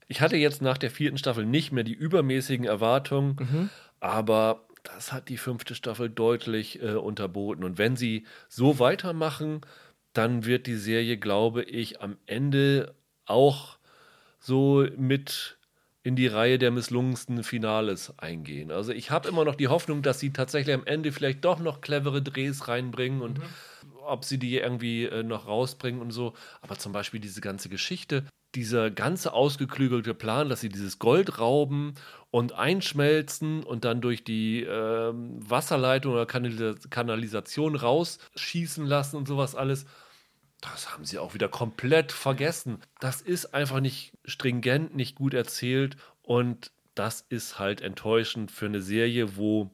Ich 0.08 0.20
hatte 0.20 0.36
jetzt 0.36 0.60
nach 0.62 0.78
der 0.78 0.90
vierten 0.90 1.18
Staffel 1.18 1.46
nicht 1.46 1.72
mehr 1.72 1.84
die 1.84 1.94
übermäßigen 1.94 2.66
Erwartungen, 2.66 3.36
Mhm. 3.40 3.70
aber 4.00 4.66
das 4.82 5.12
hat 5.12 5.28
die 5.30 5.38
fünfte 5.38 5.74
Staffel 5.74 6.10
deutlich 6.10 6.82
äh, 6.82 6.94
unterboten. 6.94 7.64
Und 7.64 7.78
wenn 7.78 7.96
sie 7.96 8.26
so 8.48 8.78
weitermachen, 8.78 9.62
dann 10.12 10.44
wird 10.44 10.66
die 10.66 10.76
Serie, 10.76 11.16
glaube 11.16 11.62
ich, 11.62 12.02
am 12.02 12.18
Ende 12.26 12.94
auch 13.24 13.78
so 14.38 14.86
mit 14.98 15.53
in 16.04 16.16
die 16.16 16.26
Reihe 16.26 16.58
der 16.58 16.70
misslungensten 16.70 17.42
Finales 17.42 18.12
eingehen. 18.18 18.70
Also 18.70 18.92
ich 18.92 19.10
habe 19.10 19.26
immer 19.26 19.44
noch 19.46 19.54
die 19.54 19.68
Hoffnung, 19.68 20.02
dass 20.02 20.20
sie 20.20 20.34
tatsächlich 20.34 20.74
am 20.74 20.84
Ende 20.84 21.12
vielleicht 21.12 21.44
doch 21.46 21.58
noch 21.58 21.80
clevere 21.80 22.20
Drehs 22.20 22.68
reinbringen 22.68 23.22
und 23.22 23.38
mhm. 23.38 23.44
ob 24.06 24.24
sie 24.24 24.38
die 24.38 24.58
irgendwie 24.58 25.06
äh, 25.06 25.22
noch 25.22 25.48
rausbringen 25.48 26.02
und 26.02 26.10
so. 26.10 26.34
Aber 26.60 26.76
zum 26.76 26.92
Beispiel 26.92 27.20
diese 27.20 27.40
ganze 27.40 27.70
Geschichte, 27.70 28.26
dieser 28.54 28.90
ganze 28.90 29.32
ausgeklügelte 29.32 30.12
Plan, 30.12 30.50
dass 30.50 30.60
sie 30.60 30.68
dieses 30.68 30.98
Gold 30.98 31.38
rauben 31.38 31.94
und 32.30 32.52
einschmelzen 32.52 33.62
und 33.62 33.86
dann 33.86 34.02
durch 34.02 34.24
die 34.24 34.62
äh, 34.62 35.12
Wasserleitung 35.14 36.12
oder 36.12 36.26
Kanalis 36.26 36.90
Kanalisation 36.90 37.76
rausschießen 37.76 38.84
lassen 38.84 39.16
und 39.16 39.26
sowas 39.26 39.54
alles 39.54 39.86
das 40.72 40.92
haben 40.92 41.04
sie 41.04 41.18
auch 41.18 41.34
wieder 41.34 41.48
komplett 41.48 42.12
vergessen. 42.12 42.78
Das 43.00 43.20
ist 43.20 43.54
einfach 43.54 43.80
nicht 43.80 44.12
stringent, 44.24 44.94
nicht 44.94 45.16
gut 45.16 45.34
erzählt 45.34 45.96
und 46.22 46.70
das 46.94 47.24
ist 47.28 47.58
halt 47.58 47.80
enttäuschend 47.80 48.50
für 48.50 48.66
eine 48.66 48.82
Serie, 48.82 49.36
wo 49.36 49.70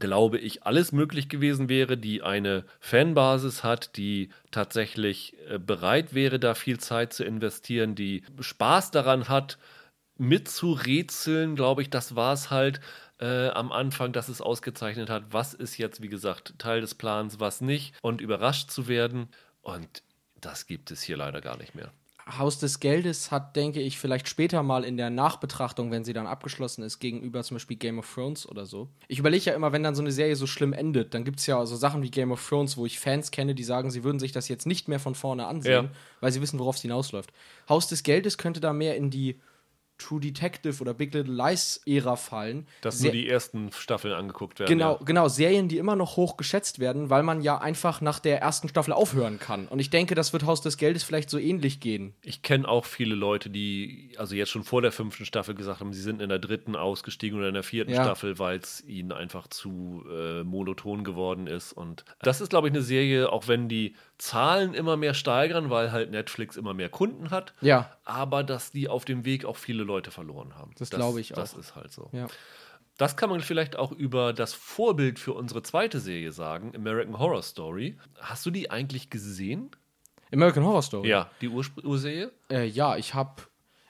glaube 0.00 0.38
ich, 0.38 0.64
alles 0.64 0.90
möglich 0.90 1.28
gewesen 1.28 1.68
wäre, 1.68 1.96
die 1.96 2.22
eine 2.22 2.64
Fanbasis 2.80 3.62
hat, 3.62 3.96
die 3.96 4.30
tatsächlich 4.50 5.36
äh, 5.48 5.58
bereit 5.58 6.14
wäre, 6.14 6.40
da 6.40 6.54
viel 6.54 6.78
Zeit 6.78 7.12
zu 7.12 7.24
investieren, 7.24 7.94
die 7.94 8.24
Spaß 8.40 8.90
daran 8.90 9.28
hat, 9.28 9.56
mitzurätseln, 10.16 11.54
glaube 11.54 11.82
ich, 11.82 11.90
das 11.90 12.16
war 12.16 12.32
es 12.32 12.50
halt 12.50 12.80
äh, 13.20 13.48
am 13.50 13.72
Anfang, 13.72 14.12
dass 14.12 14.28
es 14.28 14.40
ausgezeichnet 14.40 15.10
hat, 15.10 15.26
was 15.30 15.54
ist 15.54 15.78
jetzt, 15.78 16.02
wie 16.02 16.08
gesagt, 16.08 16.54
Teil 16.58 16.80
des 16.80 16.96
Plans, 16.96 17.38
was 17.38 17.60
nicht 17.60 17.94
und 18.02 18.20
überrascht 18.20 18.70
zu 18.70 18.88
werden. 18.88 19.28
Und 19.62 20.02
das 20.44 20.66
gibt 20.66 20.90
es 20.90 21.02
hier 21.02 21.16
leider 21.16 21.40
gar 21.40 21.56
nicht 21.56 21.74
mehr. 21.74 21.92
Haus 22.38 22.58
des 22.58 22.80
Geldes 22.80 23.30
hat, 23.30 23.54
denke 23.54 23.80
ich, 23.80 23.98
vielleicht 23.98 24.28
später 24.28 24.62
mal 24.62 24.82
in 24.82 24.96
der 24.96 25.10
Nachbetrachtung, 25.10 25.90
wenn 25.90 26.04
sie 26.04 26.14
dann 26.14 26.26
abgeschlossen 26.26 26.82
ist, 26.82 26.98
gegenüber 26.98 27.42
zum 27.42 27.56
Beispiel 27.56 27.76
Game 27.76 27.98
of 27.98 28.12
Thrones 28.12 28.48
oder 28.48 28.64
so. 28.64 28.88
Ich 29.08 29.18
überlege 29.18 29.44
ja 29.44 29.52
immer, 29.52 29.72
wenn 29.72 29.82
dann 29.82 29.94
so 29.94 30.00
eine 30.00 30.10
Serie 30.10 30.34
so 30.34 30.46
schlimm 30.46 30.72
endet, 30.72 31.12
dann 31.12 31.24
gibt 31.24 31.40
es 31.40 31.46
ja 31.46 31.64
so 31.66 31.76
Sachen 31.76 32.02
wie 32.02 32.10
Game 32.10 32.32
of 32.32 32.46
Thrones, 32.46 32.78
wo 32.78 32.86
ich 32.86 32.98
Fans 32.98 33.30
kenne, 33.30 33.54
die 33.54 33.64
sagen, 33.64 33.90
sie 33.90 34.04
würden 34.04 34.18
sich 34.18 34.32
das 34.32 34.48
jetzt 34.48 34.66
nicht 34.66 34.88
mehr 34.88 35.00
von 35.00 35.14
vorne 35.14 35.46
ansehen, 35.46 35.84
ja. 35.86 35.90
weil 36.20 36.32
sie 36.32 36.40
wissen, 36.40 36.58
worauf 36.58 36.76
es 36.76 36.82
hinausläuft. 36.82 37.30
Haus 37.68 37.88
des 37.88 38.02
Geldes 38.02 38.38
könnte 38.38 38.60
da 38.60 38.72
mehr 38.72 38.96
in 38.96 39.10
die 39.10 39.38
True 39.98 40.20
Detective 40.20 40.80
oder 40.80 40.94
Big 40.94 41.14
Little 41.14 41.32
Lies 41.32 41.80
Ära 41.86 42.16
fallen. 42.16 42.66
Dass 42.80 43.00
nur 43.00 43.12
die 43.12 43.28
ersten 43.28 43.70
Staffeln 43.72 44.14
angeguckt 44.14 44.58
werden. 44.58 44.70
Genau, 44.70 44.94
ja. 44.98 45.04
genau, 45.04 45.28
Serien, 45.28 45.68
die 45.68 45.78
immer 45.78 45.96
noch 45.96 46.16
hoch 46.16 46.36
geschätzt 46.36 46.78
werden, 46.78 47.10
weil 47.10 47.22
man 47.22 47.42
ja 47.42 47.58
einfach 47.58 48.00
nach 48.00 48.18
der 48.18 48.40
ersten 48.40 48.68
Staffel 48.68 48.92
aufhören 48.92 49.38
kann. 49.38 49.68
Und 49.68 49.78
ich 49.78 49.90
denke, 49.90 50.14
das 50.14 50.32
wird 50.32 50.44
Haus 50.44 50.60
des 50.60 50.76
Geldes 50.76 51.04
vielleicht 51.04 51.30
so 51.30 51.38
ähnlich 51.38 51.80
gehen. 51.80 52.14
Ich 52.22 52.42
kenne 52.42 52.68
auch 52.68 52.84
viele 52.84 53.14
Leute, 53.14 53.50
die 53.50 54.12
also 54.18 54.34
jetzt 54.34 54.50
schon 54.50 54.64
vor 54.64 54.82
der 54.82 54.92
fünften 54.92 55.24
Staffel 55.24 55.54
gesagt 55.54 55.80
haben, 55.80 55.92
sie 55.92 56.02
sind 56.02 56.20
in 56.20 56.28
der 56.28 56.38
dritten 56.38 56.76
ausgestiegen 56.76 57.38
oder 57.38 57.48
in 57.48 57.54
der 57.54 57.62
vierten 57.62 57.92
ja. 57.92 58.02
Staffel, 58.02 58.38
weil 58.38 58.58
es 58.58 58.82
ihnen 58.84 59.12
einfach 59.12 59.48
zu 59.48 60.04
äh, 60.10 60.42
monoton 60.42 61.04
geworden 61.04 61.46
ist. 61.46 61.72
Und 61.72 62.04
das 62.20 62.40
ist, 62.40 62.50
glaube 62.50 62.68
ich, 62.68 62.74
eine 62.74 62.82
Serie, 62.82 63.32
auch 63.32 63.48
wenn 63.48 63.68
die 63.68 63.94
Zahlen 64.18 64.74
immer 64.74 64.96
mehr 64.96 65.14
steigern, 65.14 65.70
weil 65.70 65.92
halt 65.92 66.10
Netflix 66.10 66.56
immer 66.56 66.74
mehr 66.74 66.88
Kunden 66.88 67.30
hat. 67.30 67.52
Ja. 67.60 67.90
Aber 68.04 68.44
dass 68.44 68.70
die 68.70 68.88
auf 68.88 69.04
dem 69.04 69.24
Weg 69.24 69.44
auch 69.44 69.56
viele 69.56 69.82
Leute 69.82 70.10
verloren 70.10 70.54
haben. 70.56 70.72
Das, 70.78 70.90
das 70.90 70.98
glaube 70.98 71.20
ich 71.20 71.32
auch. 71.32 71.36
Das 71.36 71.54
ist 71.54 71.74
halt 71.74 71.92
so. 71.92 72.10
Ja. 72.12 72.28
Das 72.96 73.16
kann 73.16 73.28
man 73.28 73.40
vielleicht 73.40 73.76
auch 73.76 73.90
über 73.90 74.32
das 74.32 74.54
Vorbild 74.54 75.18
für 75.18 75.32
unsere 75.32 75.62
zweite 75.62 75.98
Serie 75.98 76.30
sagen, 76.30 76.72
American 76.76 77.18
Horror 77.18 77.42
Story. 77.42 77.98
Hast 78.20 78.46
du 78.46 78.50
die 78.50 78.70
eigentlich 78.70 79.10
gesehen? 79.10 79.70
American 80.32 80.64
Horror 80.64 80.82
Story? 80.82 81.08
Ja, 81.08 81.30
die 81.40 81.48
Ur 81.48 81.64
Urserie? 81.82 82.30
Äh, 82.50 82.66
ja, 82.66 82.96
ich 82.96 83.14
habe 83.14 83.42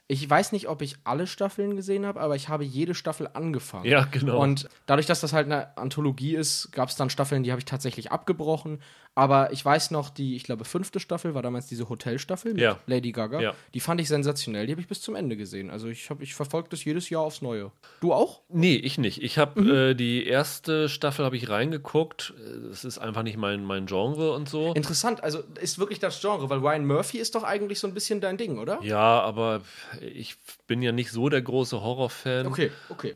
ich 0.06 0.28
weiß 0.28 0.52
nicht, 0.52 0.68
ob 0.68 0.82
ich 0.82 0.96
alle 1.04 1.26
Staffeln 1.26 1.76
gesehen 1.76 2.04
habe, 2.04 2.20
aber 2.20 2.36
ich 2.36 2.50
habe 2.50 2.62
jede 2.62 2.94
Staffel 2.94 3.28
angefangen. 3.32 3.86
Ja, 3.86 4.04
genau. 4.04 4.38
Und 4.38 4.68
dadurch, 4.84 5.06
dass 5.06 5.20
das 5.20 5.32
halt 5.32 5.46
eine 5.46 5.76
Anthologie 5.78 6.34
ist, 6.34 6.72
gab 6.72 6.90
es 6.90 6.96
dann 6.96 7.08
Staffeln, 7.08 7.42
die 7.42 7.50
habe 7.50 7.60
ich 7.60 7.64
tatsächlich 7.64 8.12
abgebrochen. 8.12 8.82
Aber 9.14 9.52
ich 9.52 9.64
weiß 9.64 9.92
noch, 9.92 10.10
die, 10.10 10.34
ich 10.34 10.42
glaube, 10.42 10.64
fünfte 10.64 10.98
Staffel 10.98 11.34
war 11.34 11.42
damals 11.42 11.66
diese 11.66 11.88
Hotelstaffel 11.88 12.52
mit 12.52 12.62
ja. 12.62 12.78
Lady 12.86 13.12
Gaga. 13.12 13.40
Ja. 13.40 13.54
Die 13.72 13.80
fand 13.80 14.00
ich 14.00 14.08
sensationell. 14.08 14.66
Die 14.66 14.72
habe 14.72 14.80
ich 14.80 14.88
bis 14.88 15.02
zum 15.02 15.14
Ende 15.14 15.36
gesehen. 15.36 15.70
Also 15.70 15.88
ich, 15.88 16.08
ich 16.18 16.34
verfolge 16.34 16.68
das 16.70 16.84
jedes 16.84 17.10
Jahr 17.10 17.22
aufs 17.22 17.40
Neue. 17.40 17.70
Du 18.00 18.12
auch? 18.12 18.40
Nee, 18.48 18.74
ich 18.74 18.98
nicht. 18.98 19.22
Ich 19.22 19.38
habe 19.38 19.60
mhm. 19.60 19.70
äh, 19.70 19.94
die 19.94 20.26
erste 20.26 20.88
Staffel 20.88 21.24
habe 21.24 21.36
ich 21.36 21.48
reingeguckt. 21.48 22.34
Es 22.72 22.84
ist 22.84 22.98
einfach 22.98 23.22
nicht 23.22 23.36
mein, 23.36 23.64
mein 23.64 23.86
Genre 23.86 24.32
und 24.32 24.48
so. 24.48 24.72
Interessant. 24.72 25.22
Also 25.22 25.44
ist 25.60 25.78
wirklich 25.78 26.00
das 26.00 26.20
Genre, 26.20 26.50
weil 26.50 26.58
Ryan 26.58 26.84
Murphy 26.84 27.18
ist 27.18 27.36
doch 27.36 27.44
eigentlich 27.44 27.78
so 27.78 27.86
ein 27.86 27.94
bisschen 27.94 28.20
dein 28.20 28.36
Ding, 28.36 28.58
oder? 28.58 28.80
Ja, 28.82 29.20
aber 29.20 29.60
ich 30.00 30.36
bin 30.66 30.82
ja 30.82 30.90
nicht 30.90 31.12
so 31.12 31.28
der 31.28 31.42
große 31.42 31.80
Horrorfan. 31.80 32.46
Okay, 32.46 32.72
okay. 32.88 33.14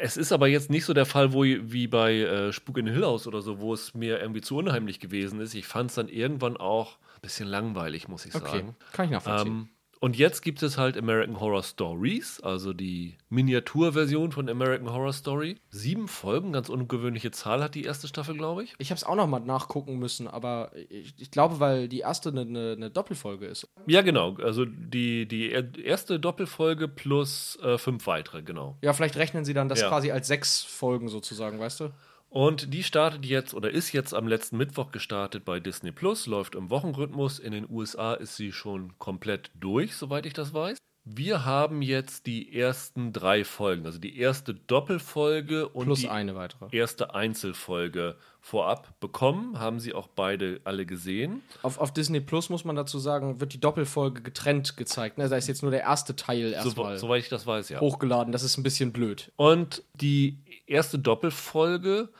Es 0.00 0.16
ist 0.16 0.32
aber 0.32 0.48
jetzt 0.48 0.70
nicht 0.70 0.84
so 0.84 0.94
der 0.94 1.06
Fall, 1.06 1.32
wo, 1.32 1.42
wie 1.42 1.86
bei 1.86 2.14
äh, 2.14 2.52
Spuk 2.52 2.78
in 2.78 2.86
Hill 2.86 3.04
House 3.04 3.26
oder 3.26 3.42
so, 3.42 3.60
wo 3.60 3.72
es 3.72 3.94
mir 3.94 4.20
irgendwie 4.20 4.40
zu 4.40 4.56
unheimlich 4.56 5.00
gewesen 5.00 5.40
ist. 5.40 5.54
Ich 5.54 5.66
fand 5.66 5.90
es 5.90 5.96
dann 5.96 6.08
irgendwann 6.08 6.56
auch 6.56 6.98
ein 7.16 7.20
bisschen 7.22 7.48
langweilig, 7.48 8.08
muss 8.08 8.26
ich 8.26 8.34
okay. 8.34 8.58
sagen. 8.58 8.76
Kann 8.92 9.06
ich 9.06 9.10
nachvollziehen. 9.12 9.52
Ähm, 9.52 9.68
und 10.00 10.16
jetzt 10.16 10.42
gibt 10.42 10.62
es 10.62 10.78
halt 10.78 10.96
American 10.96 11.40
Horror 11.40 11.62
Stories, 11.62 12.40
also 12.40 12.72
die 12.72 13.16
Miniaturversion 13.28 14.32
von 14.32 14.48
American 14.48 14.92
Horror 14.92 15.12
Story. 15.12 15.56
Sieben 15.70 16.08
Folgen, 16.08 16.52
ganz 16.52 16.68
ungewöhnliche 16.68 17.30
Zahl 17.30 17.62
hat 17.62 17.74
die 17.74 17.84
erste 17.84 18.08
Staffel, 18.08 18.36
glaube 18.36 18.64
ich. 18.64 18.74
Ich 18.78 18.90
habe 18.90 18.96
es 18.96 19.04
auch 19.04 19.16
noch 19.16 19.26
mal 19.26 19.40
nachgucken 19.40 19.98
müssen, 19.98 20.28
aber 20.28 20.70
ich, 20.90 21.14
ich 21.18 21.30
glaube, 21.30 21.60
weil 21.60 21.88
die 21.88 22.00
erste 22.00 22.28
eine 22.28 22.44
ne, 22.44 22.76
ne 22.76 22.90
Doppelfolge 22.90 23.46
ist. 23.46 23.68
Ja, 23.86 24.02
genau. 24.02 24.34
Also 24.42 24.64
die, 24.64 25.26
die 25.26 25.50
erste 25.50 26.20
Doppelfolge 26.20 26.88
plus 26.88 27.58
äh, 27.62 27.78
fünf 27.78 28.06
weitere, 28.06 28.42
genau. 28.42 28.76
Ja, 28.82 28.92
vielleicht 28.92 29.16
rechnen 29.16 29.44
sie 29.44 29.54
dann 29.54 29.68
das 29.68 29.80
ja. 29.80 29.88
quasi 29.88 30.10
als 30.10 30.26
sechs 30.26 30.62
Folgen 30.62 31.08
sozusagen, 31.08 31.58
weißt 31.58 31.80
du? 31.80 31.90
Und 32.36 32.74
die 32.74 32.82
startet 32.82 33.24
jetzt 33.24 33.54
oder 33.54 33.70
ist 33.70 33.92
jetzt 33.92 34.12
am 34.12 34.28
letzten 34.28 34.58
Mittwoch 34.58 34.92
gestartet 34.92 35.46
bei 35.46 35.58
Disney 35.58 35.90
Plus, 35.90 36.26
läuft 36.26 36.54
im 36.54 36.68
Wochenrhythmus. 36.68 37.38
In 37.38 37.52
den 37.52 37.66
USA 37.66 38.12
ist 38.12 38.36
sie 38.36 38.52
schon 38.52 38.98
komplett 38.98 39.50
durch, 39.54 39.96
soweit 39.96 40.26
ich 40.26 40.34
das 40.34 40.52
weiß. 40.52 40.76
Wir 41.08 41.46
haben 41.46 41.80
jetzt 41.80 42.26
die 42.26 42.54
ersten 42.54 43.14
drei 43.14 43.42
Folgen, 43.42 43.86
also 43.86 43.98
die 43.98 44.18
erste 44.18 44.52
Doppelfolge 44.52 45.68
und 45.68 45.86
Plus 45.86 46.00
die 46.00 46.10
eine 46.10 46.34
weitere. 46.34 46.66
erste 46.76 47.14
Einzelfolge 47.14 48.16
vorab 48.40 49.00
bekommen. 49.00 49.58
Haben 49.58 49.80
sie 49.80 49.94
auch 49.94 50.08
beide 50.08 50.60
alle 50.64 50.84
gesehen. 50.84 51.42
Auf, 51.62 51.78
auf 51.78 51.94
Disney 51.94 52.20
Plus 52.20 52.50
muss 52.50 52.64
man 52.64 52.76
dazu 52.76 52.98
sagen, 52.98 53.40
wird 53.40 53.54
die 53.54 53.60
Doppelfolge 53.60 54.20
getrennt 54.20 54.76
gezeigt. 54.76 55.16
Ne? 55.16 55.28
Da 55.30 55.36
ist 55.36 55.46
jetzt 55.46 55.62
nur 55.62 55.70
der 55.70 55.82
erste 55.82 56.16
Teil 56.16 56.52
erstmal. 56.52 56.98
So, 56.98 57.06
soweit 57.06 57.22
ich 57.22 57.28
das 57.30 57.46
weiß, 57.46 57.70
ja. 57.70 57.80
Hochgeladen, 57.80 58.32
das 58.32 58.42
ist 58.42 58.58
ein 58.58 58.62
bisschen 58.62 58.92
blöd. 58.92 59.32
Und 59.36 59.84
die 59.94 60.40
erste 60.66 60.98
Doppelfolge 60.98 62.10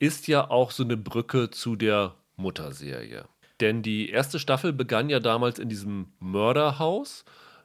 ist 0.00 0.26
ja 0.26 0.50
auch 0.50 0.72
so 0.72 0.82
eine 0.82 0.96
Brücke 0.96 1.50
zu 1.50 1.76
der 1.76 2.16
Mutterserie. 2.36 3.26
Denn 3.60 3.82
die 3.82 4.08
erste 4.08 4.38
Staffel 4.38 4.72
begann 4.72 5.10
ja 5.10 5.20
damals 5.20 5.58
in 5.58 5.68
diesem 5.68 6.08
Mörderhaus 6.18 7.24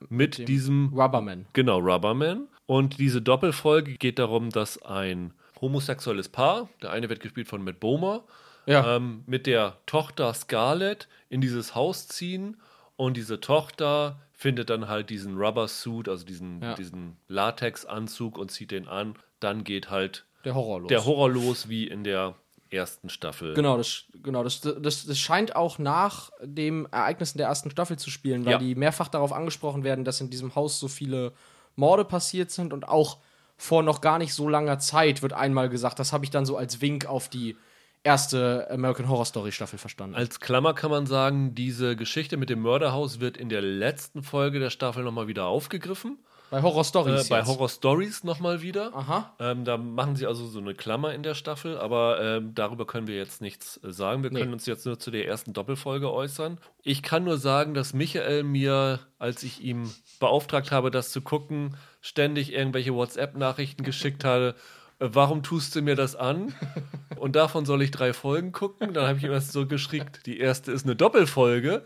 mit, 0.09 0.39
mit 0.39 0.47
diesem 0.47 0.91
Rubberman. 0.93 1.47
Genau, 1.53 1.79
Rubberman. 1.79 2.47
Und 2.67 2.99
diese 2.99 3.21
Doppelfolge 3.21 3.93
geht 3.93 4.19
darum, 4.19 4.49
dass 4.49 4.81
ein 4.83 5.33
homosexuelles 5.61 6.29
Paar, 6.29 6.69
der 6.81 6.91
eine 6.91 7.09
wird 7.09 7.21
gespielt 7.21 7.47
von 7.47 7.63
Matt 7.63 7.79
Bomer, 7.79 8.23
ja. 8.65 8.97
ähm, 8.97 9.23
mit 9.25 9.47
der 9.47 9.77
Tochter 9.85 10.33
Scarlett 10.33 11.07
in 11.29 11.39
dieses 11.39 11.75
Haus 11.75 12.07
ziehen 12.07 12.57
und 12.97 13.15
diese 13.15 13.39
Tochter 13.39 14.19
findet 14.33 14.69
dann 14.69 14.89
halt 14.89 15.09
diesen 15.09 15.37
Rubber 15.37 15.67
Suit, 15.67 16.09
also 16.09 16.25
diesen, 16.25 16.61
ja. 16.61 16.73
diesen 16.73 17.15
Latex-Anzug 17.29 18.37
und 18.37 18.51
zieht 18.51 18.71
den 18.71 18.87
an. 18.87 19.15
Dann 19.39 19.63
geht 19.63 19.89
halt 19.89 20.25
der 20.45 20.55
Horror 20.55 20.81
los. 20.81 20.87
Der 20.87 21.05
Horror 21.05 21.29
los, 21.29 21.69
wie 21.69 21.87
in 21.87 22.03
der 22.03 22.35
ersten 22.69 23.09
Staffel. 23.09 23.53
Genau, 23.53 23.77
das, 23.77 24.05
genau 24.23 24.43
das, 24.43 24.61
das, 24.61 25.05
das 25.05 25.17
scheint 25.17 25.55
auch 25.55 25.79
nach 25.79 26.31
den 26.41 26.85
Ereignissen 26.91 27.37
der 27.37 27.47
ersten 27.47 27.71
Staffel 27.71 27.97
zu 27.97 28.09
spielen, 28.09 28.45
weil 28.45 28.53
ja. 28.53 28.57
die 28.57 28.75
mehrfach 28.75 29.07
darauf 29.07 29.33
angesprochen 29.33 29.83
werden, 29.83 30.05
dass 30.05 30.21
in 30.21 30.29
diesem 30.29 30.55
Haus 30.55 30.79
so 30.79 30.87
viele 30.87 31.33
Morde 31.75 32.05
passiert 32.05 32.51
sind 32.51 32.73
und 32.73 32.87
auch 32.87 33.17
vor 33.57 33.83
noch 33.83 34.01
gar 34.01 34.17
nicht 34.17 34.33
so 34.33 34.49
langer 34.49 34.79
Zeit 34.79 35.21
wird 35.21 35.33
einmal 35.33 35.69
gesagt, 35.69 35.99
das 35.99 36.11
habe 36.11 36.25
ich 36.25 36.31
dann 36.31 36.45
so 36.45 36.57
als 36.57 36.81
Wink 36.81 37.05
auf 37.05 37.29
die 37.29 37.55
erste 38.03 38.69
American 38.69 39.09
Horror 39.09 39.25
Story 39.25 39.51
Staffel 39.51 39.79
verstanden. 39.79 40.15
Als 40.15 40.39
Klammer 40.39 40.73
kann 40.73 40.91
man 40.91 41.07
sagen, 41.07 41.55
diese 41.55 41.95
Geschichte 41.95 42.37
mit 42.37 42.49
dem 42.49 42.61
Mörderhaus 42.61 43.19
wird 43.19 43.37
in 43.37 43.49
der 43.49 43.61
letzten 43.61 44.23
Folge 44.23 44.59
der 44.59 44.69
Staffel 44.69 45.03
nochmal 45.03 45.27
wieder 45.27 45.45
aufgegriffen. 45.45 46.19
Bei 46.49 46.61
Horror 46.61 46.83
Stories. 46.83 47.25
Äh, 47.25 47.29
bei 47.29 47.45
Horror 47.45 47.69
Stories 47.69 48.23
nochmal 48.23 48.61
wieder. 48.61 48.95
Aha. 48.95 49.33
Ähm, 49.39 49.65
da 49.65 49.77
machen 49.77 50.15
sie 50.15 50.27
also 50.27 50.45
so 50.45 50.59
eine 50.59 50.75
Klammer 50.75 51.13
in 51.13 51.23
der 51.23 51.33
Staffel, 51.33 51.77
aber 51.77 52.21
ähm, 52.21 52.53
darüber 52.53 52.85
können 52.85 53.07
wir 53.07 53.15
jetzt 53.15 53.41
nichts 53.41 53.79
äh, 53.83 53.91
sagen. 53.91 54.23
Wir 54.23 54.29
können 54.29 54.47
nee. 54.47 54.53
uns 54.53 54.65
jetzt 54.65 54.85
nur 54.85 54.99
zu 54.99 55.11
der 55.11 55.27
ersten 55.27 55.53
Doppelfolge 55.53 56.11
äußern. 56.11 56.59
Ich 56.83 57.01
kann 57.01 57.23
nur 57.23 57.37
sagen, 57.37 57.73
dass 57.73 57.93
Michael 57.93 58.43
mir, 58.43 58.99
als 59.17 59.43
ich 59.43 59.61
ihm 59.61 59.91
beauftragt 60.19 60.71
habe, 60.71 60.91
das 60.91 61.11
zu 61.11 61.21
gucken, 61.21 61.75
ständig 62.01 62.53
irgendwelche 62.53 62.93
WhatsApp-Nachrichten 62.93 63.83
geschickt 63.83 64.23
habe. 64.23 64.55
Äh, 64.99 65.09
warum 65.11 65.41
tust 65.41 65.75
du 65.75 65.81
mir 65.81 65.95
das 65.95 66.15
an? 66.15 66.53
Und 67.17 67.35
davon 67.35 67.65
soll 67.65 67.81
ich 67.81 67.91
drei 67.91 68.13
Folgen 68.13 68.51
gucken. 68.51 68.93
Dann 68.93 69.07
habe 69.07 69.17
ich 69.17 69.23
ihm 69.23 69.31
erst 69.31 69.51
so 69.51 69.65
geschickt, 69.65 70.25
die 70.25 70.39
erste 70.39 70.71
ist 70.71 70.85
eine 70.85 70.95
Doppelfolge 70.95 71.83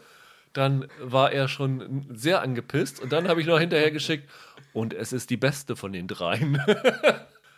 dann 0.53 0.87
war 1.01 1.31
er 1.31 1.47
schon 1.47 2.05
sehr 2.13 2.41
angepisst 2.41 2.99
und 3.01 3.11
dann 3.11 3.27
habe 3.27 3.41
ich 3.41 3.47
noch 3.47 3.59
hinterher 3.59 3.91
geschickt 3.91 4.29
und 4.73 4.93
es 4.93 5.13
ist 5.13 5.29
die 5.29 5.37
beste 5.37 5.75
von 5.75 5.93
den 5.93 6.07
dreien. 6.07 6.61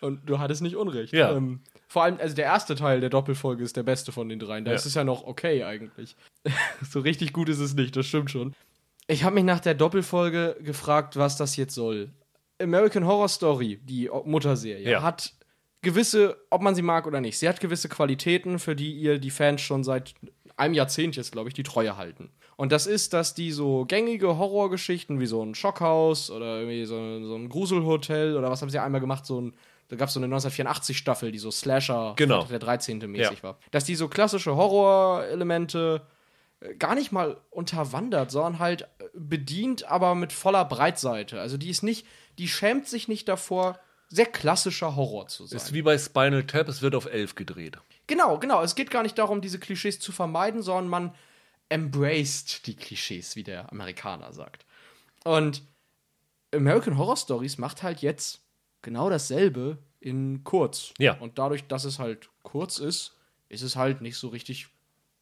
Und 0.01 0.27
du 0.27 0.39
hattest 0.39 0.63
nicht 0.63 0.75
Unrecht. 0.75 1.13
Ja. 1.13 1.31
Ähm, 1.35 1.59
vor 1.87 2.01
allem, 2.03 2.17
also 2.19 2.33
der 2.35 2.45
erste 2.45 2.73
Teil 2.73 3.01
der 3.01 3.11
Doppelfolge 3.11 3.63
ist 3.63 3.77
der 3.77 3.83
beste 3.83 4.11
von 4.11 4.27
den 4.29 4.39
dreien. 4.39 4.65
Da 4.65 4.71
Ja. 4.71 4.75
ist 4.75 4.87
es 4.87 4.95
ja 4.95 5.03
noch 5.03 5.25
okay 5.27 5.63
eigentlich. 5.63 6.15
so 6.89 7.01
richtig 7.01 7.33
gut 7.33 7.49
ist 7.49 7.59
es 7.59 7.75
nicht, 7.75 7.95
das 7.95 8.07
stimmt 8.07 8.31
schon. 8.31 8.55
Ich 9.05 9.23
habe 9.23 9.35
mich 9.35 9.43
nach 9.43 9.59
der 9.59 9.75
Doppelfolge 9.75 10.57
gefragt, 10.61 11.17
was 11.17 11.37
das 11.37 11.55
jetzt 11.55 11.75
soll. 11.75 12.09
American 12.59 13.05
Horror 13.05 13.29
Story, 13.29 13.79
die 13.83 14.09
Mutterserie, 14.25 14.89
Ja. 14.89 15.03
hat 15.03 15.33
gewisse, 15.83 16.35
ob 16.49 16.63
man 16.63 16.73
sie 16.73 16.81
mag 16.81 17.05
oder 17.05 17.21
nicht, 17.21 17.37
sie 17.37 17.47
hat 17.47 17.59
gewisse 17.59 17.87
Qualitäten, 17.87 18.57
für 18.57 18.75
die 18.75 18.93
ihr 18.93 19.19
die 19.19 19.29
Fans 19.29 19.61
schon 19.61 19.83
seit 19.83 20.15
einem 20.57 20.73
Jahrzehnt 20.73 21.15
jetzt, 21.15 21.31
glaube 21.31 21.49
ich, 21.49 21.53
die 21.53 21.61
Treue 21.63 21.95
halten. 21.95 22.31
Und 22.61 22.71
das 22.71 22.85
ist, 22.85 23.13
dass 23.13 23.33
die 23.33 23.51
so 23.51 23.85
gängige 23.85 24.37
Horrorgeschichten 24.37 25.19
wie 25.19 25.25
so 25.25 25.43
ein 25.43 25.55
Schockhaus 25.55 26.29
oder 26.29 26.59
irgendwie 26.59 26.85
so, 26.85 26.95
so 27.25 27.35
ein 27.35 27.49
Gruselhotel 27.49 28.37
oder 28.37 28.51
was 28.51 28.61
haben 28.61 28.69
sie 28.69 28.77
einmal 28.77 29.01
gemacht, 29.01 29.25
so 29.25 29.41
ein 29.41 29.55
da 29.87 29.95
gab 29.95 30.09
es 30.09 30.13
so 30.13 30.21
eine 30.21 30.33
1984-Staffel, 30.35 31.31
die 31.31 31.39
so 31.39 31.49
Slasher 31.49 32.13
Genau. 32.17 32.43
der 32.43 32.59
13. 32.59 32.99
mäßig 33.09 33.39
Ja. 33.39 33.43
war. 33.43 33.57
Dass 33.71 33.83
die 33.85 33.95
so 33.95 34.07
klassische 34.09 34.55
Horrorelemente 34.55 36.03
äh, 36.59 36.75
gar 36.75 36.93
nicht 36.93 37.11
mal 37.11 37.37
unterwandert, 37.49 38.29
sondern 38.29 38.59
halt 38.59 38.83
äh, 38.83 39.05
bedient, 39.15 39.85
aber 39.85 40.13
mit 40.13 40.31
voller 40.31 40.63
Breitseite. 40.63 41.41
Also 41.41 41.57
die 41.57 41.71
ist 41.71 41.81
nicht, 41.81 42.05
die 42.37 42.47
schämt 42.47 42.87
sich 42.87 43.07
nicht 43.07 43.27
davor, 43.27 43.79
sehr 44.07 44.27
klassischer 44.27 44.95
Horror 44.95 45.25
zu 45.29 45.47
sein. 45.47 45.57
ist 45.57 45.73
wie 45.73 45.81
bei 45.81 45.97
Spinal 45.97 46.43
Tap, 46.43 46.67
es 46.67 46.83
wird 46.83 46.93
auf 46.93 47.07
elf 47.11 47.33
gedreht. 47.33 47.79
Genau, 48.05 48.37
genau. 48.37 48.61
Es 48.61 48.75
geht 48.75 48.91
gar 48.91 49.01
nicht 49.01 49.17
darum, 49.17 49.41
diese 49.41 49.57
Klischees 49.57 49.99
zu 49.99 50.11
vermeiden, 50.11 50.61
sondern 50.61 50.89
man 50.89 51.15
embraced 51.71 52.67
die 52.67 52.75
Klischees, 52.75 53.35
wie 53.35 53.43
der 53.43 53.71
Amerikaner 53.71 54.33
sagt. 54.33 54.65
Und 55.23 55.63
American 56.53 56.97
Horror 56.97 57.17
Stories 57.17 57.57
macht 57.57 57.81
halt 57.81 58.01
jetzt 58.01 58.41
genau 58.81 59.09
dasselbe 59.09 59.77
in 59.99 60.43
kurz. 60.43 60.93
Ja. 60.97 61.13
Und 61.13 61.37
dadurch, 61.37 61.67
dass 61.67 61.85
es 61.85 61.99
halt 61.99 62.29
kurz 62.43 62.77
ist, 62.77 63.15
ist 63.47 63.61
es 63.61 63.75
halt 63.75 64.01
nicht 64.01 64.17
so 64.17 64.27
richtig 64.29 64.67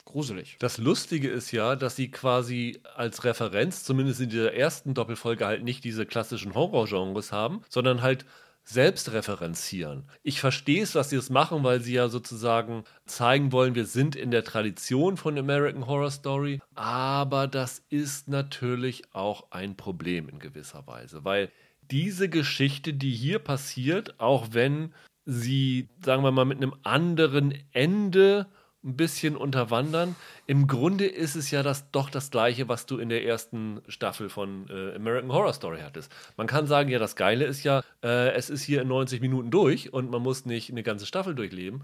gruselig. 0.05 0.57
Das 0.59 0.79
Lustige 0.79 1.29
ist 1.29 1.51
ja, 1.51 1.75
dass 1.75 1.95
sie 1.95 2.09
quasi 2.09 2.81
als 2.95 3.23
Referenz, 3.23 3.83
zumindest 3.83 4.21
in 4.21 4.29
dieser 4.29 4.53
ersten 4.53 4.93
Doppelfolge, 4.95 5.45
halt 5.45 5.63
nicht 5.63 5.83
diese 5.83 6.05
klassischen 6.05 6.55
Horrorgenres 6.55 7.31
haben, 7.31 7.61
sondern 7.69 8.01
halt 8.01 8.25
selbst 8.69 9.11
referenzieren. 9.13 10.03
Ich 10.21 10.39
verstehe 10.39 10.83
es, 10.83 10.91
dass 10.91 11.09
sie 11.09 11.15
das 11.15 11.31
machen, 11.31 11.63
weil 11.63 11.81
sie 11.81 11.93
ja 11.93 12.07
sozusagen 12.07 12.83
zeigen 13.07 13.51
wollen, 13.51 13.73
wir 13.73 13.85
sind 13.85 14.15
in 14.15 14.29
der 14.29 14.43
Tradition 14.43 15.17
von 15.17 15.37
American 15.39 15.87
Horror 15.87 16.11
Story, 16.11 16.59
aber 16.75 17.47
das 17.47 17.83
ist 17.89 18.27
natürlich 18.27 19.03
auch 19.11 19.49
ein 19.49 19.75
Problem 19.75 20.29
in 20.29 20.37
gewisser 20.37 20.85
Weise, 20.85 21.25
weil 21.25 21.51
diese 21.89 22.29
Geschichte, 22.29 22.93
die 22.93 23.11
hier 23.11 23.39
passiert, 23.39 24.19
auch 24.19 24.49
wenn 24.51 24.93
sie, 25.25 25.89
sagen 26.05 26.23
wir 26.23 26.31
mal, 26.31 26.45
mit 26.45 26.57
einem 26.57 26.75
anderen 26.83 27.55
Ende 27.71 28.45
ein 28.83 28.95
bisschen 28.95 29.35
unterwandern. 29.35 30.15
Im 30.47 30.67
Grunde 30.67 31.05
ist 31.05 31.35
es 31.35 31.51
ja 31.51 31.63
das, 31.63 31.91
doch 31.91 32.09
das 32.09 32.31
Gleiche, 32.31 32.69
was 32.69 32.85
du 32.85 32.97
in 32.97 33.09
der 33.09 33.25
ersten 33.25 33.81
Staffel 33.87 34.29
von 34.29 34.69
äh, 34.69 34.95
American 34.95 35.31
Horror 35.31 35.53
Story 35.53 35.81
hattest. 35.81 36.11
Man 36.37 36.47
kann 36.47 36.65
sagen, 36.65 36.89
ja, 36.89 36.99
das 36.99 37.15
Geile 37.15 37.45
ist 37.45 37.63
ja, 37.63 37.83
äh, 38.03 38.31
es 38.31 38.49
ist 38.49 38.63
hier 38.63 38.81
in 38.81 38.87
90 38.87 39.21
Minuten 39.21 39.51
durch 39.51 39.91
und 39.91 40.09
man 40.09 40.21
muss 40.21 40.45
nicht 40.45 40.69
eine 40.69 40.83
ganze 40.83 41.05
Staffel 41.05 41.35
durchleben. 41.35 41.83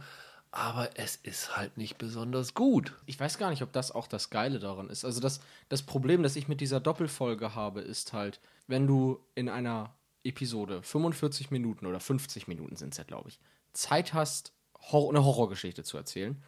Aber 0.51 0.89
es 0.95 1.17
ist 1.17 1.57
halt 1.57 1.75
nicht 1.75 1.97
besonders 1.97 2.53
gut. 2.53 2.93
Ich 3.05 3.19
weiß 3.19 3.37
gar 3.37 3.49
nicht, 3.49 3.61
ob 3.61 3.73
das 3.73 3.91
auch 3.91 4.07
das 4.07 4.29
Geile 4.29 4.59
daran 4.59 4.89
ist. 4.89 5.03
Also 5.03 5.19
das, 5.19 5.41
das 5.67 5.83
Problem, 5.83 6.23
das 6.23 6.37
ich 6.37 6.47
mit 6.47 6.61
dieser 6.61 6.79
Doppelfolge 6.79 7.55
habe, 7.55 7.81
ist 7.81 8.13
halt, 8.13 8.39
wenn 8.67 8.87
du 8.87 9.19
in 9.35 9.49
einer 9.49 9.93
Episode 10.23 10.81
45 10.81 11.51
Minuten 11.51 11.85
oder 11.85 11.99
50 11.99 12.47
Minuten 12.47 12.77
sind 12.77 12.93
es 12.93 12.97
ja, 12.97 13.03
glaube 13.03 13.29
ich, 13.29 13.39
Zeit 13.73 14.13
hast, 14.13 14.53
Hor 14.91 15.09
eine 15.09 15.25
Horrorgeschichte 15.25 15.83
zu 15.83 15.97
erzählen, 15.97 16.41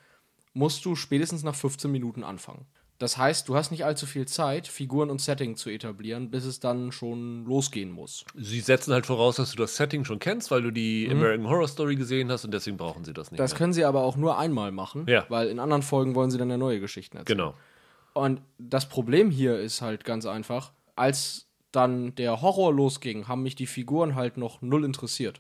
musst 0.58 0.84
du 0.86 0.95
spätestens 0.95 1.43
nach 1.43 1.55
15 1.55 1.91
Minuten 1.91 2.24
anfangen. 2.24 2.66
Das 2.99 3.16
heißt, 3.16 3.47
du 3.47 3.55
hast 3.55 3.70
nicht 3.70 3.86
allzu 3.86 4.08
viel 4.08 4.28
Zeit, 4.28 4.68
Figuren 4.68 5.12
und 5.12 5.22
Setting 5.22 5.55
zu 5.55 5.70
etablieren, 5.70 6.32
bis 6.32 6.45
es 6.45 6.60
dann 6.60 6.91
schon 6.91 7.45
losgehen 7.45 7.91
muss. 7.91 8.26
Sie 8.36 8.60
setzen 8.60 8.91
halt 8.91 9.05
voraus, 9.05 9.36
dass 9.36 9.51
du 9.51 9.58
das 9.58 9.76
Setting 9.76 10.03
schon 10.03 10.18
kennst, 10.18 10.49
weil 10.49 10.64
du 10.64 10.72
die 10.72 11.08
American 11.12 11.47
Horror 11.47 11.68
Story 11.68 11.95
gesehen 11.95 12.32
hast 12.32 12.43
und 12.43 12.51
deswegen 12.55 12.76
brauchen 12.78 13.05
sie 13.05 13.14
das 13.14 13.30
nicht. 13.30 13.39
Das 13.39 13.51
mehr. 13.51 13.58
können 13.60 13.74
sie 13.74 13.86
aber 13.86 14.01
auch 14.01 14.18
nur 14.18 14.39
einmal 14.39 14.72
machen, 14.72 15.05
Ja. 15.08 15.26
weil 15.30 15.49
in 15.49 15.60
anderen 15.60 15.84
Folgen 15.84 16.16
wollen 16.16 16.32
sie 16.32 16.39
dann 16.39 16.49
ja 16.49 16.58
neue 16.58 16.80
Geschichten 16.80 17.18
erzählen. 17.18 17.38
Genau. 17.38 17.53
Und 18.14 18.41
das 18.58 18.89
Problem 18.89 19.30
hier 19.30 19.60
ist 19.60 19.84
halt 19.84 20.03
ganz 20.03 20.26
einfach, 20.26 20.72
als 20.95 21.45
dann 21.72 22.16
der 22.16 22.41
Horror 22.41 22.74
losging, 22.74 23.28
haben 23.28 23.43
mich 23.43 23.53
die 23.53 23.68
Figuren 23.68 24.16
halt 24.16 24.38
noch 24.38 24.64
null 24.64 24.84
interessiert. 24.84 25.39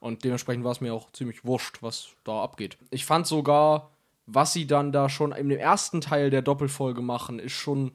Und 0.00 0.24
dementsprechend 0.24 0.64
war 0.64 0.72
es 0.72 0.80
mir 0.80 0.92
auch 0.92 1.12
ziemlich 1.12 1.44
wurscht, 1.44 1.82
was 1.82 2.08
da 2.24 2.42
abgeht. 2.42 2.78
Ich 2.90 3.04
fand 3.06 3.28
sogar, 3.28 3.90
was 4.26 4.52
sie 4.52 4.66
dann 4.66 4.92
da 4.92 5.08
schon 5.08 5.32
im 5.32 5.50
ersten 5.50 6.00
Teil 6.00 6.30
der 6.30 6.42
Doppelfolge 6.42 7.00
machen, 7.00 7.38
ist 7.38 7.52
schon 7.52 7.92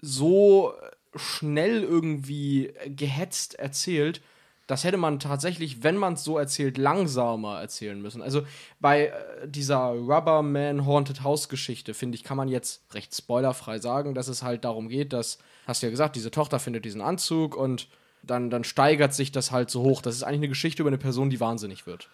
so 0.00 0.74
schnell 1.14 1.82
irgendwie 1.82 2.72
gehetzt 2.86 3.54
erzählt. 3.54 4.22
Das 4.66 4.84
hätte 4.84 4.96
man 4.96 5.18
tatsächlich, 5.18 5.82
wenn 5.82 5.96
man 5.96 6.14
es 6.14 6.24
so 6.24 6.38
erzählt, 6.38 6.78
langsamer 6.78 7.60
erzählen 7.60 8.00
müssen. 8.00 8.22
Also 8.22 8.46
bei 8.80 9.06
äh, 9.06 9.12
dieser 9.48 9.90
Rubberman 9.90 10.86
Haunted 10.86 11.22
House 11.22 11.48
Geschichte, 11.48 11.92
finde 11.92 12.16
ich, 12.16 12.24
kann 12.24 12.36
man 12.36 12.48
jetzt 12.48 12.82
recht 12.94 13.14
spoilerfrei 13.14 13.78
sagen, 13.78 14.14
dass 14.14 14.28
es 14.28 14.42
halt 14.42 14.64
darum 14.64 14.88
geht, 14.88 15.12
dass, 15.12 15.38
hast 15.66 15.82
du 15.82 15.86
ja 15.86 15.90
gesagt, 15.90 16.16
diese 16.16 16.30
Tochter 16.30 16.58
findet 16.58 16.84
diesen 16.84 17.02
Anzug 17.02 17.54
und 17.56 17.88
dann, 18.22 18.50
dann 18.50 18.64
steigert 18.64 19.12
sich 19.12 19.32
das 19.32 19.50
halt 19.50 19.68
so 19.68 19.82
hoch. 19.82 20.00
Das 20.00 20.14
ist 20.14 20.22
eigentlich 20.22 20.38
eine 20.38 20.48
Geschichte 20.48 20.82
über 20.82 20.90
eine 20.90 20.98
Person, 20.98 21.28
die 21.28 21.40
wahnsinnig 21.40 21.86
wird. 21.86 22.08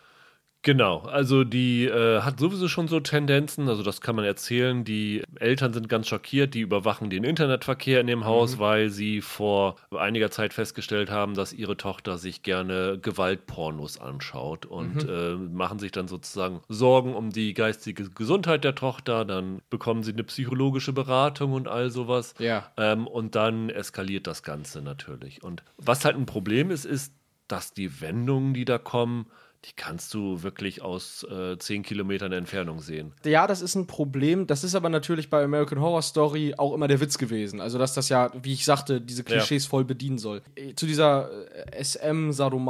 Genau, 0.69 0.99
also 0.99 1.45
die 1.45 1.87
äh, 1.87 2.21
hat 2.21 2.41
sowieso 2.41 2.69
schon 2.69 2.89
so 2.89 3.01
Tendenzen, 3.01 3.71
also 3.71 3.83
das 3.83 4.03
kann 4.03 4.17
man 4.17 4.27
erzählen. 4.27 4.85
Die 4.85 5.23
Eltern 5.41 5.73
sind 5.73 5.89
ganz 5.89 6.09
schockiert, 6.09 6.53
die 6.53 6.61
überwachen 6.61 7.09
den 7.09 7.25
Internetverkehr 7.25 8.03
in 8.03 8.07
dem 8.07 8.27
Haus, 8.27 8.59
weil 8.59 8.91
sie 8.91 9.23
vor 9.23 9.77
einiger 9.97 10.31
Zeit 10.31 10.53
festgestellt 10.53 11.11
haben, 11.11 11.33
dass 11.33 11.55
ihre 11.55 11.79
Tochter 11.79 12.19
sich 12.19 12.43
gerne 12.43 12.99
Gewaltpornos 13.01 13.99
anschaut 13.99 14.67
und 14.67 15.09
äh, 15.09 15.37
machen 15.37 15.79
sich 15.79 15.91
dann 15.91 16.07
sozusagen 16.07 16.61
Sorgen 16.69 17.15
um 17.15 17.31
die 17.31 17.55
geistige 17.55 18.11
Gesundheit 18.11 18.63
der 18.63 18.75
Tochter. 18.75 19.25
Dann 19.25 19.63
bekommen 19.71 20.03
sie 20.03 20.13
eine 20.13 20.25
psychologische 20.25 20.93
Beratung 20.93 21.55
und 21.55 21.67
all 21.67 21.89
sowas. 21.89 22.35
Ja. 22.39 22.71
Ähm, 22.77 23.07
und 23.07 23.37
dann 23.37 23.71
eskaliert 23.71 24.27
das 24.27 24.43
Ganze 24.43 24.83
natürlich. 24.83 25.43
Und 25.43 25.63
was 25.79 26.05
halt 26.05 26.17
ein 26.17 26.27
Problem 26.27 26.71
ist, 26.71 26.85
ist, 26.85 27.15
dass 27.47 27.73
die 27.73 28.03
Wendungen, 28.03 28.53
die 28.53 28.67
da 28.67 28.77
kommen, 28.77 29.31
die 29.65 29.73
kannst 29.75 30.15
du 30.15 30.43
wirklich 30.45 30.83
aus 30.83 31.25
äh, 31.25 31.59
10 31.59 31.83
Kilometern 31.83 32.31
Entfernung 32.33 32.81
sehen. 32.81 33.13
Ja, 33.25 33.47
das 33.49 33.61
ist 33.61 33.75
ein 33.75 33.87
Problem. 33.89 34.47
Das 34.47 34.63
ist 34.63 34.75
aber 34.77 34.89
natürlich 34.89 35.31
bei 35.31 35.43
American 35.43 35.81
Horror 35.81 36.03
Story 36.03 36.55
auch 36.57 36.73
immer 36.75 36.87
der 36.87 37.01
Witz 37.01 37.19
gewesen. 37.19 37.61
Also, 37.61 37.77
dass 37.77 37.93
das 37.93 38.09
ja, 38.09 38.31
wie 38.43 38.53
ich 38.53 38.65
sagte, 38.65 39.01
diese 39.01 39.25
Klischees 39.25 39.67
voll 39.67 39.85
bedienen 39.85 40.19
soll. 40.19 40.43
Äh, 40.55 40.75
Zu 40.75 40.87
dieser 40.87 41.29
äh, 41.67 41.83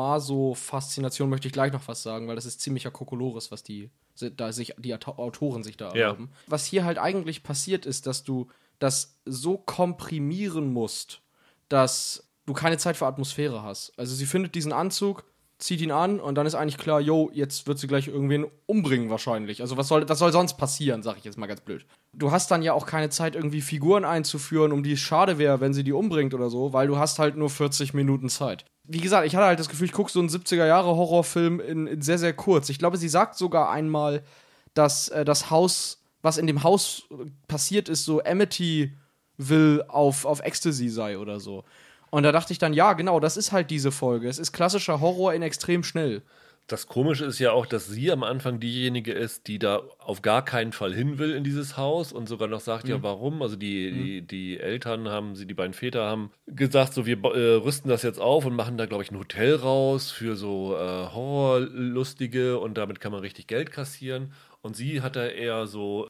SM-Sadomaso-Faszination 0.09 1.29
möchte 1.29 1.47
ich 1.49 1.53
gleich 1.53 1.73
noch 1.73 1.87
was 1.89 2.03
sagen, 2.03 2.29
weil 2.29 2.37
das 2.37 2.47
ist 2.47 2.61
ziemlicher 2.61 2.91
Kokolores, 2.91 3.51
was 3.51 3.63
die, 3.63 3.91
da 4.37 4.53
sich, 4.53 4.75
die 4.79 4.95
Auto- 4.95 5.13
Autoren 5.19 5.63
sich 5.63 5.77
da 5.77 5.89
Ja. 5.95 6.03
erlauben. 6.07 6.31
Was 6.47 6.65
hier 6.65 6.85
halt 6.85 6.99
eigentlich 6.99 7.43
passiert 7.43 7.87
ist, 7.87 8.07
dass 8.07 8.25
du 8.25 8.49
das 8.79 9.19
so 9.25 9.59
komprimieren 9.59 10.73
musst, 10.73 11.21
dass 11.69 12.29
du 12.47 12.53
keine 12.55 12.79
Zeit 12.79 12.97
für 12.97 13.07
Atmosphäre 13.07 13.63
hast. 13.63 13.93
Also, 13.99 14.15
sie 14.15 14.27
findet 14.27 14.55
diesen 14.55 14.73
Anzug, 14.73 15.25
zieht 15.59 15.81
ihn 15.81 15.91
an 15.91 16.21
und 16.21 16.37
dann 16.37 16.47
ist 16.47 16.55
eigentlich 16.55 16.79
klar, 16.79 17.01
yo, 17.01 17.31
jetzt 17.33 17.67
wird 17.67 17.79
sie 17.81 17.89
gleich 17.89 18.07
irgendwen 18.07 18.47
umbringen 18.67 19.11
wahrscheinlich. 19.11 19.61
Also 19.61 19.77
was 19.77 19.89
soll, 19.89 20.09
was 20.09 20.21
soll 20.21 20.31
sonst 20.31 20.55
passieren, 20.55 21.03
sag 21.03 21.19
ich 21.19 21.25
jetzt 21.25 21.37
mal 21.37 21.49
ganz 21.49 21.61
blöd. 21.61 21.85
Du 22.13 22.31
hast 22.31 22.51
dann 22.51 22.63
ja 22.63 22.73
auch 22.73 22.87
keine 22.87 23.11
Zeit, 23.11 23.35
irgendwie 23.35 23.61
Figuren 23.61 24.05
einzuführen, 24.05 24.71
um 24.71 24.85
die 24.85 24.93
es 24.93 25.01
schade 25.01 25.37
wäre, 25.37 25.61
wenn 25.61 25.75
sie 25.75 25.83
die 25.83 25.93
umbringt 25.93 26.33
oder 26.33 26.49
so, 26.49 26.73
weil 26.73 26.87
du 26.87 26.97
hast 26.97 27.19
halt 27.19 27.37
nur 27.37 27.51
40 27.51 27.93
Minuten 27.93 28.29
Zeit. 28.29 28.65
Wie 28.85 29.01
gesagt, 29.01 29.27
ich 29.27 29.35
hatte 29.35 29.47
halt 29.47 29.59
das 29.59 29.69
Gefühl, 29.69 29.87
ich 29.87 29.93
gucke 29.93 30.13
so 30.13 30.21
einen 30.21 30.29
70er-Jahre-Horrorfilm 30.29 31.59
in, 31.61 31.87
in 31.89 32.03
sehr, 32.03 32.19
sehr 32.19 32.33
kurz. 32.33 32.69
Ich 32.69 32.79
glaube, 32.79 32.97
sie 32.97 33.09
sagt 33.09 33.37
sogar 33.37 33.71
einmal, 33.71 34.23
dass 34.75 35.09
äh, 35.09 35.25
das 35.25 35.51
Haus, 35.51 36.05
was 36.23 36.39
in 36.39 36.47
dem 36.47 36.63
Haus 36.63 37.03
passiert 37.49 37.89
ist, 37.89 38.05
so 38.05 38.23
Amityville 38.23 39.87
auf, 39.89 40.25
auf 40.25 40.41
Ecstasy 40.41 40.89
sei 40.89 41.19
oder 41.19 41.41
so. 41.41 41.65
Und 42.11 42.23
da 42.23 42.33
dachte 42.33 42.53
ich 42.53 42.59
dann, 42.59 42.73
ja, 42.73 42.93
genau, 42.95 43.21
das 43.21 43.37
ist 43.37 43.53
halt 43.53 43.71
diese 43.71 43.93
Folge. 43.93 44.29
Es 44.29 44.39
ist 44.39 44.53
klassischer 44.53 45.01
Horror 45.01 45.35
in 45.35 45.43
extrem 45.43 45.83
schnell. 45.85 46.23
Das 46.69 46.87
Komische 46.87 47.25
ist 47.25 47.39
ja 47.39 47.53
auch, 47.53 47.65
dass 47.65 47.87
sie 47.87 48.13
am 48.13 48.23
Anfang 48.23 48.61
diejenige 48.61 49.13
ist, 49.13 49.47
die 49.47 49.59
da 49.59 49.81
auf 49.99 50.21
gar 50.21 50.45
keinen 50.45 50.73
Fall 50.73 50.93
hin 50.93 51.17
will 51.17 51.33
in 51.33 51.43
dieses 51.43 51.79
Haus 51.79 52.13
und 52.13 52.29
sogar 52.29 52.47
noch 52.47 52.61
sagt, 52.61 52.89
ja, 52.89 53.03
warum? 53.03 53.41
Also 53.41 53.57
die, 53.57 53.91
die, 53.91 54.21
die 54.21 54.61
Eltern 54.61 55.09
haben, 55.09 55.35
sie, 55.35 55.47
die 55.47 55.55
beiden 55.55 55.73
Väter 55.73 56.05
haben 56.05 56.31
gesagt, 56.47 56.93
so, 56.93 57.07
wir 57.07 57.17
äh, 57.25 57.55
rüsten 57.55 57.89
das 57.89 58.03
jetzt 58.03 58.21
auf 58.21 58.45
und 58.45 58.55
machen 58.55 58.77
da, 58.77 58.85
glaube 58.85 59.03
ich, 59.03 59.11
ein 59.11 59.19
Hotel 59.19 59.55
raus 59.55 60.11
für 60.11 60.37
so 60.37 60.77
äh, 60.77 60.79
Horrorlustige 60.79 62.59
und 62.59 62.77
damit 62.77 63.01
kann 63.01 63.13
man 63.13 63.23
richtig 63.23 63.47
Geld 63.47 63.73
kassieren. 63.73 64.35
Und 64.61 64.77
sie 64.77 65.01
hat 65.01 65.17
da 65.17 65.27
eher 65.27 65.67
so 65.67 66.07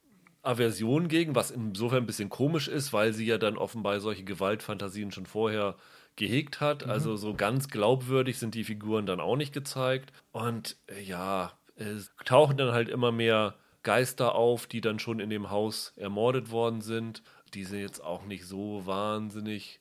Aversion 0.48 1.08
gegen, 1.08 1.34
was 1.34 1.50
insofern 1.50 2.04
ein 2.04 2.06
bisschen 2.06 2.30
komisch 2.30 2.68
ist, 2.68 2.92
weil 2.92 3.12
sie 3.12 3.26
ja 3.26 3.38
dann 3.38 3.58
offenbar 3.58 4.00
solche 4.00 4.24
Gewaltfantasien 4.24 5.12
schon 5.12 5.26
vorher 5.26 5.76
gehegt 6.16 6.60
hat. 6.60 6.86
Mhm. 6.86 6.90
Also 6.90 7.16
so 7.16 7.34
ganz 7.34 7.68
glaubwürdig 7.68 8.38
sind 8.38 8.54
die 8.54 8.64
Figuren 8.64 9.06
dann 9.06 9.20
auch 9.20 9.36
nicht 9.36 9.52
gezeigt. 9.52 10.12
Und 10.32 10.76
äh, 10.86 11.02
ja, 11.02 11.52
es 11.76 12.10
tauchen 12.24 12.56
dann 12.56 12.72
halt 12.72 12.88
immer 12.88 13.12
mehr 13.12 13.54
Geister 13.82 14.34
auf, 14.34 14.66
die 14.66 14.80
dann 14.80 14.98
schon 14.98 15.20
in 15.20 15.30
dem 15.30 15.50
Haus 15.50 15.92
ermordet 15.96 16.50
worden 16.50 16.80
sind. 16.80 17.22
Die 17.54 17.64
sind 17.64 17.80
jetzt 17.80 18.02
auch 18.02 18.24
nicht 18.24 18.46
so 18.46 18.86
wahnsinnig 18.86 19.80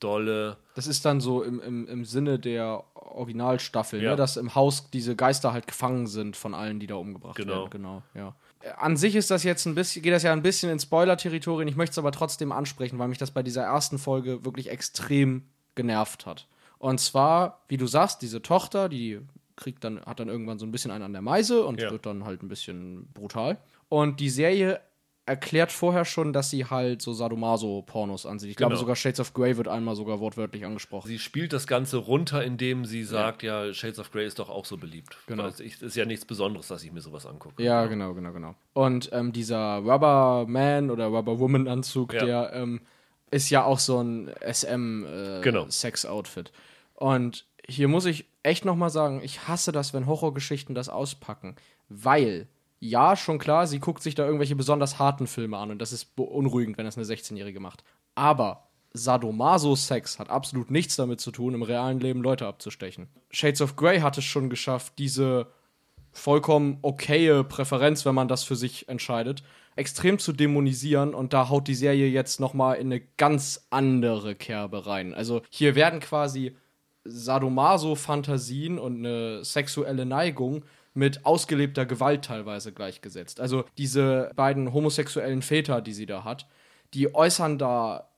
dolle. 0.00 0.58
Das 0.74 0.86
ist 0.86 1.04
dann 1.04 1.20
so 1.20 1.42
im, 1.42 1.60
im, 1.60 1.88
im 1.88 2.04
Sinne 2.04 2.38
der 2.38 2.84
Originalstaffel, 2.94 4.02
ja. 4.02 4.10
ne? 4.10 4.16
dass 4.16 4.36
im 4.36 4.54
Haus 4.54 4.90
diese 4.90 5.16
Geister 5.16 5.52
halt 5.52 5.66
gefangen 5.66 6.06
sind 6.06 6.36
von 6.36 6.54
allen, 6.54 6.80
die 6.80 6.86
da 6.86 6.96
umgebracht 6.96 7.36
genau. 7.36 7.52
werden. 7.52 7.70
Genau. 7.70 8.02
Ja. 8.14 8.34
An 8.76 8.96
sich 8.96 9.14
ist 9.16 9.30
das 9.30 9.44
jetzt 9.44 9.66
ein 9.66 9.74
bisschen, 9.74 10.02
geht 10.02 10.12
das 10.12 10.22
ja 10.22 10.32
ein 10.32 10.42
bisschen 10.42 10.70
in 10.70 10.78
Spoiler-Territorien. 10.78 11.68
Ich 11.68 11.76
möchte 11.76 11.92
es 11.92 11.98
aber 11.98 12.12
trotzdem 12.12 12.52
ansprechen, 12.52 12.98
weil 12.98 13.08
mich 13.08 13.18
das 13.18 13.30
bei 13.30 13.42
dieser 13.42 13.62
ersten 13.62 13.98
Folge 13.98 14.44
wirklich 14.44 14.70
extrem 14.70 15.44
genervt 15.74 16.26
hat. 16.26 16.46
Und 16.78 17.00
zwar, 17.00 17.62
wie 17.68 17.76
du 17.76 17.86
sagst, 17.86 18.22
diese 18.22 18.42
Tochter, 18.42 18.88
die 18.88 19.20
kriegt 19.56 19.84
dann, 19.84 20.00
hat 20.02 20.20
dann 20.20 20.28
irgendwann 20.28 20.58
so 20.58 20.66
ein 20.66 20.72
bisschen 20.72 20.90
einen 20.90 21.04
an 21.04 21.12
der 21.12 21.22
Meise 21.22 21.64
und 21.64 21.80
ja. 21.80 21.90
wird 21.90 22.04
dann 22.06 22.24
halt 22.24 22.42
ein 22.42 22.48
bisschen 22.48 23.08
brutal. 23.14 23.58
Und 23.88 24.20
die 24.20 24.30
Serie 24.30 24.80
erklärt 25.26 25.72
vorher 25.72 26.04
schon, 26.04 26.32
dass 26.32 26.50
sie 26.50 26.66
halt 26.66 27.02
so 27.02 27.12
Sadomaso-Pornos 27.12 28.26
ansieht. 28.26 28.50
Ich 28.50 28.56
genau. 28.56 28.68
glaube, 28.68 28.78
sogar 28.78 28.94
Shades 28.94 29.18
of 29.18 29.34
Grey 29.34 29.56
wird 29.56 29.66
einmal 29.66 29.96
sogar 29.96 30.20
wortwörtlich 30.20 30.64
angesprochen. 30.64 31.08
Sie 31.08 31.18
spielt 31.18 31.52
das 31.52 31.66
Ganze 31.66 31.96
runter, 31.96 32.44
indem 32.44 32.84
sie 32.84 33.02
sagt, 33.02 33.42
ja, 33.42 33.64
ja 33.64 33.74
Shades 33.74 33.98
of 33.98 34.12
Grey 34.12 34.24
ist 34.24 34.38
doch 34.38 34.48
auch 34.48 34.64
so 34.64 34.76
beliebt. 34.76 35.16
Genau. 35.26 35.46
Es 35.46 35.58
ist 35.58 35.96
ja 35.96 36.04
nichts 36.04 36.24
Besonderes, 36.24 36.68
dass 36.68 36.84
ich 36.84 36.92
mir 36.92 37.00
sowas 37.00 37.26
angucke. 37.26 37.60
Ja, 37.62 37.86
genau, 37.86 38.14
genau, 38.14 38.32
genau. 38.32 38.54
Und 38.72 39.10
ähm, 39.12 39.32
dieser 39.32 39.78
Rubber 39.78 40.46
Man 40.48 40.92
oder 40.92 41.06
Rubber 41.06 41.40
Woman 41.40 41.66
Anzug, 41.66 42.14
ja. 42.14 42.24
der 42.24 42.52
ähm, 42.54 42.82
ist 43.32 43.50
ja 43.50 43.64
auch 43.64 43.80
so 43.80 44.00
ein 44.00 44.30
SM-Sex-Outfit. 44.40 46.48
Äh, 46.48 46.52
genau. 46.52 47.12
Und 47.12 47.46
hier 47.68 47.88
muss 47.88 48.06
ich 48.06 48.26
echt 48.44 48.64
noch 48.64 48.76
mal 48.76 48.90
sagen, 48.90 49.20
ich 49.24 49.48
hasse 49.48 49.72
das, 49.72 49.92
wenn 49.92 50.06
Horrorgeschichten 50.06 50.76
das 50.76 50.88
auspacken, 50.88 51.56
weil 51.88 52.46
ja, 52.78 53.16
schon 53.16 53.38
klar, 53.38 53.66
sie 53.66 53.80
guckt 53.80 54.02
sich 54.02 54.14
da 54.14 54.24
irgendwelche 54.24 54.56
besonders 54.56 54.98
harten 54.98 55.26
Filme 55.26 55.56
an 55.56 55.70
und 55.70 55.80
das 55.80 55.92
ist 55.92 56.16
beunruhigend, 56.16 56.78
wenn 56.78 56.84
das 56.84 56.96
eine 56.96 57.06
16-Jährige 57.06 57.60
macht. 57.60 57.84
Aber 58.14 58.68
Sadomaso-Sex 58.92 60.18
hat 60.18 60.30
absolut 60.30 60.70
nichts 60.70 60.96
damit 60.96 61.20
zu 61.20 61.30
tun, 61.30 61.54
im 61.54 61.62
realen 61.62 62.00
Leben 62.00 62.22
Leute 62.22 62.46
abzustechen. 62.46 63.08
Shades 63.30 63.60
of 63.60 63.76
Grey 63.76 64.00
hat 64.00 64.18
es 64.18 64.24
schon 64.24 64.50
geschafft, 64.50 64.94
diese 64.98 65.48
vollkommen 66.12 66.78
okaye 66.82 67.44
Präferenz, 67.44 68.06
wenn 68.06 68.14
man 68.14 68.28
das 68.28 68.42
für 68.42 68.56
sich 68.56 68.88
entscheidet, 68.88 69.42
extrem 69.76 70.18
zu 70.18 70.32
dämonisieren 70.32 71.14
und 71.14 71.34
da 71.34 71.50
haut 71.50 71.68
die 71.68 71.74
Serie 71.74 72.08
jetzt 72.08 72.40
noch 72.40 72.54
mal 72.54 72.74
in 72.74 72.86
eine 72.86 73.00
ganz 73.18 73.66
andere 73.70 74.34
Kerbe 74.34 74.86
rein. 74.86 75.12
Also 75.12 75.42
hier 75.50 75.74
werden 75.74 76.00
quasi 76.00 76.56
Sadomaso-Fantasien 77.04 78.78
und 78.78 78.98
eine 78.98 79.44
sexuelle 79.44 80.06
Neigung 80.06 80.64
mit 80.96 81.26
ausgelebter 81.26 81.86
Gewalt 81.86 82.24
teilweise 82.24 82.72
gleichgesetzt. 82.72 83.40
Also 83.40 83.64
diese 83.78 84.32
beiden 84.34 84.72
homosexuellen 84.72 85.42
Väter, 85.42 85.80
die 85.80 85.92
sie 85.92 86.06
da 86.06 86.24
hat, 86.24 86.46
die 86.94 87.14
äußern 87.14 87.58
da 87.58 88.08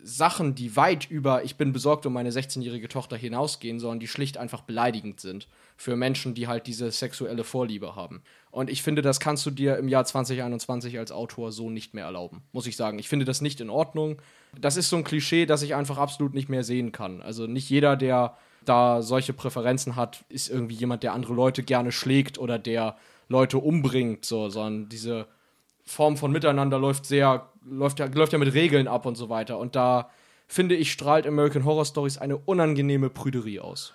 Sachen, 0.00 0.54
die 0.54 0.76
weit 0.76 1.10
über 1.10 1.42
ich 1.42 1.56
bin 1.56 1.72
besorgt 1.72 2.06
um 2.06 2.12
meine 2.12 2.30
16-jährige 2.30 2.88
Tochter 2.88 3.16
hinausgehen, 3.16 3.80
sondern 3.80 3.98
die 3.98 4.06
schlicht 4.06 4.38
einfach 4.38 4.62
beleidigend 4.62 5.20
sind 5.20 5.48
für 5.76 5.96
Menschen, 5.96 6.34
die 6.34 6.46
halt 6.46 6.68
diese 6.68 6.90
sexuelle 6.92 7.42
Vorliebe 7.42 7.96
haben. 7.96 8.22
Und 8.52 8.70
ich 8.70 8.82
finde, 8.82 9.02
das 9.02 9.18
kannst 9.18 9.44
du 9.44 9.50
dir 9.50 9.76
im 9.76 9.88
Jahr 9.88 10.04
2021 10.04 10.98
als 10.98 11.10
Autor 11.10 11.50
so 11.50 11.68
nicht 11.68 11.94
mehr 11.94 12.04
erlauben, 12.04 12.42
muss 12.52 12.68
ich 12.68 12.76
sagen. 12.76 13.00
Ich 13.00 13.08
finde 13.08 13.24
das 13.24 13.40
nicht 13.40 13.60
in 13.60 13.70
Ordnung. 13.70 14.22
Das 14.58 14.76
ist 14.76 14.88
so 14.88 14.96
ein 14.96 15.04
Klischee, 15.04 15.46
das 15.46 15.62
ich 15.62 15.74
einfach 15.74 15.98
absolut 15.98 16.32
nicht 16.32 16.48
mehr 16.48 16.62
sehen 16.62 16.92
kann. 16.92 17.20
Also 17.20 17.48
nicht 17.48 17.68
jeder, 17.68 17.96
der 17.96 18.36
da 18.64 19.02
solche 19.02 19.32
Präferenzen 19.32 19.96
hat, 19.96 20.24
ist 20.28 20.48
irgendwie 20.50 20.74
jemand, 20.74 21.02
der 21.02 21.12
andere 21.12 21.34
Leute 21.34 21.62
gerne 21.62 21.92
schlägt 21.92 22.38
oder 22.38 22.58
der 22.58 22.96
Leute 23.28 23.58
umbringt, 23.58 24.24
so, 24.24 24.48
sondern 24.48 24.88
diese 24.88 25.26
Form 25.84 26.16
von 26.16 26.32
Miteinander 26.32 26.78
läuft 26.78 27.06
sehr, 27.06 27.48
läuft 27.64 27.98
ja, 27.98 28.06
läuft 28.06 28.32
ja 28.32 28.38
mit 28.38 28.52
Regeln 28.54 28.88
ab 28.88 29.06
und 29.06 29.16
so 29.16 29.28
weiter. 29.28 29.58
Und 29.58 29.76
da 29.76 30.10
finde 30.46 30.74
ich, 30.74 30.92
strahlt 30.92 31.26
American 31.26 31.64
Horror 31.64 31.84
Stories 31.84 32.18
eine 32.18 32.36
unangenehme 32.36 33.10
Prüderie 33.10 33.60
aus. 33.60 33.94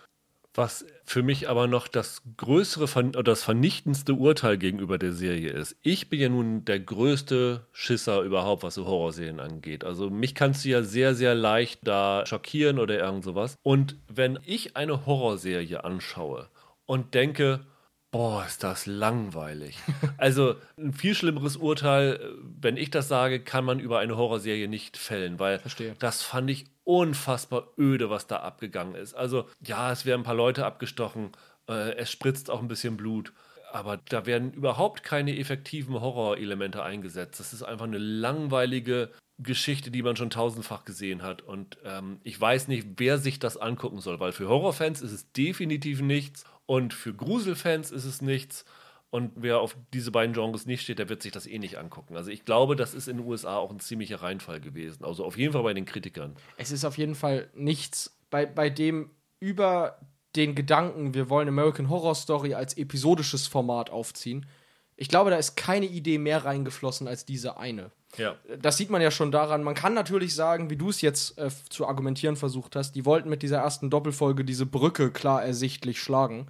Was 0.56 0.86
für 1.04 1.24
mich 1.24 1.50
aber 1.50 1.68
noch 1.68 1.88
das 1.88 2.22
größere 2.38 2.84
oder 3.08 3.24
das 3.24 3.44
vernichtendste 3.44 4.14
Urteil 4.14 4.58
gegenüber 4.58 4.98
der 5.00 5.12
Serie 5.12 5.52
ist. 5.52 5.76
Ich 5.82 6.10
bin 6.10 6.20
ja 6.20 6.30
nun 6.30 6.64
der 6.64 6.80
größte 6.80 7.66
Schisser 7.72 8.22
überhaupt, 8.22 8.62
was 8.64 8.76
so 8.76 8.86
Horrorserien 8.86 9.40
angeht. 9.40 9.84
Also 9.84 10.10
mich 10.12 10.36
kannst 10.36 10.64
du 10.64 10.70
ja 10.70 10.84
sehr, 10.84 11.16
sehr 11.16 11.34
leicht 11.34 11.80
da 11.88 12.24
schockieren 12.28 12.78
oder 12.78 13.00
irgend 13.00 13.24
sowas. 13.24 13.58
Und 13.64 13.98
wenn 14.08 14.38
ich 14.46 14.76
eine 14.78 15.06
Horrorserie 15.08 15.84
anschaue 15.84 16.50
und 16.86 17.16
denke, 17.16 17.66
Boah, 18.14 18.46
ist 18.46 18.64
das 18.64 18.86
langweilig. 18.86 19.76
Also 20.18 20.56
ein 20.78 20.94
viel 20.94 21.16
schlimmeres 21.16 21.58
Urteil, 21.58 22.20
wenn 22.62 22.78
ich 22.78 22.92
das 22.92 23.08
sage, 23.08 23.40
kann 23.40 23.66
man 23.66 23.80
über 23.80 23.98
eine 23.98 24.16
Horrorserie 24.16 24.68
nicht 24.68 24.98
fällen, 24.98 25.40
weil 25.40 25.58
Verstehe. 25.58 25.96
das 25.98 26.22
fand 26.22 26.50
ich 26.52 26.66
unfassbar 26.84 27.68
öde, 27.78 28.10
was 28.10 28.28
da 28.28 28.38
abgegangen 28.38 28.96
ist. 28.96 29.14
Also 29.14 29.48
ja, 29.62 29.92
es 29.92 30.06
werden 30.06 30.22
ein 30.22 30.26
paar 30.26 30.36
Leute 30.36 30.66
abgestochen, 30.66 31.32
äh, 31.68 31.96
es 31.96 32.12
spritzt 32.12 32.50
auch 32.50 32.62
ein 32.62 32.68
bisschen 32.68 32.98
Blut, 32.98 33.34
aber 33.72 33.98
da 34.10 34.26
werden 34.26 34.54
überhaupt 34.54 35.04
keine 35.04 35.38
effektiven 35.38 36.00
Horrorelemente 36.00 36.84
eingesetzt. 36.84 37.40
Das 37.40 37.54
ist 37.54 37.64
einfach 37.64 37.86
eine 37.86 37.98
langweilige 37.98 39.10
Geschichte, 39.40 39.90
die 39.92 40.04
man 40.04 40.16
schon 40.16 40.30
tausendfach 40.30 40.86
gesehen 40.86 41.24
hat. 41.24 41.42
Und 41.42 41.78
ähm, 41.84 42.20
ich 42.24 42.40
weiß 42.40 42.68
nicht, 42.68 42.88
wer 42.98 43.18
sich 43.18 43.40
das 43.40 43.58
angucken 43.58 44.00
soll, 44.00 44.20
weil 44.20 44.32
für 44.32 44.48
Horrorfans 44.48 45.02
ist 45.02 45.12
es 45.12 45.32
definitiv 45.32 46.02
nichts 46.02 46.44
und 46.66 46.94
für 46.94 47.14
Gruselfans 47.14 47.92
ist 47.92 48.06
es 48.06 48.22
nichts. 48.22 48.66
Und 49.14 49.32
wer 49.36 49.60
auf 49.60 49.78
diese 49.94 50.10
beiden 50.10 50.34
Genres 50.34 50.66
nicht 50.66 50.82
steht, 50.82 50.98
der 50.98 51.08
wird 51.08 51.22
sich 51.22 51.32
das 51.32 51.46
eh 51.46 51.60
nicht 51.60 51.78
angucken. 51.78 52.18
Also 52.18 52.32
ich 52.32 52.46
glaube, 52.46 52.76
das 52.76 52.96
ist 52.96 53.08
in 53.08 53.18
den 53.18 53.28
USA 53.28 53.58
auch 53.58 53.70
ein 53.70 53.80
ziemlicher 53.80 54.24
Reinfall 54.24 54.60
gewesen. 54.60 55.06
Also 55.06 55.24
auf 55.24 55.38
jeden 55.38 55.54
Fall 55.54 55.62
bei 55.62 55.76
den 55.76 55.86
Kritikern. 55.86 56.36
Es 56.58 56.72
ist 56.72 56.84
auf 56.84 56.98
jeden 56.98 57.14
Fall 57.14 57.48
nichts, 57.54 58.18
bei, 58.32 58.48
bei 58.48 58.72
dem 58.72 59.12
über 59.40 60.00
den 60.36 60.56
Gedanken, 60.56 61.14
wir 61.14 61.30
wollen 61.30 61.48
American 61.48 61.92
Horror 61.92 62.16
Story 62.16 62.56
als 62.56 62.76
episodisches 62.76 63.46
Format 63.46 63.92
aufziehen. 63.92 64.48
Ich 64.96 65.10
glaube, 65.10 65.30
da 65.30 65.36
ist 65.36 65.56
keine 65.56 65.86
Idee 65.86 66.18
mehr 66.18 66.44
reingeflossen 66.44 67.08
als 67.08 67.24
diese 67.24 67.58
eine. 67.58 67.92
Ja. 68.18 68.34
Das 68.60 68.78
sieht 68.78 68.90
man 68.90 69.04
ja 69.04 69.12
schon 69.12 69.32
daran. 69.32 69.62
Man 69.62 69.76
kann 69.76 69.94
natürlich 69.94 70.34
sagen, 70.34 70.72
wie 70.72 70.76
du 70.76 70.90
es 70.90 71.02
jetzt 71.02 71.38
äh, 71.38 71.52
zu 71.70 71.86
argumentieren 71.86 72.36
versucht 72.36 72.76
hast, 72.76 72.94
die 72.94 73.06
wollten 73.06 73.30
mit 73.30 73.44
dieser 73.44 73.58
ersten 73.58 73.92
Doppelfolge 73.92 74.44
diese 74.44 74.66
Brücke 74.66 75.12
klar 75.12 75.46
ersichtlich 75.46 76.02
schlagen. 76.02 76.48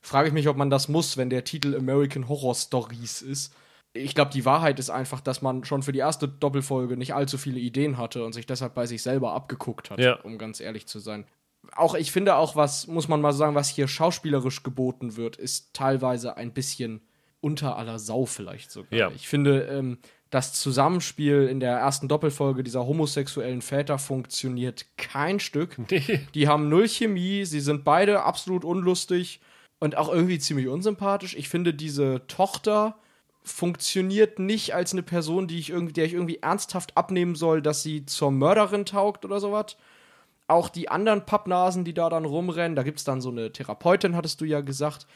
Frage 0.00 0.28
ich 0.28 0.34
mich, 0.34 0.48
ob 0.48 0.56
man 0.56 0.70
das 0.70 0.88
muss, 0.88 1.16
wenn 1.16 1.30
der 1.30 1.44
Titel 1.44 1.74
American 1.76 2.28
Horror 2.28 2.54
Stories 2.54 3.22
ist. 3.22 3.54
Ich 3.92 4.14
glaube, 4.14 4.30
die 4.30 4.44
Wahrheit 4.44 4.78
ist 4.78 4.90
einfach, 4.90 5.20
dass 5.20 5.42
man 5.42 5.64
schon 5.64 5.82
für 5.82 5.92
die 5.92 5.98
erste 5.98 6.28
Doppelfolge 6.28 6.96
nicht 6.96 7.14
allzu 7.14 7.38
viele 7.38 7.58
Ideen 7.58 7.98
hatte 7.98 8.24
und 8.24 8.32
sich 8.32 8.46
deshalb 8.46 8.74
bei 8.74 8.86
sich 8.86 9.02
selber 9.02 9.32
abgeguckt 9.32 9.90
hat, 9.90 9.98
ja. 9.98 10.14
um 10.20 10.38
ganz 10.38 10.60
ehrlich 10.60 10.86
zu 10.86 10.98
sein. 10.98 11.26
Auch 11.74 11.94
ich 11.94 12.12
finde 12.12 12.36
auch, 12.36 12.54
was, 12.54 12.86
muss 12.86 13.08
man 13.08 13.20
mal 13.20 13.32
sagen, 13.32 13.54
was 13.54 13.68
hier 13.68 13.88
schauspielerisch 13.88 14.62
geboten 14.62 15.16
wird, 15.16 15.36
ist 15.36 15.74
teilweise 15.74 16.36
ein 16.36 16.52
bisschen 16.52 17.02
unter 17.40 17.76
aller 17.76 17.98
Sau 17.98 18.26
vielleicht 18.26 18.70
sogar. 18.70 18.98
Ja. 18.98 19.10
Ich 19.14 19.28
finde, 19.28 19.62
ähm, 19.62 19.98
das 20.30 20.52
Zusammenspiel 20.54 21.46
in 21.46 21.60
der 21.60 21.78
ersten 21.78 22.08
Doppelfolge 22.08 22.62
dieser 22.62 22.86
homosexuellen 22.86 23.62
Väter 23.62 23.98
funktioniert 23.98 24.86
kein 24.96 25.40
Stück. 25.40 25.76
Die 26.34 26.48
haben 26.48 26.68
null 26.68 26.88
Chemie, 26.88 27.44
sie 27.44 27.60
sind 27.60 27.84
beide 27.84 28.22
absolut 28.22 28.64
unlustig 28.64 29.40
und 29.80 29.96
auch 29.96 30.08
irgendwie 30.08 30.38
ziemlich 30.38 30.68
unsympathisch. 30.68 31.34
Ich 31.36 31.48
finde, 31.48 31.74
diese 31.74 32.26
Tochter 32.26 32.96
funktioniert 33.42 34.38
nicht 34.38 34.74
als 34.74 34.92
eine 34.92 35.02
Person, 35.02 35.48
die 35.48 35.58
ich 35.58 35.70
irgendwie, 35.70 35.92
der 35.92 36.04
ich 36.04 36.12
irgendwie 36.12 36.38
ernsthaft 36.38 36.96
abnehmen 36.96 37.34
soll, 37.34 37.62
dass 37.62 37.82
sie 37.82 38.04
zur 38.04 38.30
Mörderin 38.30 38.84
taugt 38.84 39.24
oder 39.24 39.40
sowas. 39.40 39.76
Auch 40.48 40.68
die 40.68 40.88
anderen 40.88 41.26
Pappnasen, 41.26 41.84
die 41.84 41.94
da 41.94 42.08
dann 42.08 42.24
rumrennen, 42.24 42.76
da 42.76 42.82
gibt 42.82 42.98
es 42.98 43.04
dann 43.04 43.20
so 43.20 43.30
eine 43.30 43.52
Therapeutin, 43.52 44.16
hattest 44.16 44.40
du 44.40 44.44
ja 44.44 44.60
gesagt. 44.60 45.06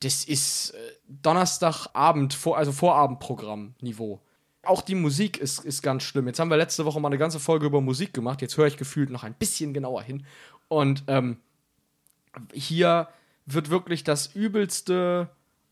Das 0.00 0.24
ist 0.24 0.70
äh, 0.70 0.78
Donnerstagabend, 1.08 2.38
also 2.54 2.72
Vorabendprogramm-Niveau 2.72 4.20
auch 4.68 4.82
die 4.82 4.94
Musik 4.94 5.38
ist, 5.38 5.64
ist 5.64 5.82
ganz 5.82 6.02
schlimm. 6.02 6.26
Jetzt 6.26 6.38
haben 6.38 6.50
wir 6.50 6.56
letzte 6.56 6.84
Woche 6.84 7.00
mal 7.00 7.08
eine 7.08 7.18
ganze 7.18 7.40
Folge 7.40 7.66
über 7.66 7.80
Musik 7.80 8.12
gemacht. 8.12 8.42
Jetzt 8.42 8.56
höre 8.56 8.66
ich 8.66 8.76
gefühlt 8.76 9.10
noch 9.10 9.24
ein 9.24 9.34
bisschen 9.34 9.72
genauer 9.72 10.02
hin. 10.02 10.26
Und 10.68 11.04
ähm, 11.06 11.38
hier 12.52 13.08
wird 13.54 13.70
wirklich 13.70 14.04
das 14.04 14.34
übelste, 14.34 15.28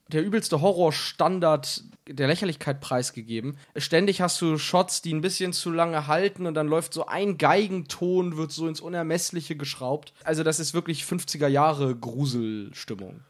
der 0.09 0.25
übelste 0.25 0.61
Horrorstandard 0.61 1.85
der 2.09 2.29
Lächerlichkeit 2.29 2.81
preisgegeben. 2.81 3.59
Ständig 3.77 4.21
hast 4.21 4.41
du 4.41 4.59
Shots, 4.59 5.03
die 5.03 5.13
ein 5.13 5.21
bisschen 5.21 5.53
zu 5.53 5.71
lange 5.71 6.07
halten 6.07 6.47
und 6.47 6.55
dann 6.55 6.69
läuft 6.69 6.95
so 6.95 7.07
ein 7.07 7.39
Geigenton, 7.39 8.37
wird 8.37 8.53
so 8.53 8.69
ins 8.69 8.81
Unermessliche 8.81 9.57
geschraubt. 9.57 10.13
Also 10.25 10.43
das 10.43 10.61
ist 10.61 10.75
wirklich 10.75 11.03
50er 11.03 11.49
Jahre 11.49 11.97
Gruselstimmung. 11.97 13.21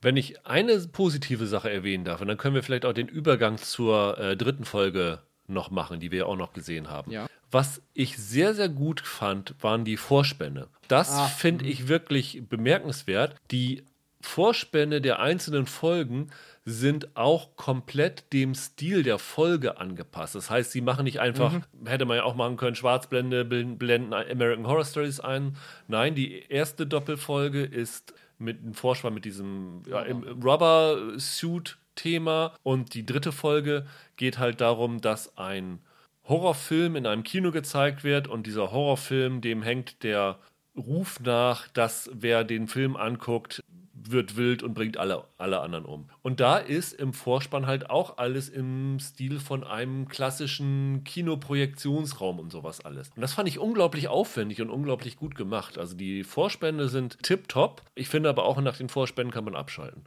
Wenn 0.00 0.16
ich 0.16 0.46
eine 0.46 0.78
positive 0.78 1.46
Sache 1.46 1.70
erwähnen 1.70 2.04
darf, 2.04 2.20
und 2.20 2.28
dann 2.28 2.36
können 2.36 2.54
wir 2.54 2.62
vielleicht 2.62 2.84
auch 2.84 2.92
den 2.92 3.08
Übergang 3.08 3.58
zur 3.58 4.18
äh, 4.18 4.36
dritten 4.36 4.64
Folge 4.64 5.20
noch 5.48 5.70
machen, 5.70 5.98
die 5.98 6.10
wir 6.10 6.18
ja 6.18 6.26
auch 6.26 6.36
noch 6.36 6.52
gesehen 6.52 6.88
haben. 6.88 7.10
Ja. 7.10 7.26
Was 7.50 7.80
ich 7.94 8.16
sehr, 8.18 8.54
sehr 8.54 8.68
gut 8.68 9.00
fand, 9.00 9.54
waren 9.60 9.84
die 9.84 9.96
Vorspänne. 9.96 10.68
Das 10.88 11.10
Ah, 11.12 11.26
finde 11.26 11.64
ich 11.66 11.88
wirklich 11.88 12.42
bemerkenswert. 12.48 13.34
Die 13.50 13.84
Vorspänne 14.20 15.00
der 15.00 15.20
einzelnen 15.20 15.66
Folgen 15.66 16.28
sind 16.64 17.16
auch 17.16 17.56
komplett 17.56 18.30
dem 18.32 18.54
Stil 18.54 19.02
der 19.02 19.18
Folge 19.18 19.78
angepasst. 19.78 20.34
Das 20.34 20.50
heißt, 20.50 20.72
sie 20.72 20.82
machen 20.82 21.04
nicht 21.04 21.20
einfach, 21.20 21.54
hätte 21.86 22.04
man 22.04 22.18
ja 22.18 22.24
auch 22.24 22.34
machen 22.34 22.56
können, 22.58 22.76
Schwarzblende, 22.76 23.42
bl- 23.44 23.76
blenden 23.76 24.12
American 24.12 24.66
Horror 24.66 24.84
Stories 24.84 25.20
ein. 25.20 25.56
Nein, 25.86 26.14
die 26.14 26.42
erste 26.50 26.86
Doppelfolge 26.86 27.62
ist 27.62 28.12
mit 28.38 28.58
einem 28.60 28.74
Vorspann 28.74 29.14
mit 29.14 29.24
diesem 29.24 29.82
ja, 29.88 30.02
im 30.02 30.22
Rubber-Suit-Thema 30.42 32.54
und 32.62 32.94
die 32.94 33.06
dritte 33.06 33.32
Folge 33.32 33.86
geht 34.16 34.38
halt 34.38 34.60
darum, 34.60 35.00
dass 35.00 35.36
ein 35.38 35.80
Horrorfilm 36.28 36.96
in 36.96 37.06
einem 37.06 37.22
Kino 37.22 37.50
gezeigt 37.50 38.04
wird 38.04 38.28
und 38.28 38.46
dieser 38.46 38.70
Horrorfilm, 38.70 39.40
dem 39.40 39.62
hängt 39.62 40.02
der 40.02 40.38
Ruf 40.76 41.20
nach, 41.20 41.68
dass 41.68 42.10
wer 42.12 42.44
den 42.44 42.68
Film 42.68 42.96
anguckt, 42.96 43.62
wird 44.10 44.36
wild 44.36 44.62
und 44.62 44.74
bringt 44.74 44.96
alle, 44.96 45.24
alle 45.38 45.60
anderen 45.60 45.84
um. 45.84 46.08
Und 46.22 46.40
da 46.40 46.58
ist 46.58 46.92
im 46.92 47.12
Vorspann 47.12 47.66
halt 47.66 47.90
auch 47.90 48.18
alles 48.18 48.48
im 48.48 48.98
Stil 49.00 49.40
von 49.40 49.64
einem 49.64 50.08
klassischen 50.08 51.02
Kinoprojektionsraum 51.04 52.38
und 52.38 52.52
sowas 52.52 52.84
alles. 52.84 53.10
Und 53.14 53.22
das 53.22 53.34
fand 53.34 53.48
ich 53.48 53.58
unglaublich 53.58 54.08
aufwendig 54.08 54.60
und 54.62 54.70
unglaublich 54.70 55.16
gut 55.16 55.34
gemacht. 55.34 55.78
Also 55.78 55.96
die 55.96 56.24
Vorspänne 56.24 56.88
sind 56.88 57.22
tipptopp. 57.22 57.82
Ich 57.94 58.08
finde 58.08 58.28
aber 58.28 58.44
auch 58.44 58.60
nach 58.60 58.76
den 58.76 58.88
Vorspänen 58.88 59.32
kann 59.32 59.44
man 59.44 59.56
abschalten. 59.56 60.04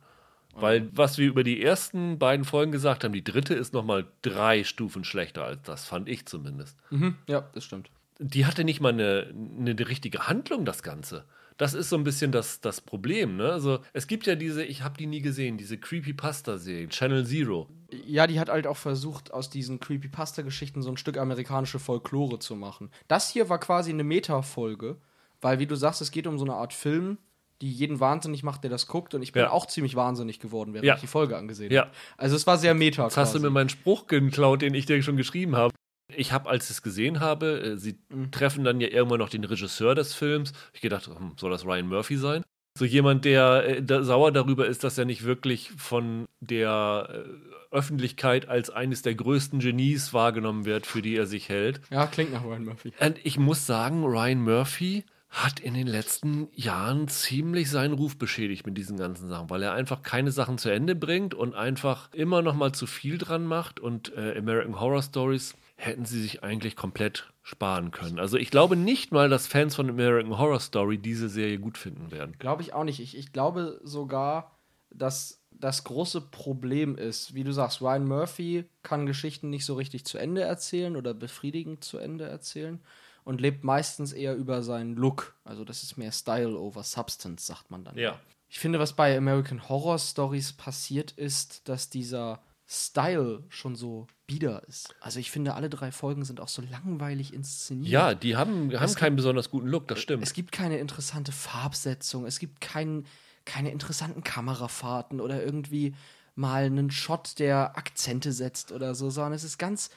Weil 0.56 0.89
was 0.93 1.18
wir 1.18 1.28
über 1.28 1.43
die 1.43 1.62
ersten 1.62 2.20
beiden 2.20 2.45
Folgen 2.45 2.72
gesagt 2.72 3.04
haben, 3.04 3.14
die 3.14 3.24
dritte 3.24 3.54
ist 3.54 3.74
nochmal 3.74 4.08
drei 4.22 4.64
Stufen 4.64 5.04
schlechter 5.04 5.43
als 5.45 5.62
das, 5.64 5.86
fand 5.86 6.10
ich 6.10 6.26
zumindest. 6.26 6.78
Mhm. 6.89 7.16
Ja, 7.28 7.49
das 7.54 7.64
stimmt. 7.64 7.89
Die 8.20 8.45
hatte 8.45 8.64
nicht 8.64 8.82
mal 8.82 8.93
eine, 8.93 9.34
eine 9.60 9.76
richtige 9.88 10.28
Handlung, 10.28 10.66
das 10.66 10.84
Ganze. 10.84 11.26
Das 11.58 11.74
ist 11.74 11.89
so 11.89 11.95
ein 11.95 12.04
bisschen 12.04 12.32
das, 12.32 12.60
das 12.62 12.82
Problem. 12.82 13.38
Ne? 13.38 13.52
Also, 13.52 13.80
es 13.93 14.08
gibt 14.08 14.26
ja 14.26 14.36
diese, 14.36 14.64
ich 14.64 14.82
habe 14.84 14.97
die 14.97 15.06
nie 15.06 15.22
gesehen, 15.22 15.58
diese 15.58 15.78
Creepypasta-Serie, 15.78 16.89
Channel 16.89 17.26
Zero. 17.26 17.68
Ja, 18.06 18.26
die 18.26 18.39
hat 18.39 18.49
halt 18.49 18.66
auch 18.68 18.78
versucht, 18.78 19.32
aus 19.32 19.49
diesen 19.49 19.80
Creepypasta-Geschichten 19.80 20.82
so 20.82 20.89
ein 20.89 20.97
Stück 20.97 21.18
amerikanische 21.18 21.78
Folklore 21.80 22.39
zu 22.39 22.56
machen. 22.56 22.89
Das 23.08 23.30
hier 23.30 23.49
war 23.49 23.60
quasi 23.60 23.91
eine 23.91 24.04
Meta-Folge, 24.04 24.97
weil, 25.39 25.60
wie 25.60 25.68
du 25.68 25.76
sagst, 25.76 26.02
es 26.02 26.12
geht 26.12 26.26
um 26.26 26.39
so 26.39 26.45
eine 26.45 26.56
Art 26.56 26.74
Film, 26.74 27.18
die 27.62 27.72
jeden 27.72 27.99
wahnsinnig 27.99 28.43
macht, 28.43 28.64
der 28.64 28.70
das 28.72 28.88
guckt. 28.88 29.14
Und 29.14 29.22
ich 29.22 29.32
bin 29.32 29.43
Ja. 29.43 29.51
auch 29.51 29.66
ziemlich 29.68 29.95
wahnsinnig 29.95 30.39
geworden, 30.39 30.74
während 30.74 30.86
Ja. 30.88 30.95
ich 30.95 31.01
die 31.01 31.07
Folge 31.07 31.38
angesehen 31.38 31.72
Ja. 31.72 31.82
habe. 31.84 31.91
Also 32.18 32.36
es 32.36 32.45
war 32.47 32.57
sehr 32.57 32.74
Meta. 32.74 33.03
Jetzt 33.03 33.18
hast 33.18 33.36
du 33.36 33.39
mir 33.39 33.49
meinen 33.51 33.70
Spruch 33.70 34.07
geklaut, 34.07 34.62
den 34.62 34.74
ich 34.74 34.86
dir 34.86 35.01
schon 35.03 35.18
geschrieben 35.18 35.55
habe. 35.55 35.74
Ich 36.14 36.34
habe, 36.34 36.49
als 36.49 36.66
ich 36.66 36.72
es 36.72 36.82
gesehen 36.82 37.20
habe, 37.22 37.62
äh, 37.62 37.78
sie 37.78 37.97
treffen 38.32 38.64
dann 38.66 38.82
ja 38.82 38.89
irgendwann 38.89 39.20
noch 39.20 39.30
den 39.30 39.43
Regisseur 39.45 39.95
des 39.95 40.14
Films. 40.14 40.51
Ich 40.74 40.82
gedacht, 40.82 41.07
hm, 41.07 41.34
soll 41.39 41.51
das 41.51 41.66
Ryan 41.66 41.88
Murphy 41.88 42.18
sein? 42.18 42.43
So 42.78 42.86
jemand, 42.86 43.24
der 43.26 43.64
äh, 43.68 43.84
da 43.84 44.03
sauer 44.03 44.32
darüber 44.32 44.66
ist, 44.66 44.84
dass 44.84 44.97
er 44.97 45.05
nicht 45.05 45.24
wirklich 45.24 45.72
von 45.78 46.26
der 46.41 47.09
äh, 47.26 47.76
Öffentlichkeit 47.76 48.47
als 48.49 48.70
eines 48.70 49.01
der 49.01 49.16
größten 49.16 49.59
Genies 49.59 50.14
wahrgenommen 50.14 50.66
wird, 50.66 50.86
für 50.86 51.01
die 51.01 51.16
er 51.16 51.26
sich 51.26 51.47
hält. 51.49 51.80
ja, 51.89 52.05
klingt 52.07 52.32
nach 52.34 52.43
Ryan 52.43 52.66
Murphy. 52.66 52.91
Und 52.99 53.18
ich 53.24 53.38
muss 53.38 53.66
sagen, 53.66 54.03
Ryan 54.05 54.41
Murphy 54.41 55.05
hat 55.32 55.62
in 55.62 55.74
den 55.74 55.88
letzten 55.88 56.50
Jahren 56.54 57.08
ziemlich 57.08 57.70
seinen 57.70 57.94
Ruf 57.94 58.18
beschädigt 58.18 58.66
mit 58.66 58.78
diesen 58.78 58.98
ganzen 58.98 59.30
Sachen, 59.30 59.50
weil 59.50 59.64
er 59.64 59.72
einfach 59.72 60.04
keine 60.04 60.32
Sachen 60.32 60.58
zu 60.58 60.70
Ende 60.70 60.94
bringt 60.94 61.34
und 61.34 61.56
einfach 61.56 62.14
immer 62.14 62.42
noch 62.42 62.54
mal 62.54 62.74
zu 62.74 62.86
viel 62.86 63.18
dran 63.18 63.46
macht 63.46 63.80
und 63.80 64.14
äh, 64.18 64.38
American 64.38 64.80
Horror 64.80 65.02
Stories 65.02 65.56
hätten 65.78 66.04
sie 66.04 66.22
sich 66.22 66.44
eigentlich 66.44 66.76
komplett 66.76 67.32
sparen 67.44 67.92
können. 67.92 68.20
Also 68.20 68.38
ich 68.38 68.52
glaube 68.52 68.76
nicht 68.76 69.14
mal, 69.14 69.30
dass 69.30 69.48
Fans 69.48 69.74
von 69.74 69.90
American 69.90 70.38
Horror 70.38 70.60
Story 70.60 70.98
diese 70.98 71.30
Serie 71.30 71.60
gut 71.60 71.78
finden 71.78 72.12
werden. 72.12 72.36
Glaube 72.38 72.62
ich 72.62 72.74
auch 72.74 72.84
nicht. 72.84 73.00
Ich, 73.00 73.18
ich 73.18 73.32
glaube 73.32 73.80
sogar, 73.84 74.52
dass 74.92 75.42
das 75.50 75.86
große 75.86 76.22
Problem 76.22 76.98
ist, 76.98 77.34
wie 77.34 77.46
du 77.46 77.54
sagst, 77.54 77.82
Ryan 77.82 78.06
Murphy 78.06 78.66
kann 78.84 79.06
Geschichten 79.06 79.50
nicht 79.50 79.66
so 79.66 79.76
richtig 79.76 80.06
zu 80.06 80.18
Ende 80.18 80.42
erzählen 80.42 80.98
oder 80.98 81.14
befriedigend 81.14 81.86
zu 81.86 82.00
Ende 82.00 82.26
erzählen 82.26 82.82
und 83.24 83.41
lebt 83.41 83.63
meistens 83.63 84.13
eher 84.13 84.36
über 84.36 84.63
seinen 84.63 84.95
Look. 84.95 85.36
Also 85.43 85.63
das 85.63 85.84
ist 85.84 85.97
mehr 85.97 86.11
Style 86.11 86.57
over 86.57 86.84
Substance, 86.84 87.45
sagt 87.45 87.72
man 87.72 87.84
dann. 87.84 87.97
Ja. 87.97 88.19
Ich 88.49 88.59
finde, 88.59 88.80
was 88.80 88.93
bei 88.93 89.17
American 89.17 89.69
Horror 89.69 89.97
Stories 89.97 90.53
passiert 90.53 91.11
ist, 91.11 91.67
dass 91.69 91.89
dieser 91.89 92.41
Style 92.67 93.43
schon 93.49 93.76
so 93.76 94.07
bieder 94.28 94.63
ist. 94.67 94.95
Also 95.01 95.19
ich 95.19 95.30
finde, 95.30 95.55
alle 95.55 95.69
drei 95.69 95.91
Folgen 95.91 96.24
sind 96.24 96.39
auch 96.39 96.47
so 96.47 96.61
langweilig 96.61 97.34
inszeniert. 97.34 97.91
Ja, 97.91 98.13
die 98.13 98.38
haben, 98.38 98.72
haben 98.78 98.95
keinen 98.95 99.17
besonders 99.17 99.49
guten 99.49 99.67
Look, 99.67 99.89
das 99.89 99.99
stimmt. 99.99 100.24
Es 100.24 100.34
gibt 100.34 100.53
keine 100.53 100.78
interessante 100.78 101.34
Farbsetzung, 101.34 102.26
es 102.26 102.39
gibt 102.39 102.61
kein, 102.61 103.05
keine 103.43 103.72
interessanten 103.72 104.24
Kamerafahrten 104.24 105.19
oder 105.19 105.43
irgendwie 105.43 105.95
mal 106.36 106.63
einen 106.63 106.91
Shot, 106.91 107.39
der 107.39 107.78
Akzente 107.78 108.32
setzt 108.32 108.72
oder 108.72 108.95
so, 108.95 109.09
sondern 109.09 109.34
es 109.34 109.43
ist 109.43 109.57
ganz 109.57 109.89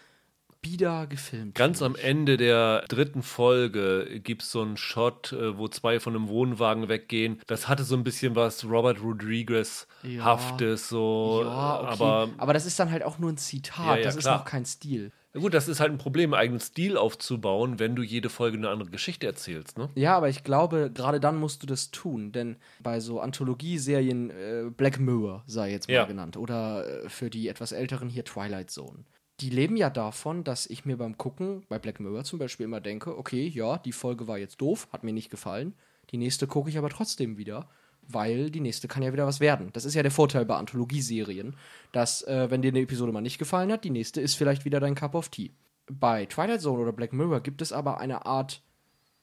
bieder 0.65 1.07
gefilmt. 1.07 1.55
Ganz 1.55 1.83
am 1.83 1.95
Ende 1.95 2.37
der 2.39 2.85
dritten 2.89 3.23
Folge 3.23 4.21
gibt 4.25 4.43
es 4.43 4.51
so 4.51 4.63
einen 4.63 4.77
Shot, 4.79 5.33
äh, 5.33 5.59
wo 5.59 5.69
zwei 5.69 6.01
von 6.01 6.17
einem 6.17 6.29
Wohnwagen 6.29 6.89
weggehen. 6.89 7.41
Das 7.47 7.69
hatte 7.69 7.85
so 7.85 7.95
ein 7.95 8.03
bisschen 8.03 8.35
was 8.35 8.65
Robert 8.65 9.01
Rodriguez-haftes, 9.03 10.89
so. 10.89 11.43
ja, 11.45 11.81
okay. 11.81 11.87
aber 11.93 12.29
Aber, 12.39 12.53
das 12.53 12.67
ist 12.67 12.79
dann 12.81 12.91
halt 12.91 13.03
auch 13.03 13.19
nur 13.19 13.31
ein 13.31 13.37
Zitat, 13.37 13.87
Ja, 13.87 13.97
ja, 13.97 14.03
das 14.03 14.17
ist 14.17 14.23
klar. 14.23 14.39
noch 14.39 14.45
kein 14.45 14.65
Stil. 14.65 15.13
na 15.35 15.41
gut, 15.41 15.53
das 15.53 15.69
ist 15.69 15.81
halt 15.81 15.91
ein 15.93 15.99
Problem, 15.99 16.33
einen 16.33 16.41
eigenen 16.41 16.61
Stil 16.61 16.97
aufzubauen, 16.97 17.79
wenn 17.79 17.95
du 17.97 18.03
jede 18.03 18.31
Folge 18.31 18.57
eine 18.57 18.69
andere 18.71 18.91
Geschichte 18.91 19.27
erzählst, 19.27 19.77
ne? 19.79 19.91
Ja, 19.95 20.17
aber 20.17 20.29
ich 20.29 20.45
glaube, 20.45 20.91
gerade 20.95 21.21
dann 21.21 21.37
musst 21.37 21.63
du 21.63 21.67
das 21.67 21.91
tun, 21.91 22.33
denn 22.33 22.57
bei 22.81 23.01
so 23.01 23.21
Anthologieserien 23.21 24.31
äh, 24.31 24.71
Black 24.75 24.99
Mirror 25.01 25.43
sei 25.47 25.71
jetzt 25.73 25.89
mal 25.89 25.95
Ja. 25.95 26.05
genannt 26.05 26.37
oder 26.37 27.05
äh, 27.05 27.09
für 27.09 27.31
die 27.31 27.49
etwas 27.49 27.73
älteren 27.73 28.09
hier 28.09 28.25
Twilight 28.25 28.71
Zone. 28.71 29.05
Die 29.41 29.51
leben 29.51 29.77
ja 29.77 29.91
davon, 29.91 30.45
dass 30.45 30.67
ich 30.67 30.85
mir 30.85 30.97
beim 30.97 31.19
Gucken, 31.19 31.65
bei 31.69 31.79
Black 31.79 31.99
Mirror 31.99 32.25
zum 32.25 32.39
Beispiel, 32.39 32.65
immer 32.65 32.81
denke, 32.81 33.19
okay, 33.19 33.49
ja, 33.49 33.79
die 33.79 33.93
Folge 33.93 34.29
war 34.29 34.39
jetzt 34.39 34.61
doof, 34.61 34.89
hat 34.93 35.03
mir 35.03 35.13
nicht 35.13 35.31
gefallen. 35.31 35.75
Die 36.11 36.19
nächste 36.19 36.47
gucke 36.47 36.71
ich 36.71 36.79
aber 36.79 36.91
trotzdem 36.91 37.37
wieder, 37.37 37.69
weil 38.07 38.51
die 38.51 38.61
nächste 38.61 38.87
kann 38.87 39.03
ja 39.03 39.13
wieder 39.13 39.27
was 39.27 39.41
werden. 39.41 39.71
Das 39.73 39.85
ist 39.85 39.95
ja 39.95 40.03
der 40.03 40.13
Vorteil 40.13 40.45
bei 40.45 40.57
Anthologieserien, 40.57 41.57
dass, 41.91 42.23
äh, 42.23 42.51
wenn 42.51 42.63
dir 42.63 42.69
eine 42.69 42.81
Episode 42.81 43.11
mal 43.11 43.23
nicht 43.23 43.39
gefallen 43.39 43.73
hat, 43.73 43.85
die 43.85 43.91
nächste 43.91 44.21
ist 44.21 44.35
vielleicht 44.35 44.65
wieder 44.65 44.79
dein 44.79 44.95
Cup 44.95 45.15
of 45.15 45.29
Tea. 45.31 45.51
Bei 45.91 46.27
Twilight 46.27 46.61
Zone 46.61 46.81
oder 46.81 46.93
Black 46.93 47.13
Mirror 47.13 47.41
gibt 47.41 47.61
es 47.61 47.73
aber 47.73 47.99
eine 47.99 48.27
Art 48.27 48.63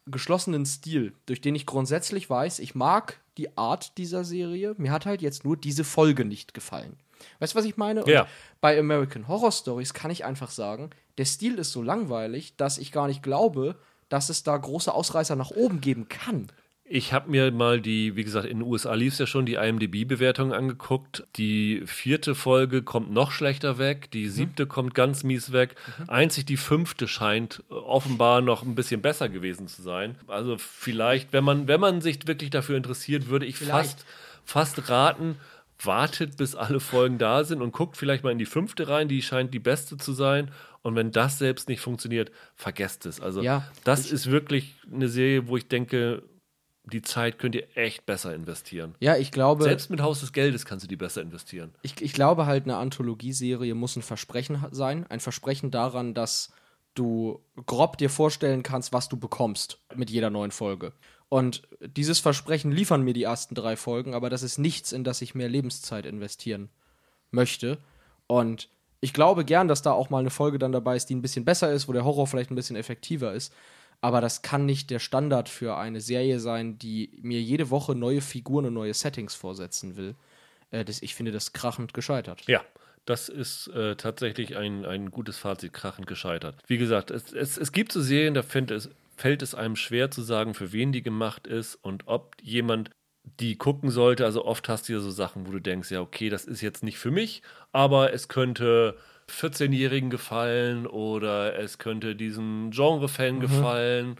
geschlossenen 0.07 0.65
Stil, 0.65 1.13
durch 1.25 1.41
den 1.41 1.55
ich 1.55 1.65
grundsätzlich 1.65 2.29
weiß, 2.29 2.59
ich 2.59 2.75
mag 2.75 3.21
die 3.37 3.57
Art 3.57 3.97
dieser 3.97 4.23
Serie. 4.23 4.75
Mir 4.77 4.91
hat 4.91 5.05
halt 5.05 5.21
jetzt 5.21 5.45
nur 5.45 5.57
diese 5.57 5.83
Folge 5.83 6.25
nicht 6.25 6.53
gefallen. 6.53 6.97
Weißt 7.39 7.53
du, 7.53 7.59
was 7.59 7.65
ich 7.65 7.77
meine? 7.77 8.03
Und 8.03 8.09
Ja. 8.09 8.27
Bei 8.59 8.77
American 8.77 9.27
Horror 9.27 9.51
Stories 9.51 9.93
kann 9.93 10.11
ich 10.11 10.25
einfach 10.25 10.51
sagen, 10.51 10.91
der 11.17 11.25
Stil 11.25 11.57
ist 11.57 11.71
so 11.71 11.81
langweilig, 11.81 12.55
dass 12.57 12.77
ich 12.77 12.91
gar 12.91 13.07
nicht 13.07 13.23
glaube, 13.23 13.75
dass 14.09 14.29
es 14.29 14.43
da 14.43 14.55
große 14.55 14.93
Ausreißer 14.93 15.35
nach 15.35 15.51
oben 15.51 15.81
geben 15.81 16.09
kann. 16.09 16.51
Ich 16.93 17.13
habe 17.13 17.31
mir 17.31 17.51
mal 17.51 17.79
die, 17.79 18.17
wie 18.17 18.25
gesagt, 18.25 18.45
in 18.45 18.59
den 18.59 18.67
USA 18.67 18.93
lief 18.95 19.13
es 19.13 19.19
ja 19.19 19.25
schon, 19.25 19.45
die 19.45 19.53
IMDb-Bewertung 19.53 20.51
angeguckt. 20.51 21.23
Die 21.37 21.83
vierte 21.85 22.35
Folge 22.35 22.83
kommt 22.83 23.13
noch 23.13 23.31
schlechter 23.31 23.77
weg, 23.77 24.11
die 24.11 24.27
siebte 24.27 24.65
kommt 24.65 24.93
ganz 24.93 25.23
mies 25.23 25.53
weg. 25.53 25.75
Einzig 26.07 26.47
die 26.47 26.57
fünfte 26.57 27.07
scheint 27.07 27.63
offenbar 27.69 28.41
noch 28.41 28.63
ein 28.63 28.75
bisschen 28.75 29.01
besser 29.01 29.29
gewesen 29.29 29.69
zu 29.69 29.81
sein. 29.81 30.17
Also 30.27 30.57
vielleicht, 30.57 31.31
wenn 31.31 31.45
man, 31.45 31.69
wenn 31.69 31.79
man 31.79 32.01
sich 32.01 32.27
wirklich 32.27 32.49
dafür 32.49 32.75
interessiert, 32.75 33.29
würde 33.29 33.45
ich 33.45 33.55
Vielleicht. 33.55 34.01
fast, 34.01 34.05
fast 34.43 34.89
raten, 34.89 35.37
wartet, 35.85 36.37
bis 36.37 36.55
alle 36.55 36.79
Folgen 36.79 37.17
da 37.17 37.43
sind 37.43 37.61
und 37.61 37.71
guckt 37.71 37.97
vielleicht 37.97 38.23
mal 38.23 38.31
in 38.31 38.37
die 38.37 38.45
fünfte 38.45 38.87
rein, 38.87 39.07
die 39.07 39.21
scheint 39.21 39.53
die 39.53 39.59
beste 39.59 39.97
zu 39.97 40.13
sein. 40.13 40.51
Und 40.81 40.95
wenn 40.95 41.11
das 41.11 41.37
selbst 41.37 41.69
nicht 41.69 41.81
funktioniert, 41.81 42.31
vergesst 42.55 43.05
es. 43.05 43.21
Also 43.21 43.41
Ja, 43.41 43.67
das 43.83 44.11
ist 44.11 44.31
wirklich 44.31 44.75
eine 44.91 45.07
Serie, 45.07 45.47
wo 45.47 45.57
ich 45.57 45.67
denke, 45.67 46.23
die 46.83 47.01
Zeit 47.01 47.37
könnt 47.37 47.55
ihr 47.55 47.67
echt 47.75 48.05
besser 48.05 48.33
investieren. 48.33 48.95
Ja, 48.99 49.15
ich 49.15 49.31
glaube, 49.31 49.63
Selbst 49.63 49.89
mit 49.89 50.01
Haus 50.01 50.21
des 50.21 50.33
Geldes 50.33 50.65
kannst 50.65 50.83
du 50.83 50.87
die 50.87 50.95
besser 50.95 51.21
investieren. 51.21 51.71
ich, 51.83 52.01
ich 52.01 52.13
glaube 52.13 52.45
halt, 52.45 52.63
eine 52.63 52.77
Anthologieserie 52.77 53.75
muss 53.75 53.95
ein 53.95 54.01
Versprechen 54.01 54.65
sein. 54.71 55.05
Ein 55.07 55.19
Versprechen 55.19 55.69
daran, 55.69 56.13
dass 56.13 56.51
du 56.95 57.43
grob 57.65 57.97
dir 57.97 58.09
vorstellen 58.09 58.63
kannst, 58.63 58.93
was 58.93 59.09
du 59.09 59.17
bekommst 59.17 59.79
mit 59.95 60.09
jeder 60.09 60.29
neuen 60.29 60.51
Folge. 60.51 60.93
Und 61.31 61.61
dieses 61.79 62.19
Versprechen 62.19 62.73
liefern 62.73 63.03
mir 63.03 63.13
die 63.13 63.23
ersten 63.23 63.55
drei 63.55 63.77
Folgen, 63.77 64.13
aber 64.13 64.29
das 64.29 64.43
ist 64.43 64.57
nichts, 64.57 64.91
in 64.91 65.05
das 65.05 65.21
ich 65.21 65.33
mehr 65.33 65.47
Lebenszeit 65.47 66.05
investieren 66.05 66.67
möchte. 67.31 67.77
Und 68.27 68.67
ich 68.99 69.13
glaube 69.13 69.45
gern, 69.45 69.69
dass 69.69 69.81
da 69.81 69.93
auch 69.93 70.09
mal 70.09 70.19
eine 70.19 70.29
Folge 70.29 70.59
dann 70.59 70.73
dabei 70.73 70.97
ist, 70.97 71.05
die 71.05 71.15
ein 71.15 71.21
bisschen 71.21 71.45
besser 71.45 71.71
ist, 71.71 71.87
wo 71.87 71.93
der 71.93 72.03
Horror 72.03 72.27
vielleicht 72.27 72.51
ein 72.51 72.55
bisschen 72.55 72.75
effektiver 72.75 73.31
ist. 73.31 73.53
Aber 74.01 74.19
das 74.19 74.41
kann 74.41 74.65
nicht 74.65 74.89
der 74.89 74.99
Standard 74.99 75.47
für 75.47 75.77
eine 75.77 76.01
Serie 76.01 76.41
sein, 76.41 76.77
die 76.77 77.17
mir 77.21 77.41
jede 77.41 77.69
Woche 77.69 77.95
neue 77.95 78.19
Figuren 78.19 78.65
und 78.65 78.73
neue 78.73 78.93
Settings 78.93 79.33
vorsetzen 79.33 79.95
will. 79.95 80.15
Äh, 80.71 80.83
das, 80.83 81.01
ich 81.01 81.15
finde 81.15 81.31
das 81.31 81.53
krachend 81.53 81.93
gescheitert. 81.93 82.41
Ja, 82.45 82.61
das 83.05 83.29
ist 83.29 83.67
äh, 83.69 83.95
tatsächlich 83.95 84.57
ein, 84.57 84.83
ein 84.83 85.11
gutes 85.11 85.37
Fazit, 85.37 85.71
krachend 85.71 86.07
gescheitert. 86.07 86.55
Wie 86.67 86.77
gesagt, 86.77 87.09
es, 87.09 87.31
es, 87.31 87.57
es 87.57 87.71
gibt 87.71 87.93
so 87.93 88.01
Serien, 88.01 88.33
da 88.33 88.43
fällt 88.43 88.69
es, 88.69 88.89
fällt 89.15 89.41
es 89.41 89.55
einem 89.55 89.75
schwer 89.75 90.11
zu 90.11 90.21
sagen, 90.21 90.53
für 90.53 90.71
wen 90.71 90.91
die 90.91 91.03
gemacht 91.03 91.47
ist 91.47 91.75
und 91.75 92.07
ob 92.07 92.35
jemand 92.41 92.91
die 93.23 93.57
gucken 93.57 93.89
sollte. 93.91 94.25
Also 94.25 94.45
oft 94.45 94.67
hast 94.69 94.89
du 94.89 94.93
ja 94.93 94.99
so 94.99 95.11
Sachen, 95.11 95.47
wo 95.47 95.51
du 95.51 95.59
denkst, 95.59 95.91
ja, 95.91 96.01
okay, 96.01 96.29
das 96.29 96.45
ist 96.45 96.61
jetzt 96.61 96.83
nicht 96.83 96.97
für 96.97 97.11
mich, 97.11 97.41
aber 97.71 98.13
es 98.13 98.27
könnte 98.27 98.97
14-Jährigen 99.29 100.09
gefallen 100.09 100.87
oder 100.87 101.57
es 101.57 101.77
könnte 101.77 102.15
diesem 102.15 102.71
Genre-Fan 102.71 103.35
mhm. 103.35 103.39
gefallen. 103.39 104.15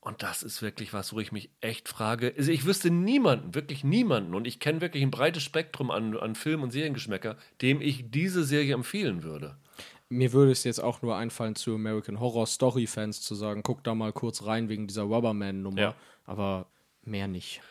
Und 0.00 0.22
das 0.22 0.42
ist 0.42 0.60
wirklich 0.60 0.92
was, 0.92 1.14
wo 1.14 1.20
ich 1.20 1.32
mich 1.32 1.50
echt 1.62 1.88
frage. 1.88 2.34
Also 2.36 2.52
ich 2.52 2.66
wüsste 2.66 2.90
niemanden, 2.90 3.54
wirklich 3.54 3.84
niemanden, 3.84 4.34
und 4.34 4.46
ich 4.46 4.60
kenne 4.60 4.82
wirklich 4.82 5.02
ein 5.02 5.10
breites 5.10 5.42
Spektrum 5.42 5.90
an, 5.90 6.16
an 6.16 6.34
Film- 6.34 6.62
und 6.62 6.72
Seriengeschmäcker, 6.72 7.36
dem 7.62 7.80
ich 7.80 8.10
diese 8.10 8.44
Serie 8.44 8.74
empfehlen 8.74 9.22
würde. 9.22 9.56
Mir 10.08 10.32
würde 10.32 10.52
es 10.52 10.64
jetzt 10.64 10.80
auch 10.80 11.02
nur 11.02 11.16
einfallen, 11.16 11.56
zu 11.56 11.74
American 11.74 12.20
Horror 12.20 12.46
Story 12.46 12.86
Fans 12.86 13.22
zu 13.22 13.34
sagen, 13.34 13.62
guck 13.62 13.82
da 13.84 13.94
mal 13.94 14.12
kurz 14.12 14.44
rein 14.44 14.68
wegen 14.68 14.86
dieser 14.86 15.02
Rubberman-Nummer. 15.02 15.80
Ja. 15.80 15.94
Aber 16.24 16.66
mehr 17.02 17.28
nicht. 17.28 17.62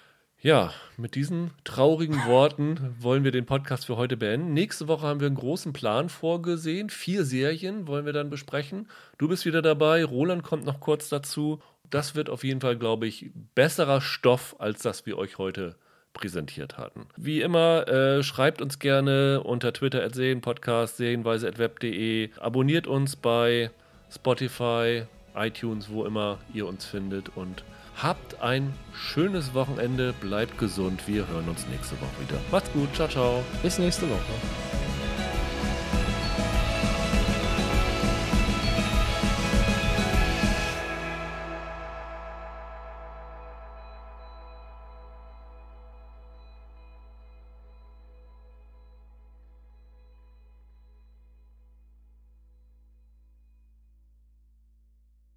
Ja, 0.41 0.73
mit 0.97 1.15
diesen 1.15 1.51
traurigen 1.63 2.25
Worten 2.25 2.95
wollen 2.99 3.23
wir 3.23 3.31
den 3.31 3.45
Podcast 3.45 3.85
für 3.85 3.95
heute 3.95 4.17
beenden. 4.17 4.53
Nächste 4.53 4.89
Woche 4.89 5.07
haben 5.07 5.21
wir 5.21 5.27
einen 5.27 5.37
großen 5.37 5.71
Plan 5.71 6.09
vorgesehen. 6.09 6.89
Vier 6.89 7.23
Serien 7.23 7.87
wollen 7.87 8.05
wir 8.05 8.11
dann 8.11 8.29
besprechen. 8.29 8.89
Du 9.17 9.29
bist 9.29 9.45
wieder 9.45 9.61
dabei. 9.61 10.03
Roland 10.03 10.43
kommt 10.43 10.65
noch 10.65 10.81
kurz 10.81 11.07
dazu. 11.07 11.61
Das 11.89 12.15
wird 12.15 12.29
auf 12.29 12.43
jeden 12.43 12.59
Fall, 12.59 12.77
glaube 12.77 13.07
ich, 13.07 13.31
besserer 13.55 14.01
Stoff, 14.01 14.55
als 14.59 14.81
das 14.81 15.05
wir 15.05 15.17
euch 15.17 15.37
heute 15.37 15.77
präsentiert 16.13 16.77
hatten. 16.77 17.07
Wie 17.17 17.41
immer, 17.41 17.87
äh, 17.87 18.23
schreibt 18.23 18.61
uns 18.61 18.79
gerne 18.79 19.41
unter 19.43 19.73
Twitter 19.73 20.03
at 20.03 20.15
Serienpodcast, 20.15 20.97
serienweise.web.de. 20.97 22.29
Abonniert 22.39 22.87
uns 22.87 23.15
bei 23.15 23.71
Spotify, 24.11 25.03
iTunes, 25.35 25.89
wo 25.89 26.05
immer 26.05 26.37
ihr 26.53 26.67
uns 26.67 26.85
findet 26.85 27.35
und 27.35 27.63
Habt 28.01 28.41
ein 28.41 28.73
schönes 28.93 29.53
Wochenende, 29.53 30.13
bleibt 30.13 30.57
gesund. 30.57 31.07
Wir 31.07 31.27
hören 31.27 31.47
uns 31.47 31.67
nächste 31.67 31.95
Woche 32.01 32.27
wieder. 32.27 32.41
Macht's 32.51 32.71
gut, 32.73 32.93
ciao, 32.95 33.07
ciao. 33.07 33.43
Bis 33.61 33.77
nächste 33.77 34.09
Woche. 34.09 34.92